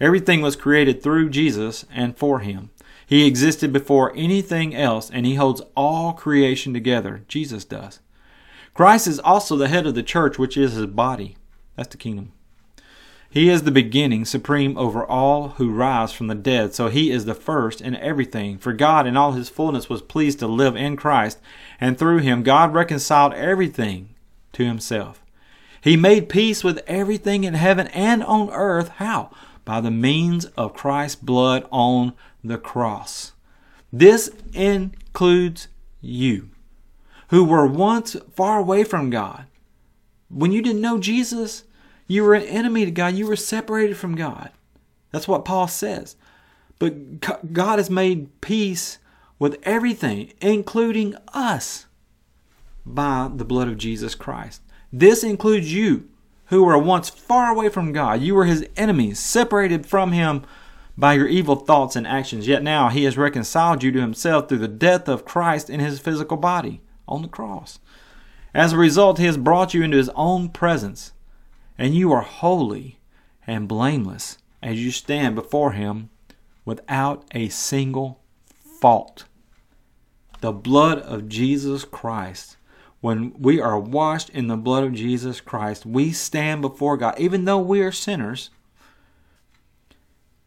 Everything 0.00 0.40
was 0.40 0.56
created 0.56 1.02
through 1.02 1.30
Jesus 1.30 1.84
and 1.92 2.16
for 2.16 2.40
him. 2.40 2.70
He 3.06 3.26
existed 3.26 3.72
before 3.72 4.12
anything 4.14 4.74
else, 4.74 5.10
and 5.10 5.26
he 5.26 5.34
holds 5.34 5.62
all 5.76 6.12
creation 6.12 6.72
together. 6.72 7.22
Jesus 7.28 7.64
does. 7.64 8.00
Christ 8.72 9.06
is 9.06 9.18
also 9.18 9.56
the 9.56 9.68
head 9.68 9.86
of 9.86 9.94
the 9.94 10.02
church, 10.02 10.38
which 10.38 10.56
is 10.56 10.72
his 10.72 10.86
body. 10.86 11.36
That's 11.76 11.88
the 11.88 11.96
kingdom. 11.96 12.32
He 13.28 13.48
is 13.48 13.62
the 13.62 13.70
beginning, 13.70 14.24
supreme 14.24 14.76
over 14.76 15.04
all 15.04 15.50
who 15.50 15.70
rise 15.70 16.12
from 16.12 16.26
the 16.26 16.34
dead. 16.34 16.74
So 16.74 16.88
he 16.88 17.12
is 17.12 17.26
the 17.26 17.34
first 17.34 17.80
in 17.80 17.94
everything. 17.96 18.58
For 18.58 18.72
God 18.72 19.06
in 19.06 19.16
all 19.16 19.32
his 19.32 19.48
fullness 19.48 19.88
was 19.88 20.02
pleased 20.02 20.40
to 20.40 20.48
live 20.48 20.74
in 20.74 20.96
Christ, 20.96 21.38
and 21.80 21.96
through 21.96 22.18
him 22.18 22.42
God 22.42 22.74
reconciled 22.74 23.34
everything 23.34 24.14
to 24.54 24.64
himself. 24.64 25.22
He 25.80 25.96
made 25.96 26.28
peace 26.28 26.64
with 26.64 26.82
everything 26.86 27.44
in 27.44 27.54
heaven 27.54 27.86
and 27.88 28.22
on 28.24 28.50
earth. 28.50 28.88
How? 28.96 29.30
By 29.70 29.80
the 29.80 29.92
means 29.92 30.46
of 30.56 30.74
Christ's 30.74 31.22
blood 31.22 31.64
on 31.70 32.14
the 32.42 32.58
cross. 32.58 33.34
This 33.92 34.28
includes 34.52 35.68
you, 36.00 36.48
who 37.28 37.44
were 37.44 37.68
once 37.68 38.16
far 38.34 38.58
away 38.58 38.82
from 38.82 39.10
God. 39.10 39.44
When 40.28 40.50
you 40.50 40.60
didn't 40.60 40.80
know 40.80 40.98
Jesus, 40.98 41.62
you 42.08 42.24
were 42.24 42.34
an 42.34 42.42
enemy 42.48 42.84
to 42.84 42.90
God. 42.90 43.14
You 43.14 43.28
were 43.28 43.36
separated 43.36 43.96
from 43.96 44.16
God. 44.16 44.50
That's 45.12 45.28
what 45.28 45.44
Paul 45.44 45.68
says. 45.68 46.16
But 46.80 47.52
God 47.52 47.78
has 47.78 47.88
made 47.88 48.40
peace 48.40 48.98
with 49.38 49.56
everything, 49.62 50.32
including 50.40 51.14
us, 51.32 51.86
by 52.84 53.30
the 53.32 53.44
blood 53.44 53.68
of 53.68 53.78
Jesus 53.78 54.16
Christ. 54.16 54.62
This 54.92 55.22
includes 55.22 55.72
you, 55.72 56.08
who 56.50 56.62
were 56.62 56.78
once 56.78 57.08
far 57.08 57.50
away 57.50 57.68
from 57.68 57.92
God. 57.92 58.20
You 58.20 58.36
were 58.36 58.44
his 58.44 58.66
enemies, 58.76 59.18
separated 59.18 59.86
from 59.86 60.12
him 60.12 60.44
by 60.96 61.14
your 61.14 61.26
evil 61.26 61.56
thoughts 61.56 61.96
and 61.96 62.06
actions. 62.06 62.46
Yet 62.46 62.62
now 62.62 62.88
he 62.88 63.04
has 63.04 63.16
reconciled 63.16 63.82
you 63.82 63.90
to 63.92 64.00
himself 64.00 64.48
through 64.48 64.58
the 64.58 64.68
death 64.68 65.08
of 65.08 65.24
Christ 65.24 65.70
in 65.70 65.80
his 65.80 65.98
physical 65.98 66.36
body 66.36 66.82
on 67.08 67.22
the 67.22 67.28
cross. 67.28 67.80
As 68.54 68.72
a 68.72 68.78
result, 68.78 69.18
he 69.18 69.26
has 69.26 69.36
brought 69.36 69.74
you 69.74 69.82
into 69.82 69.96
his 69.96 70.10
own 70.10 70.48
presence 70.48 71.12
and 71.80 71.94
you 71.94 72.12
are 72.12 72.20
holy 72.20 72.98
and 73.46 73.66
blameless 73.66 74.36
as 74.62 74.84
you 74.84 74.90
stand 74.90 75.34
before 75.34 75.72
Him 75.72 76.10
without 76.66 77.24
a 77.32 77.48
single 77.48 78.20
fault. 78.80 79.24
The 80.42 80.52
blood 80.52 80.98
of 80.98 81.26
Jesus 81.26 81.86
Christ. 81.86 82.58
When 83.00 83.32
we 83.38 83.60
are 83.60 83.78
washed 83.78 84.28
in 84.30 84.48
the 84.48 84.56
blood 84.56 84.84
of 84.84 84.92
Jesus 84.92 85.40
Christ, 85.40 85.86
we 85.86 86.12
stand 86.12 86.60
before 86.60 86.96
God, 86.96 87.18
even 87.18 87.44
though 87.44 87.58
we 87.58 87.80
are 87.80 87.92
sinners. 87.92 88.50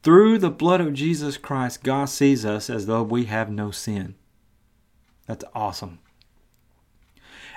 Through 0.03 0.37
the 0.37 0.51
blood 0.51 0.81
of 0.81 0.93
Jesus 0.93 1.37
Christ, 1.37 1.83
God 1.83 2.09
sees 2.09 2.45
us 2.45 2.69
as 2.69 2.85
though 2.85 3.03
we 3.03 3.25
have 3.25 3.49
no 3.49 3.71
sin. 3.71 4.15
That's 5.25 5.45
awesome. 5.55 5.99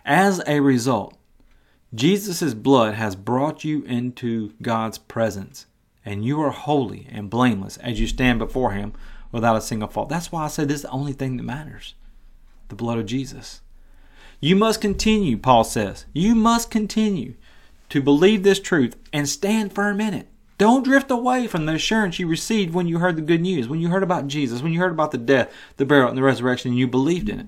As 0.04 0.40
a 0.46 0.60
result, 0.60 1.18
Jesus' 1.94 2.54
blood 2.54 2.94
has 2.94 3.16
brought 3.16 3.64
you 3.64 3.82
into 3.82 4.52
God's 4.62 4.98
presence, 4.98 5.66
and 6.04 6.24
you 6.24 6.40
are 6.40 6.50
holy 6.50 7.06
and 7.10 7.28
blameless 7.28 7.76
as 7.78 8.00
you 8.00 8.06
stand 8.06 8.38
before 8.38 8.72
Him 8.72 8.92
without 9.32 9.56
a 9.56 9.60
single 9.60 9.88
fault. 9.88 10.08
That's 10.08 10.30
why 10.30 10.44
I 10.44 10.48
said 10.48 10.68
this 10.68 10.76
is 10.76 10.82
the 10.82 10.90
only 10.90 11.12
thing 11.12 11.36
that 11.36 11.42
matters 11.42 11.94
the 12.68 12.74
blood 12.74 12.98
of 12.98 13.06
Jesus. 13.06 13.60
You 14.40 14.56
must 14.56 14.80
continue, 14.80 15.38
Paul 15.38 15.64
says. 15.64 16.06
You 16.12 16.34
must 16.34 16.70
continue 16.70 17.34
to 17.88 18.02
believe 18.02 18.42
this 18.42 18.60
truth 18.60 18.96
and 19.12 19.28
stand 19.28 19.72
firm 19.72 20.00
in 20.00 20.14
it. 20.14 20.28
Don't 20.58 20.84
drift 20.84 21.10
away 21.10 21.46
from 21.46 21.66
the 21.66 21.74
assurance 21.74 22.18
you 22.18 22.26
received 22.26 22.72
when 22.72 22.86
you 22.86 22.98
heard 22.98 23.16
the 23.16 23.22
good 23.22 23.42
news, 23.42 23.68
when 23.68 23.80
you 23.80 23.88
heard 23.88 24.02
about 24.02 24.26
Jesus, 24.26 24.62
when 24.62 24.72
you 24.72 24.80
heard 24.80 24.92
about 24.92 25.10
the 25.10 25.18
death, 25.18 25.52
the 25.76 25.84
burial, 25.84 26.08
and 26.08 26.16
the 26.16 26.22
resurrection, 26.22 26.70
and 26.70 26.78
you 26.78 26.86
believed 26.86 27.28
in 27.28 27.40
it. 27.40 27.46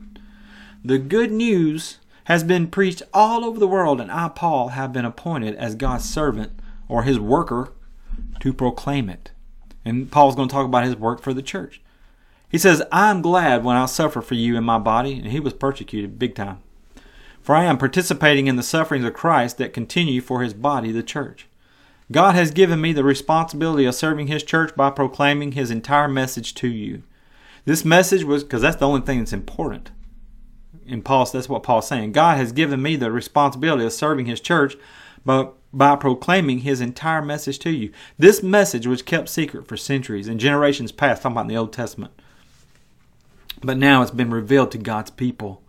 The 0.85 0.98
good 0.98 1.33
news 1.33 1.98
has 2.24 2.44
been 2.44 2.68
preached 2.68 3.03
all 3.14 3.44
over 3.44 3.59
the 3.59 3.66
world, 3.66 4.01
and 4.01 4.12
I, 4.12 4.29
Paul, 4.29 4.68
have 4.68 4.92
been 4.92 5.07
appointed 5.07 5.55
as 5.57 5.74
God's 5.74 6.09
servant 6.09 6.53
or 6.87 7.03
his 7.03 7.18
worker 7.18 7.72
to 8.40 8.53
proclaim 8.53 9.09
it. 9.09 9.31
And 9.85 10.11
Paul's 10.11 10.37
going 10.37 10.48
to 10.48 10.53
talk 10.53 10.66
about 10.66 10.85
his 10.85 10.96
work 10.96 11.22
for 11.22 11.33
the 11.33 11.42
church. 11.42 11.81
He 12.51 12.59
says, 12.59 12.83
I 12.92 13.11
am 13.11 13.22
glad 13.22 13.64
when 13.64 13.77
I 13.77 13.87
suffer 13.87 14.20
for 14.20 14.35
you 14.35 14.57
in 14.57 14.64
my 14.64 14.79
body, 14.79 15.14
and 15.14 15.29
he 15.29 15.40
was 15.40 15.55
persecuted 15.55 16.18
big 16.18 16.35
time. 16.35 16.59
For 17.42 17.55
I 17.55 17.64
am 17.64 17.79
participating 17.79 18.46
in 18.46 18.57
the 18.57 18.62
sufferings 18.62 19.05
of 19.05 19.14
Christ 19.14 19.59
that 19.59 19.72
continue 19.72 20.20
for 20.20 20.42
his 20.42 20.55
body, 20.55 20.92
the 20.92 21.03
church. 21.03 21.46
God 22.11 22.35
has 22.35 22.51
given 22.51 22.81
me 22.81 22.92
the 22.92 23.05
responsibility 23.05 23.85
of 23.85 23.94
serving 23.94 24.29
his 24.29 24.42
church 24.42 24.74
by 24.74 24.90
proclaiming 24.90 25.53
his 25.53 25.70
entire 25.70 26.09
message 26.09 26.55
to 26.55 26.68
you. 26.68 27.03
This 27.64 27.85
message 27.85 28.24
was, 28.24 28.44
because 28.44 28.62
that's 28.62 28.77
the 28.77 28.88
only 28.88 29.03
thing 29.03 29.18
that's 29.18 29.33
important 29.33 29.90
in 30.88 31.03
Paul, 31.03 31.27
that's 31.27 31.48
what 31.48 31.62
Paul's 31.62 31.87
saying. 31.87 32.12
God 32.12 32.38
has 32.38 32.51
given 32.51 32.81
me 32.81 32.96
the 32.96 33.12
responsibility 33.12 33.85
of 33.85 33.92
serving 33.92 34.27
his 34.27 34.40
church 34.40 34.77
by, 35.24 35.48
by 35.72 35.96
proclaiming 35.96 36.61
his 36.61 36.81
entire 36.81 37.20
message 37.20 37.59
to 37.61 37.70
you. 37.70 37.92
This 38.16 38.42
message 38.42 38.87
was 38.87 39.03
kept 39.03 39.29
secret 39.29 39.68
for 39.68 39.77
centuries 39.77 40.29
and 40.29 40.40
generations 40.40 40.90
past, 40.90 41.22
talking 41.22 41.35
about 41.35 41.42
in 41.42 41.48
the 41.48 41.57
Old 41.59 41.74
Testament. 41.74 42.12
But 43.61 43.77
now 43.77 44.01
it's 44.01 44.11
been 44.11 44.31
revealed 44.31 44.70
to 44.72 44.79
God's 44.79 45.11
people 45.11 45.62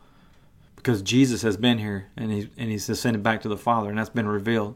because 0.80 1.02
Jesus 1.02 1.42
has 1.42 1.58
been 1.58 1.78
here 1.78 2.08
and, 2.16 2.32
he, 2.32 2.50
and 2.58 2.72
he's 2.72 2.88
ascended 2.88 3.22
back 3.22 3.42
to 3.42 3.50
the 3.50 3.58
Father, 3.58 3.90
and 3.90 3.98
that's 3.98 4.10
been 4.10 4.30
revealed. 4.30 4.76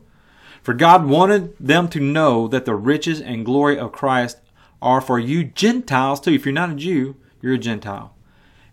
For 0.62 0.74
God 0.74 1.06
wanted 1.06 1.56
them 1.60 1.88
to 1.90 2.00
know 2.00 2.48
that 2.50 2.66
the 2.66 2.76
riches 2.76 3.22
and 3.22 3.46
glory 3.46 3.80
of 3.80 3.94
Christ 3.94 4.40
are 4.82 5.00
for 5.00 5.18
you 5.18 5.46
Gentiles 5.46 6.20
too. 6.20 6.34
If 6.34 6.46
you're 6.46 6.54
not 6.54 6.72
a 6.72 6.76
Jew, 6.76 7.16
you're 7.42 7.54
a 7.54 7.58
Gentile. 7.58 8.14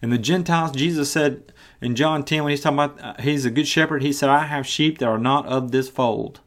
And 0.02 0.12
the 0.12 0.18
Gentiles, 0.18 0.72
Jesus 0.72 1.10
said, 1.10 1.52
in 1.80 1.94
John 1.94 2.24
10, 2.24 2.42
when 2.42 2.50
he's 2.50 2.62
talking 2.62 2.78
about 2.78 3.00
uh, 3.00 3.22
he's 3.22 3.44
a 3.44 3.50
good 3.50 3.68
shepherd, 3.68 4.02
he 4.02 4.12
said, 4.12 4.28
I 4.28 4.44
have 4.44 4.66
sheep 4.66 4.98
that 4.98 5.08
are 5.08 5.18
not 5.18 5.46
of 5.46 5.70
this 5.70 5.88
fold. 5.88 6.40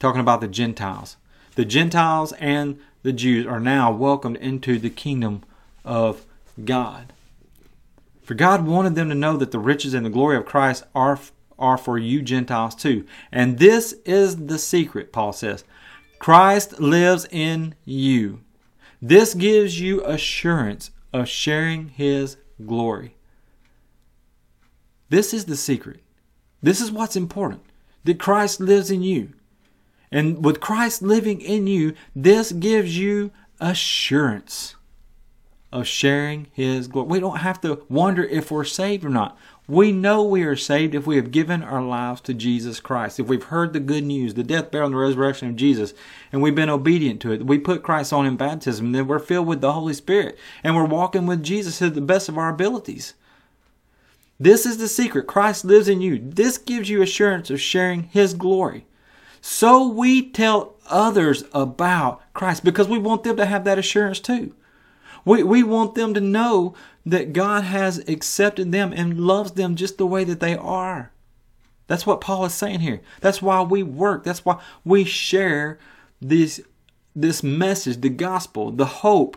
Talking 0.00 0.20
about 0.20 0.40
the 0.40 0.48
Gentiles. 0.48 1.16
The 1.54 1.64
Gentiles 1.64 2.32
and 2.34 2.80
the 3.02 3.12
Jews 3.12 3.46
are 3.46 3.60
now 3.60 3.92
welcomed 3.92 4.38
into 4.38 4.78
the 4.78 4.90
kingdom 4.90 5.42
of 5.84 6.26
God. 6.64 7.12
For 8.30 8.36
God 8.36 8.64
wanted 8.64 8.94
them 8.94 9.08
to 9.08 9.16
know 9.16 9.36
that 9.38 9.50
the 9.50 9.58
riches 9.58 9.92
and 9.92 10.06
the 10.06 10.08
glory 10.08 10.36
of 10.36 10.46
Christ 10.46 10.84
are, 10.94 11.18
are 11.58 11.76
for 11.76 11.98
you 11.98 12.22
Gentiles 12.22 12.76
too. 12.76 13.04
And 13.32 13.58
this 13.58 13.92
is 14.04 14.46
the 14.46 14.56
secret, 14.56 15.12
Paul 15.12 15.32
says. 15.32 15.64
Christ 16.20 16.78
lives 16.78 17.26
in 17.32 17.74
you. 17.84 18.42
This 19.02 19.34
gives 19.34 19.80
you 19.80 20.04
assurance 20.04 20.92
of 21.12 21.28
sharing 21.28 21.88
his 21.88 22.36
glory. 22.64 23.16
This 25.08 25.34
is 25.34 25.46
the 25.46 25.56
secret. 25.56 25.98
This 26.62 26.80
is 26.80 26.92
what's 26.92 27.16
important 27.16 27.62
that 28.04 28.20
Christ 28.20 28.60
lives 28.60 28.92
in 28.92 29.02
you. 29.02 29.32
And 30.12 30.44
with 30.44 30.60
Christ 30.60 31.02
living 31.02 31.40
in 31.40 31.66
you, 31.66 31.94
this 32.14 32.52
gives 32.52 32.96
you 32.96 33.32
assurance 33.58 34.76
of 35.72 35.86
sharing 35.86 36.48
His 36.52 36.88
glory. 36.88 37.08
We 37.08 37.20
don't 37.20 37.38
have 37.38 37.60
to 37.62 37.82
wonder 37.88 38.24
if 38.24 38.50
we're 38.50 38.64
saved 38.64 39.04
or 39.04 39.08
not. 39.08 39.38
We 39.68 39.92
know 39.92 40.24
we 40.24 40.42
are 40.42 40.56
saved 40.56 40.96
if 40.96 41.06
we 41.06 41.14
have 41.14 41.30
given 41.30 41.62
our 41.62 41.82
lives 41.82 42.20
to 42.22 42.34
Jesus 42.34 42.80
Christ. 42.80 43.20
If 43.20 43.28
we've 43.28 43.44
heard 43.44 43.72
the 43.72 43.78
good 43.78 44.02
news, 44.02 44.34
the 44.34 44.42
death, 44.42 44.72
burial, 44.72 44.86
and 44.86 44.94
the 44.94 44.98
resurrection 44.98 45.48
of 45.48 45.54
Jesus, 45.54 45.94
and 46.32 46.42
we've 46.42 46.56
been 46.56 46.68
obedient 46.68 47.20
to 47.20 47.32
it. 47.32 47.46
We 47.46 47.58
put 47.58 47.84
Christ 47.84 48.12
on 48.12 48.26
in 48.26 48.36
baptism, 48.36 48.90
then 48.90 49.06
we're 49.06 49.20
filled 49.20 49.46
with 49.46 49.60
the 49.60 49.72
Holy 49.72 49.94
Spirit, 49.94 50.36
and 50.64 50.74
we're 50.74 50.86
walking 50.86 51.26
with 51.26 51.44
Jesus 51.44 51.78
to 51.78 51.88
the 51.88 52.00
best 52.00 52.28
of 52.28 52.36
our 52.36 52.48
abilities. 52.48 53.14
This 54.40 54.66
is 54.66 54.78
the 54.78 54.88
secret. 54.88 55.28
Christ 55.28 55.64
lives 55.64 55.86
in 55.86 56.00
you. 56.00 56.18
This 56.18 56.58
gives 56.58 56.88
you 56.88 57.00
assurance 57.00 57.48
of 57.48 57.60
sharing 57.60 58.04
His 58.04 58.34
glory. 58.34 58.86
So 59.40 59.86
we 59.86 60.30
tell 60.30 60.74
others 60.88 61.44
about 61.52 62.22
Christ 62.34 62.64
because 62.64 62.88
we 62.88 62.98
want 62.98 63.22
them 63.22 63.36
to 63.36 63.46
have 63.46 63.64
that 63.64 63.78
assurance 63.78 64.18
too. 64.18 64.54
We, 65.24 65.42
we 65.42 65.62
want 65.62 65.94
them 65.94 66.14
to 66.14 66.20
know 66.20 66.74
that 67.06 67.32
God 67.32 67.64
has 67.64 67.98
accepted 68.08 68.72
them 68.72 68.92
and 68.92 69.20
loves 69.20 69.52
them 69.52 69.76
just 69.76 69.98
the 69.98 70.06
way 70.06 70.24
that 70.24 70.40
they 70.40 70.56
are. 70.56 71.12
That's 71.86 72.06
what 72.06 72.20
Paul 72.20 72.44
is 72.44 72.54
saying 72.54 72.80
here. 72.80 73.00
That's 73.20 73.42
why 73.42 73.62
we 73.62 73.82
work. 73.82 74.22
That's 74.24 74.44
why 74.44 74.60
we 74.84 75.04
share 75.04 75.78
this, 76.20 76.60
this 77.16 77.42
message, 77.42 78.00
the 78.00 78.10
gospel, 78.10 78.70
the 78.70 78.86
hope, 78.86 79.36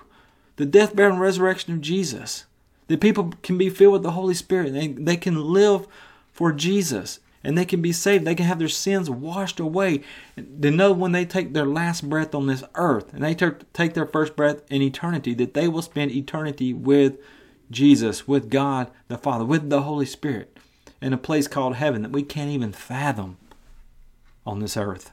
the 0.58 0.66
death, 0.66 0.96
burial, 0.96 1.14
and 1.14 1.22
resurrection 1.22 1.74
of 1.74 1.82
Jesus. 1.82 2.46
That 2.88 3.02
people 3.02 3.34
can 3.42 3.58
be 3.58 3.70
filled 3.70 3.94
with 3.94 4.04
the 4.04 4.12
Holy 4.12 4.36
Spirit. 4.36 4.74
They, 4.74 4.90
they 4.90 5.18
can 5.18 5.42
live 5.42 5.88
for 6.32 6.52
Jesus 6.52 7.20
and 7.44 7.58
they 7.58 7.66
can 7.66 7.82
be 7.82 7.92
saved. 7.92 8.26
They 8.26 8.36
can 8.36 8.46
have 8.46 8.60
their 8.60 8.68
sins 8.68 9.10
washed 9.10 9.60
away. 9.60 10.02
They 10.36 10.70
know 10.70 10.92
when 10.94 11.12
they 11.12 11.26
take 11.26 11.54
their 11.54 11.66
last 11.66 12.10
breath 12.10 12.34
on 12.34 12.48
this 12.48 12.64
earth 12.76 13.14
and 13.14 13.24
they 13.24 13.36
take 13.74 13.94
their 13.94 14.06
first 14.06 14.36
breath 14.36 14.62
in 14.70 14.82
eternity 14.82 15.34
that 15.36 15.54
they 15.54 15.68
will 15.68 15.82
spend 15.82 16.12
eternity 16.12 16.74
with 16.74 17.18
Jesus, 17.70 18.28
with 18.28 18.50
God 18.50 18.92
the 19.08 19.18
Father, 19.18 19.46
with 19.46 19.70
the 19.70 19.82
Holy 19.82 20.06
Spirit 20.06 20.58
in 21.02 21.12
a 21.14 21.18
place 21.18 21.48
called 21.48 21.76
heaven 21.76 22.02
that 22.02 22.12
we 22.12 22.24
can't 22.24 22.52
even 22.52 22.72
fathom 22.72 23.38
on 24.46 24.60
this 24.60 24.78
earth. 24.78 25.12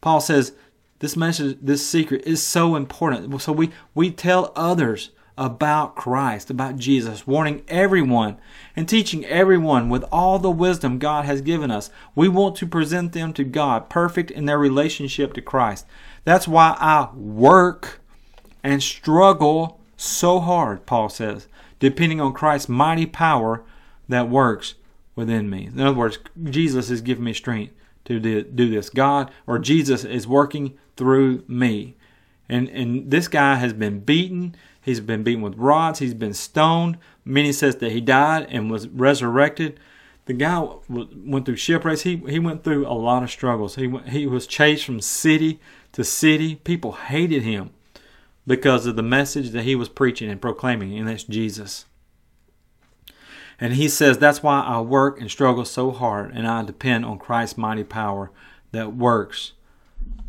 Paul 0.00 0.20
says 0.20 0.52
this 0.98 1.16
message, 1.16 1.58
this 1.62 1.86
secret 1.86 2.26
is 2.26 2.42
so 2.42 2.76
important. 2.76 3.40
So 3.40 3.52
we, 3.52 3.70
we 3.94 4.10
tell 4.10 4.52
others 4.54 5.10
about 5.40 5.96
Christ, 5.96 6.50
about 6.50 6.76
Jesus, 6.76 7.26
warning 7.26 7.64
everyone 7.66 8.36
and 8.76 8.86
teaching 8.86 9.24
everyone 9.24 9.88
with 9.88 10.04
all 10.12 10.38
the 10.38 10.50
wisdom 10.50 10.98
God 10.98 11.24
has 11.24 11.40
given 11.40 11.70
us. 11.70 11.88
We 12.14 12.28
want 12.28 12.56
to 12.56 12.66
present 12.66 13.14
them 13.14 13.32
to 13.32 13.44
God 13.44 13.88
perfect 13.88 14.30
in 14.30 14.44
their 14.44 14.58
relationship 14.58 15.32
to 15.32 15.40
Christ. 15.40 15.86
That's 16.24 16.46
why 16.46 16.76
I 16.78 17.08
work 17.14 18.02
and 18.62 18.82
struggle 18.82 19.80
so 19.96 20.40
hard, 20.40 20.84
Paul 20.84 21.08
says, 21.08 21.48
depending 21.78 22.20
on 22.20 22.34
Christ's 22.34 22.68
mighty 22.68 23.06
power 23.06 23.64
that 24.10 24.28
works 24.28 24.74
within 25.16 25.48
me. 25.48 25.66
In 25.66 25.80
other 25.80 25.96
words, 25.96 26.18
Jesus 26.44 26.90
is 26.90 27.00
giving 27.00 27.24
me 27.24 27.32
strength 27.32 27.72
to 28.04 28.20
do 28.20 28.70
this. 28.70 28.90
God 28.90 29.30
or 29.46 29.58
Jesus 29.58 30.04
is 30.04 30.26
working 30.26 30.76
through 30.96 31.44
me. 31.48 31.96
And, 32.46 32.68
and 32.68 33.10
this 33.10 33.28
guy 33.28 33.54
has 33.54 33.72
been 33.72 34.00
beaten. 34.00 34.54
He's 34.80 35.00
been 35.00 35.22
beaten 35.22 35.42
with 35.42 35.56
rods. 35.56 35.98
He's 35.98 36.14
been 36.14 36.34
stoned. 36.34 36.98
Many 37.24 37.52
says 37.52 37.76
that 37.76 37.92
he 37.92 38.00
died 38.00 38.46
and 38.48 38.70
was 38.70 38.88
resurrected. 38.88 39.78
The 40.26 40.32
guy 40.32 40.66
went 40.88 41.44
through 41.44 41.56
shipwrecks. 41.56 42.02
He, 42.02 42.16
he 42.16 42.38
went 42.38 42.64
through 42.64 42.86
a 42.86 42.94
lot 42.94 43.22
of 43.22 43.30
struggles. 43.30 43.74
He, 43.74 43.92
he 44.06 44.26
was 44.26 44.46
chased 44.46 44.84
from 44.84 45.00
city 45.00 45.60
to 45.92 46.04
city. 46.04 46.56
People 46.56 46.92
hated 46.92 47.42
him 47.42 47.70
because 48.46 48.86
of 48.86 48.96
the 48.96 49.02
message 49.02 49.50
that 49.50 49.64
he 49.64 49.74
was 49.74 49.88
preaching 49.88 50.30
and 50.30 50.40
proclaiming, 50.40 50.98
and 50.98 51.08
that's 51.08 51.24
Jesus. 51.24 51.86
And 53.60 53.74
he 53.74 53.88
says, 53.88 54.18
That's 54.18 54.42
why 54.42 54.60
I 54.60 54.80
work 54.80 55.20
and 55.20 55.30
struggle 55.30 55.64
so 55.64 55.90
hard, 55.90 56.32
and 56.32 56.46
I 56.46 56.62
depend 56.62 57.04
on 57.04 57.18
Christ's 57.18 57.58
mighty 57.58 57.84
power 57.84 58.30
that 58.72 58.96
works 58.96 59.52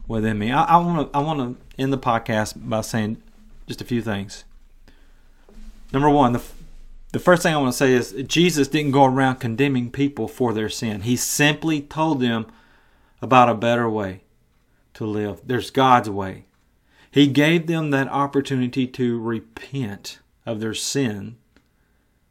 within 0.08 0.38
me. 0.38 0.52
I 0.52 0.78
want 0.78 1.12
to 1.12 1.18
I 1.18 1.22
want 1.22 1.40
to 1.40 1.82
end 1.82 1.94
the 1.94 1.98
podcast 1.98 2.68
by 2.70 2.82
saying 2.82 3.22
just 3.72 3.82
a 3.82 3.86
few 3.86 4.02
things. 4.02 4.44
Number 5.94 6.10
one, 6.10 6.34
the 6.34 6.44
the 7.14 7.20
first 7.20 7.44
thing 7.44 7.54
I 7.54 7.58
want 7.58 7.72
to 7.72 7.78
say 7.78 7.94
is 7.94 8.14
Jesus 8.28 8.68
didn't 8.68 8.92
go 8.92 9.06
around 9.06 9.38
condemning 9.38 9.92
people 9.92 10.28
for 10.28 10.54
their 10.54 10.70
sin. 10.70 11.02
He 11.02 11.16
simply 11.16 11.82
told 11.82 12.20
them 12.20 12.48
about 13.22 13.50
a 13.50 13.54
better 13.54 13.90
way 13.90 14.22
to 14.96 15.06
live. 15.06 15.42
There's 15.46 15.72
God's 15.72 16.10
way. 16.10 16.46
He 17.10 17.28
gave 17.28 17.68
them 17.68 17.92
that 17.92 18.08
opportunity 18.08 18.88
to 18.88 19.20
repent 19.20 20.20
of 20.46 20.62
their 20.62 20.74
sin, 20.74 21.38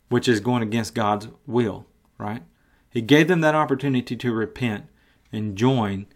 which 0.08 0.26
is 0.28 0.40
going 0.40 0.62
against 0.62 0.94
God's 0.94 1.28
will, 1.46 1.86
right? 2.16 2.42
He 2.90 3.02
gave 3.02 3.28
them 3.28 3.42
that 3.42 3.54
opportunity 3.54 4.16
to 4.16 4.32
repent 4.32 4.86
and 5.30 5.56
join 5.56 6.06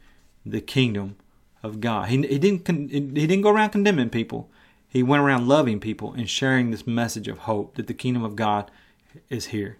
the 0.45 0.61
kingdom 0.61 1.17
of 1.63 1.81
God. 1.81 2.09
He, 2.09 2.17
he 2.27 2.39
didn't 2.39 2.67
he 2.91 3.01
didn't 3.01 3.43
go 3.43 3.51
around 3.51 3.71
condemning 3.71 4.11
people. 4.11 4.51
He 4.95 5.03
went 5.03 5.23
around 5.23 5.49
loving 5.49 5.81
people 5.81 6.13
and 6.13 6.31
sharing 6.31 6.71
this 6.71 6.87
message 6.87 7.27
of 7.27 7.39
hope 7.39 7.75
that 7.75 7.89
the 7.89 7.95
kingdom 7.95 8.23
of 8.23 8.37
God 8.37 8.71
is 9.29 9.47
here. 9.47 9.77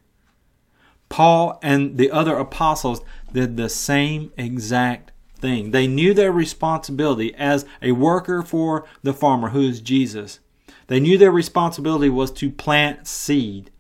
Paul 1.09 1.59
and 1.63 1.97
the 1.97 2.11
other 2.11 2.37
apostles 2.37 3.01
did 3.33 3.57
the 3.57 3.69
same 3.69 4.33
exact 4.37 5.13
thing. 5.39 5.71
They 5.71 5.87
knew 5.87 6.15
their 6.15 6.33
responsibility 6.33 7.33
as 7.37 7.65
a 7.81 7.93
worker 7.93 8.43
for 8.43 8.87
the 9.05 9.15
farmer, 9.15 9.51
who 9.51 9.61
is 9.61 9.81
Jesus. 9.81 10.41
They 10.89 10.99
knew 10.99 11.17
their 11.17 11.31
responsibility 11.31 12.09
was 12.09 12.33
to 12.33 12.51
plant 12.51 13.07
seed, 13.07 13.71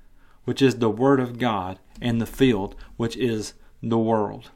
which 0.44 0.62
is 0.62 0.76
the 0.76 0.90
Word 0.90 1.18
of 1.18 1.38
God, 1.38 1.80
in 2.00 2.18
the 2.18 2.26
field, 2.26 2.76
which 2.96 3.16
is 3.16 3.54
the 3.82 3.98
world. 3.98 4.50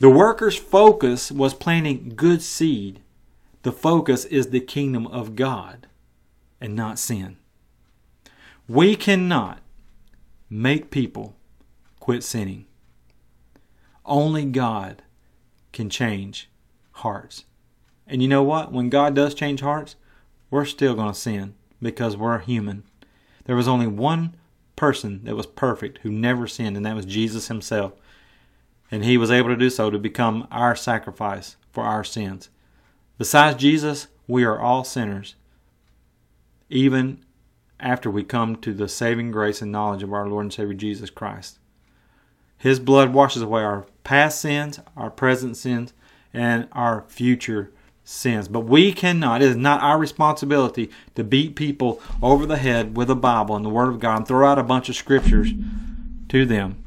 The 0.00 0.10
worker's 0.10 0.56
focus 0.56 1.32
was 1.32 1.54
planting 1.54 2.12
good 2.14 2.42
seed. 2.42 3.01
The 3.62 3.72
focus 3.72 4.24
is 4.24 4.48
the 4.48 4.60
kingdom 4.60 5.06
of 5.06 5.36
God 5.36 5.86
and 6.60 6.74
not 6.74 6.98
sin. 6.98 7.36
We 8.68 8.96
cannot 8.96 9.60
make 10.48 10.90
people 10.90 11.36
quit 12.00 12.22
sinning. 12.22 12.66
Only 14.04 14.44
God 14.44 15.02
can 15.72 15.88
change 15.88 16.50
hearts. 16.92 17.44
And 18.06 18.20
you 18.20 18.28
know 18.28 18.42
what? 18.42 18.72
When 18.72 18.90
God 18.90 19.14
does 19.14 19.34
change 19.34 19.60
hearts, 19.60 19.96
we're 20.50 20.64
still 20.64 20.94
going 20.94 21.12
to 21.12 21.18
sin 21.18 21.54
because 21.80 22.16
we're 22.16 22.38
human. 22.38 22.82
There 23.44 23.56
was 23.56 23.68
only 23.68 23.86
one 23.86 24.36
person 24.76 25.24
that 25.24 25.36
was 25.36 25.46
perfect 25.46 25.98
who 25.98 26.10
never 26.10 26.46
sinned, 26.46 26.76
and 26.76 26.84
that 26.84 26.96
was 26.96 27.06
Jesus 27.06 27.48
himself 27.48 27.92
and 28.92 29.06
he 29.06 29.16
was 29.16 29.30
able 29.30 29.48
to 29.48 29.56
do 29.56 29.70
so 29.70 29.88
to 29.90 29.98
become 29.98 30.46
our 30.52 30.76
sacrifice 30.76 31.56
for 31.72 31.82
our 31.82 32.04
sins. 32.04 32.50
Besides 33.22 33.60
Jesus, 33.60 34.08
we 34.26 34.42
are 34.42 34.58
all 34.58 34.82
sinners, 34.82 35.36
even 36.68 37.24
after 37.78 38.10
we 38.10 38.24
come 38.24 38.56
to 38.56 38.74
the 38.74 38.88
saving 38.88 39.30
grace 39.30 39.62
and 39.62 39.70
knowledge 39.70 40.02
of 40.02 40.12
our 40.12 40.26
Lord 40.26 40.46
and 40.46 40.52
Savior 40.52 40.74
Jesus 40.74 41.08
Christ. 41.08 41.60
His 42.58 42.80
blood 42.80 43.12
washes 43.12 43.40
away 43.40 43.62
our 43.62 43.86
past 44.02 44.40
sins, 44.40 44.80
our 44.96 45.08
present 45.08 45.56
sins, 45.56 45.92
and 46.34 46.66
our 46.72 47.04
future 47.06 47.70
sins. 48.02 48.48
But 48.48 48.62
we 48.62 48.92
cannot, 48.92 49.40
it 49.40 49.50
is 49.50 49.56
not 49.56 49.80
our 49.82 49.98
responsibility 49.98 50.90
to 51.14 51.22
beat 51.22 51.54
people 51.54 52.02
over 52.20 52.44
the 52.44 52.56
head 52.56 52.96
with 52.96 53.06
the 53.06 53.14
Bible 53.14 53.54
and 53.54 53.64
the 53.64 53.70
Word 53.70 53.90
of 53.90 54.00
God 54.00 54.16
and 54.16 54.26
throw 54.26 54.48
out 54.48 54.58
a 54.58 54.64
bunch 54.64 54.88
of 54.88 54.96
scriptures 54.96 55.52
to 56.28 56.44
them. 56.44 56.82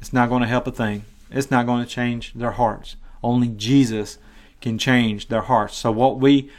It's 0.00 0.12
not 0.12 0.28
going 0.28 0.42
to 0.42 0.48
help 0.48 0.66
a 0.66 0.72
thing. 0.72 1.04
It's 1.30 1.52
not 1.52 1.66
going 1.66 1.84
to 1.84 1.88
change 1.88 2.34
their 2.34 2.50
hearts. 2.50 2.96
Only 3.22 3.46
Jesus 3.46 4.18
can 4.62 4.78
change 4.78 5.28
their 5.28 5.42
hearts. 5.42 5.76
So 5.76 5.90
what 5.90 6.18
we 6.18 6.50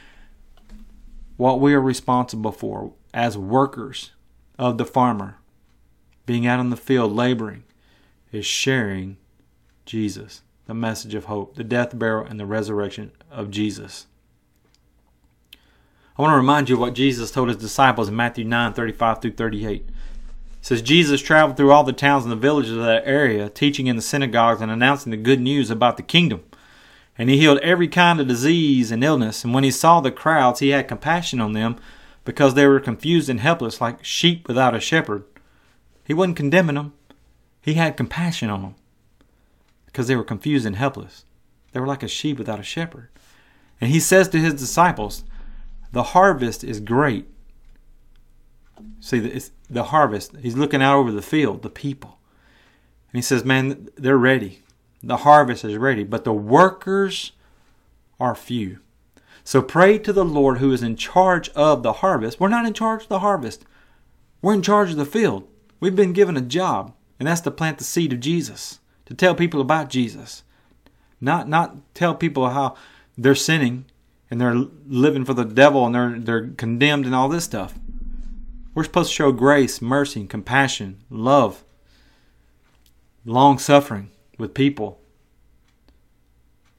what 1.38 1.60
we 1.60 1.74
are 1.74 1.82
responsible 1.82 2.52
for 2.52 2.94
as 3.14 3.38
workers 3.38 4.12
of 4.60 4.78
the 4.78 4.86
farmer, 4.86 5.38
being 6.26 6.46
out 6.46 6.60
in 6.60 6.70
the 6.70 6.78
field 6.78 7.12
laboring, 7.12 7.64
is 8.32 8.46
sharing 8.46 9.18
Jesus, 9.86 10.42
the 10.68 10.74
message 10.74 11.16
of 11.16 11.26
hope, 11.26 11.56
the 11.56 11.64
death, 11.64 11.98
burial, 11.98 12.26
and 12.26 12.40
the 12.40 12.46
resurrection 12.46 13.12
of 13.32 13.50
Jesus. 13.50 14.06
I 16.16 16.22
want 16.22 16.32
to 16.32 16.38
remind 16.38 16.70
you 16.70 16.78
what 16.78 16.94
Jesus 16.94 17.32
told 17.32 17.48
his 17.48 17.58
disciples 17.58 18.08
in 18.08 18.16
Matthew 18.16 18.46
9 18.46 18.74
35 18.74 19.22
through 19.22 19.32
38 19.32 19.90
says 20.64 20.82
Jesus 20.82 21.22
traveled 21.22 21.58
through 21.58 21.74
all 21.74 21.84
the 21.84 21.92
towns 21.92 22.24
and 22.24 22.32
the 22.32 22.38
villages 22.38 22.72
of 22.72 22.84
that 22.84 23.04
area, 23.06 23.50
teaching 23.50 23.88
in 23.88 23.98
the 23.98 24.02
synagogues 24.02 24.62
and 24.62 24.72
announcing 24.72 25.12
the 25.12 25.18
good 25.18 25.42
news 25.42 25.70
about 25.70 25.98
the 25.98 26.04
kingdom. 26.04 26.42
And 27.18 27.30
he 27.30 27.38
healed 27.38 27.60
every 27.60 27.88
kind 27.88 28.20
of 28.20 28.28
disease 28.28 28.92
and 28.92 29.04
illness. 29.04 29.44
And 29.44 29.54
when 29.54 29.64
he 29.64 29.72
saw 29.72 30.02
the 30.02 30.12
crowds, 30.12 30.60
he 30.60 30.70
had 30.70 30.88
compassion 30.88 31.40
on 31.40 31.54
them 31.54 31.78
because 32.26 32.54
they 32.56 32.66
were 32.66 32.80
confused 32.80 33.30
and 33.30 33.40
helpless 33.40 33.80
like 33.80 34.04
sheep 34.04 34.48
without 34.48 34.76
a 34.76 34.80
shepherd. 34.80 35.24
He 36.04 36.14
wasn't 36.14 36.38
condemning 36.38 36.76
them, 36.76 36.94
he 37.62 37.76
had 37.76 37.98
compassion 37.98 38.50
on 38.50 38.62
them 38.62 38.76
because 39.86 40.08
they 40.08 40.16
were 40.16 40.24
confused 40.24 40.66
and 40.66 40.76
helpless. 40.76 41.26
They 41.72 41.80
were 41.80 41.88
like 41.88 42.04
a 42.04 42.08
sheep 42.08 42.38
without 42.38 42.60
a 42.60 42.64
shepherd. 42.64 43.10
And 43.80 43.92
he 43.92 44.00
says 44.00 44.28
to 44.30 44.40
his 44.40 44.54
disciples, 44.54 45.24
The 45.92 46.04
harvest 46.04 46.64
is 46.64 46.80
great, 46.80 47.28
See, 49.00 49.18
it's 49.18 49.52
the 49.70 49.86
harvest. 49.86 50.36
He's 50.42 50.58
looking 50.58 50.82
out 50.82 50.98
over 50.98 51.12
the 51.12 51.22
field, 51.22 51.62
the 51.62 51.70
people. 51.70 52.20
And 53.12 53.18
he 53.18 53.22
says, 53.22 53.44
Man, 53.44 53.90
they're 53.96 54.18
ready. 54.18 54.60
The 55.04 55.18
harvest 55.18 55.66
is 55.66 55.76
ready, 55.76 56.06
but 56.06 56.24
the 56.24 56.34
workers 56.34 57.34
are 58.22 58.34
few. 58.34 58.80
So 59.44 59.62
pray 59.62 60.00
to 60.00 60.14
the 60.14 60.24
Lord 60.24 60.60
who 60.60 60.72
is 60.72 60.82
in 60.82 60.96
charge 60.96 61.50
of 61.50 61.84
the 61.84 61.94
harvest. 61.94 62.40
We're 62.40 62.48
not 62.48 62.66
in 62.66 62.74
charge 62.74 63.04
of 63.04 63.10
the 63.10 63.20
harvest, 63.20 63.66
we're 64.42 64.54
in 64.54 64.62
charge 64.62 64.92
of 64.92 64.98
the 64.98 65.06
field. 65.06 65.48
We've 65.82 65.96
been 65.96 66.14
given 66.14 66.38
a 66.38 66.42
job, 66.42 66.94
and 67.20 67.28
that's 67.28 67.42
to 67.42 67.52
plant 67.52 67.78
the 67.78 67.84
seed 67.84 68.14
of 68.14 68.22
Jesus, 68.22 68.80
to 69.06 69.14
tell 69.14 69.36
people 69.36 69.60
about 69.60 69.90
Jesus. 69.90 70.44
Not, 71.20 71.50
not 71.50 71.94
tell 71.94 72.16
people 72.16 72.50
how 72.50 72.76
they're 73.18 73.36
sinning 73.36 73.86
and 74.32 74.40
they're 74.40 74.56
living 74.56 75.26
for 75.26 75.34
the 75.34 75.44
devil 75.44 75.86
and 75.86 75.94
they're, 75.94 76.20
they're 76.20 76.48
condemned 76.48 77.06
and 77.06 77.14
all 77.14 77.30
this 77.30 77.44
stuff. 77.44 77.74
We're 78.74 78.84
supposed 78.86 79.10
to 79.10 79.16
show 79.16 79.32
grace, 79.32 79.82
mercy, 79.82 80.26
compassion, 80.26 81.02
love, 81.10 81.64
long 83.26 83.60
suffering 83.60 84.10
with 84.44 84.54
people, 84.54 85.00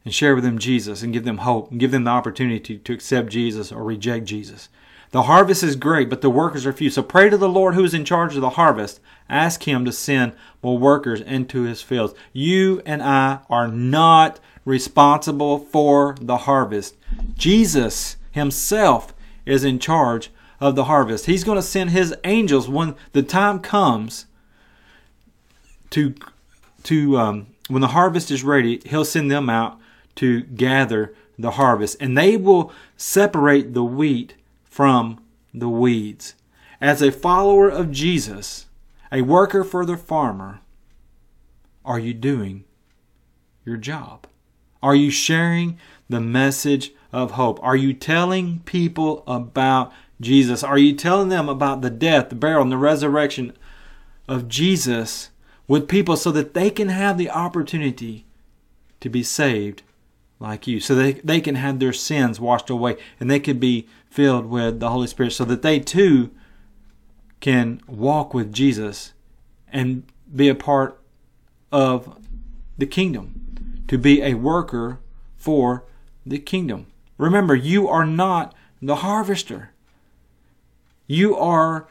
and 0.04 0.14
share 0.14 0.34
with 0.34 0.44
them 0.44 0.58
Jesus 0.58 1.02
and 1.02 1.12
give 1.12 1.24
them 1.24 1.38
hope 1.38 1.70
and 1.70 1.80
give 1.80 1.90
them 1.90 2.04
the 2.04 2.10
opportunity 2.10 2.78
to 2.78 2.92
accept 2.92 3.30
Jesus 3.30 3.72
or 3.72 3.82
reject 3.82 4.26
Jesus. 4.26 4.68
The 5.12 5.22
harvest 5.22 5.62
is 5.62 5.76
great, 5.76 6.10
but 6.10 6.20
the 6.20 6.30
workers 6.30 6.66
are 6.66 6.72
few. 6.72 6.90
So 6.90 7.02
pray 7.02 7.30
to 7.30 7.38
the 7.38 7.48
Lord 7.48 7.74
who 7.74 7.84
is 7.84 7.94
in 7.94 8.04
charge 8.04 8.34
of 8.34 8.42
the 8.42 8.50
harvest. 8.50 9.00
Ask 9.30 9.62
Him 9.62 9.84
to 9.84 9.92
send 9.92 10.34
more 10.62 10.76
workers 10.76 11.20
into 11.20 11.62
His 11.62 11.82
fields. 11.82 12.14
You 12.32 12.82
and 12.84 13.02
I 13.02 13.38
are 13.48 13.68
not 13.68 14.40
responsible 14.64 15.58
for 15.58 16.16
the 16.20 16.38
harvest. 16.38 16.96
Jesus 17.36 18.16
Himself 18.32 19.14
is 19.46 19.64
in 19.64 19.78
charge 19.78 20.30
of 20.60 20.76
the 20.76 20.84
harvest. 20.84 21.26
He's 21.26 21.44
going 21.44 21.56
to 21.56 21.62
send 21.62 21.90
his 21.90 22.14
angels 22.24 22.68
when 22.68 22.94
the 23.12 23.22
time 23.22 23.60
comes 23.60 24.26
to 25.90 26.14
to 26.84 27.18
um, 27.18 27.46
when 27.68 27.82
the 27.82 27.88
harvest 27.88 28.30
is 28.30 28.44
ready. 28.44 28.80
He'll 28.84 29.04
send 29.04 29.30
them 29.30 29.48
out 29.48 29.78
to 30.16 30.42
gather 30.42 31.14
the 31.38 31.52
harvest, 31.52 31.96
and 32.00 32.16
they 32.16 32.36
will 32.36 32.72
separate 32.96 33.74
the 33.74 33.84
wheat 33.84 34.34
from 34.64 35.20
the 35.52 35.68
weeds. 35.68 36.34
As 36.80 37.02
a 37.02 37.10
follower 37.10 37.68
of 37.68 37.90
Jesus, 37.90 38.66
a 39.10 39.22
worker 39.22 39.64
for 39.64 39.84
the 39.84 39.96
farmer, 39.96 40.60
are 41.84 41.98
you 41.98 42.14
doing 42.14 42.64
your 43.64 43.76
job? 43.76 44.26
Are 44.82 44.94
you 44.94 45.10
sharing 45.10 45.78
the 46.08 46.20
message 46.20 46.92
of 47.12 47.32
hope? 47.32 47.58
Are 47.62 47.76
you 47.76 47.94
telling 47.94 48.60
people 48.60 49.24
about 49.26 49.92
Jesus? 50.20 50.62
Are 50.62 50.78
you 50.78 50.94
telling 50.94 51.28
them 51.28 51.48
about 51.48 51.80
the 51.80 51.90
death, 51.90 52.28
the 52.28 52.34
burial, 52.34 52.62
and 52.62 52.72
the 52.72 52.78
resurrection 52.78 53.52
of 54.28 54.48
Jesus 54.48 55.30
with 55.66 55.88
people 55.88 56.16
so 56.16 56.30
that 56.30 56.54
they 56.54 56.70
can 56.70 56.88
have 56.88 57.18
the 57.18 57.30
opportunity 57.30 58.26
to 59.00 59.08
be 59.08 59.22
saved 59.22 59.82
like 60.40 60.66
you, 60.66 60.80
so 60.80 60.94
they, 60.94 61.12
they 61.14 61.40
can 61.40 61.54
have 61.54 61.78
their 61.78 61.92
sins 61.92 62.40
washed 62.40 62.68
away 62.68 62.96
and 63.18 63.30
they 63.30 63.40
can 63.40 63.58
be 63.58 63.86
filled 64.10 64.46
with 64.46 64.80
the 64.80 64.90
Holy 64.90 65.06
Spirit 65.06 65.32
so 65.32 65.44
that 65.44 65.62
they 65.62 65.78
too 65.80 66.30
can 67.40 67.80
walk 67.86 68.34
with 68.34 68.52
Jesus 68.52 69.12
and 69.72 70.02
be 70.34 70.48
a 70.48 70.54
part 70.54 71.00
of 71.70 72.18
the 72.76 72.86
kingdom, 72.86 73.82
to 73.88 73.98
be 73.98 74.22
a 74.22 74.34
worker 74.34 74.98
for 75.36 75.84
the 76.26 76.38
kingdom. 76.38 76.86
Remember, 77.18 77.54
you 77.54 77.88
are 77.88 78.06
not 78.06 78.54
the 78.80 78.96
harvester. 78.96 79.70
You 81.06 81.36
are 81.36 81.86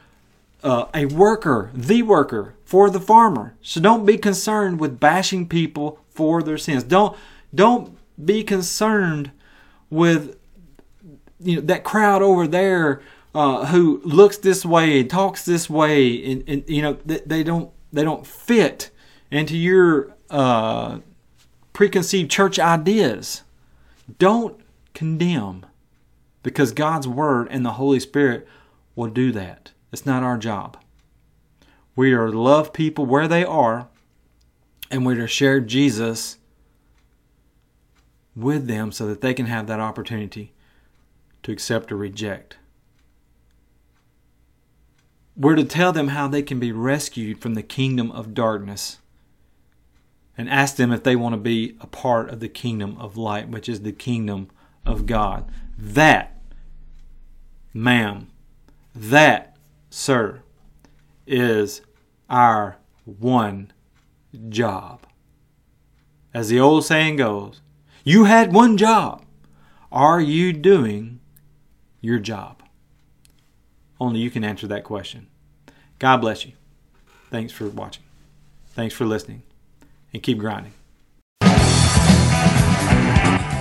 uh, 0.64 0.86
a 0.94 1.06
worker, 1.06 1.70
the 1.74 2.02
worker 2.02 2.56
for 2.64 2.90
the 2.90 3.00
farmer. 3.00 3.56
So 3.62 3.82
don't 3.82 4.06
be 4.06 4.18
concerned 4.18 4.80
with 4.80 5.00
bashing 5.00 5.48
people 5.48 6.00
for 6.10 6.42
their 6.42 6.58
sins. 6.58 6.84
Don't 6.84 7.16
don't 7.54 7.98
be 8.24 8.44
concerned 8.44 9.32
with 9.90 10.38
you 11.40 11.58
know 11.58 11.62
that 11.62 11.84
crowd 11.84 12.22
over 12.22 12.48
there 12.48 13.02
uh, 13.36 13.66
who 13.68 14.02
looks 14.04 14.38
this 14.38 14.66
way 14.66 15.02
and 15.02 15.10
talks 15.10 15.44
this 15.46 15.70
way, 15.70 16.32
and, 16.32 16.44
and 16.48 16.64
you 16.68 16.82
know 16.82 16.98
they, 17.06 17.20
they, 17.26 17.44
don't 17.44 17.72
they 17.92 18.04
don't 18.04 18.26
fit 18.26 18.90
into 19.32 19.58
your 19.58 20.16
uh, 20.30 21.00
preconceived 21.74 22.32
church 22.32 22.58
ideas. 22.60 23.44
Don't 24.20 24.60
condemn, 24.94 25.66
because 26.44 26.72
God's 26.72 27.08
word 27.08 27.48
and 27.50 27.66
the 27.66 27.74
Holy 27.74 28.00
Spirit 28.00 28.48
will 28.96 29.10
do 29.10 29.32
that. 29.32 29.73
It's 29.94 30.08
not 30.08 30.24
our 30.24 30.40
job. 30.40 30.78
We 31.96 32.14
are 32.14 32.32
to 32.32 32.42
love 32.42 32.74
people 32.74 33.06
where 33.06 33.28
they 33.28 33.46
are, 33.46 33.88
and 34.90 35.06
we're 35.06 35.16
to 35.16 35.28
share 35.28 35.60
Jesus 35.60 36.38
with 38.36 38.66
them 38.66 38.92
so 38.92 39.06
that 39.06 39.22
they 39.22 39.36
can 39.36 39.46
have 39.46 39.68
that 39.68 39.80
opportunity 39.80 40.52
to 41.44 41.52
accept 41.52 41.92
or 41.92 41.96
reject. 41.96 42.58
We're 45.38 45.56
to 45.56 45.64
tell 45.64 45.92
them 45.92 46.08
how 46.10 46.28
they 46.28 46.42
can 46.42 46.60
be 46.60 46.72
rescued 46.72 47.40
from 47.40 47.54
the 47.54 47.64
kingdom 47.64 48.12
of 48.12 48.34
darkness 48.34 48.98
and 50.36 50.50
ask 50.50 50.76
them 50.76 50.92
if 50.92 51.04
they 51.04 51.16
want 51.16 51.34
to 51.34 51.40
be 51.40 51.78
a 51.80 51.88
part 51.88 52.32
of 52.32 52.40
the 52.40 52.50
kingdom 52.50 52.98
of 52.98 53.16
light, 53.16 53.50
which 53.50 53.70
is 53.70 53.82
the 53.82 53.92
kingdom 53.92 54.50
of 54.86 55.06
God. 55.06 55.52
That, 55.78 56.42
ma'am, 57.74 58.32
that, 58.96 59.53
sir, 59.94 60.42
is 61.28 61.82
our 62.30 62.78
one 63.06 63.72
job. 64.50 65.06
As 66.34 66.50
the 66.50 66.60
old 66.60 66.84
saying 66.84 67.18
goes, 67.18 67.62
you 68.04 68.24
had 68.24 68.52
one 68.52 68.76
job. 68.76 69.24
Are 69.92 70.20
you 70.20 70.52
doing 70.52 71.20
your 72.02 72.18
job? 72.18 72.64
Only 74.00 74.20
you 74.20 74.32
can 74.32 74.44
answer 74.44 74.66
that 74.68 74.84
question. 74.84 75.28
God 76.00 76.18
bless 76.18 76.44
you. 76.44 76.54
Thanks 77.30 77.54
for 77.54 77.68
watching. 77.70 78.04
Thanks 78.70 78.96
for 78.96 79.06
listening. 79.06 79.44
And 80.12 80.24
keep 80.24 80.40
grinding. 80.40 80.74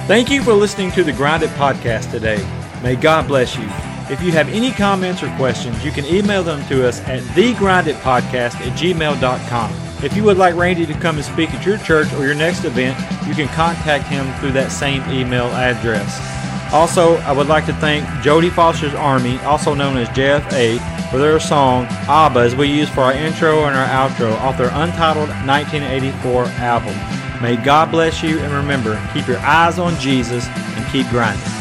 Thank 0.09 0.31
you 0.31 0.43
for 0.43 0.55
listening 0.55 0.91
to 0.93 1.05
the 1.05 1.13
Grind 1.13 1.43
It 1.43 1.51
podcast 1.51 2.11
today. 2.11 2.43
May 2.83 2.97
God 2.97 3.29
bless 3.29 3.57
you. 3.57 3.92
If 4.13 4.21
you 4.21 4.31
have 4.33 4.51
any 4.51 4.73
comments 4.73 5.23
or 5.23 5.35
questions, 5.37 5.83
you 5.83 5.91
can 5.91 6.05
email 6.05 6.43
them 6.43 6.63
to 6.69 6.87
us 6.87 7.01
at 7.09 7.23
thegrinditpodcast 7.35 8.61
at 8.61 8.79
gmail.com. 8.79 10.05
If 10.05 10.15
you 10.15 10.23
would 10.25 10.37
like 10.37 10.55
Randy 10.55 10.85
to 10.85 10.93
come 10.93 11.17
and 11.17 11.25
speak 11.25 11.55
at 11.55 11.65
your 11.65 11.79
church 11.79 12.13
or 12.13 12.27
your 12.27 12.35
next 12.35 12.67
event, 12.67 12.99
you 13.27 13.35
can 13.35 13.49
contact 13.55 14.07
him 14.09 14.31
through 14.35 14.53
that 14.53 14.71
same 14.71 15.03
email 15.11 15.47
address. 15.47 16.21
Also, 16.75 17.17
I 17.21 17.33
would 17.33 17.47
like 17.47 17.65
to 17.65 17.73
thank 17.73 18.05
Jodie 18.23 18.53
Foster's 18.53 18.93
Army, 18.93 19.39
also 19.41 19.73
known 19.73 19.97
as 19.97 20.11
JFA, 20.11 20.79
for 21.11 21.17
their 21.17 21.41
song 21.41 21.87
ABBA 22.07 22.41
as 22.41 22.55
we 22.55 22.69
use 22.69 22.91
for 22.91 23.01
our 23.01 23.15
intro 23.15 23.65
and 23.65 23.75
our 23.75 23.87
outro 23.87 24.39
off 24.41 24.59
their 24.59 24.69
untitled 24.75 25.31
1984 25.47 26.45
album. 26.61 26.95
May 27.43 27.57
God 27.57 27.91
bless 27.91 28.23
you 28.23 28.41
and 28.41 28.53
remember, 28.53 29.01
keep 29.15 29.27
your 29.27 29.39
eyes 29.39 29.79
on 29.79 29.99
Jesus 29.99 30.47
and 30.49 30.87
keep 30.93 31.09
grinding. 31.09 31.52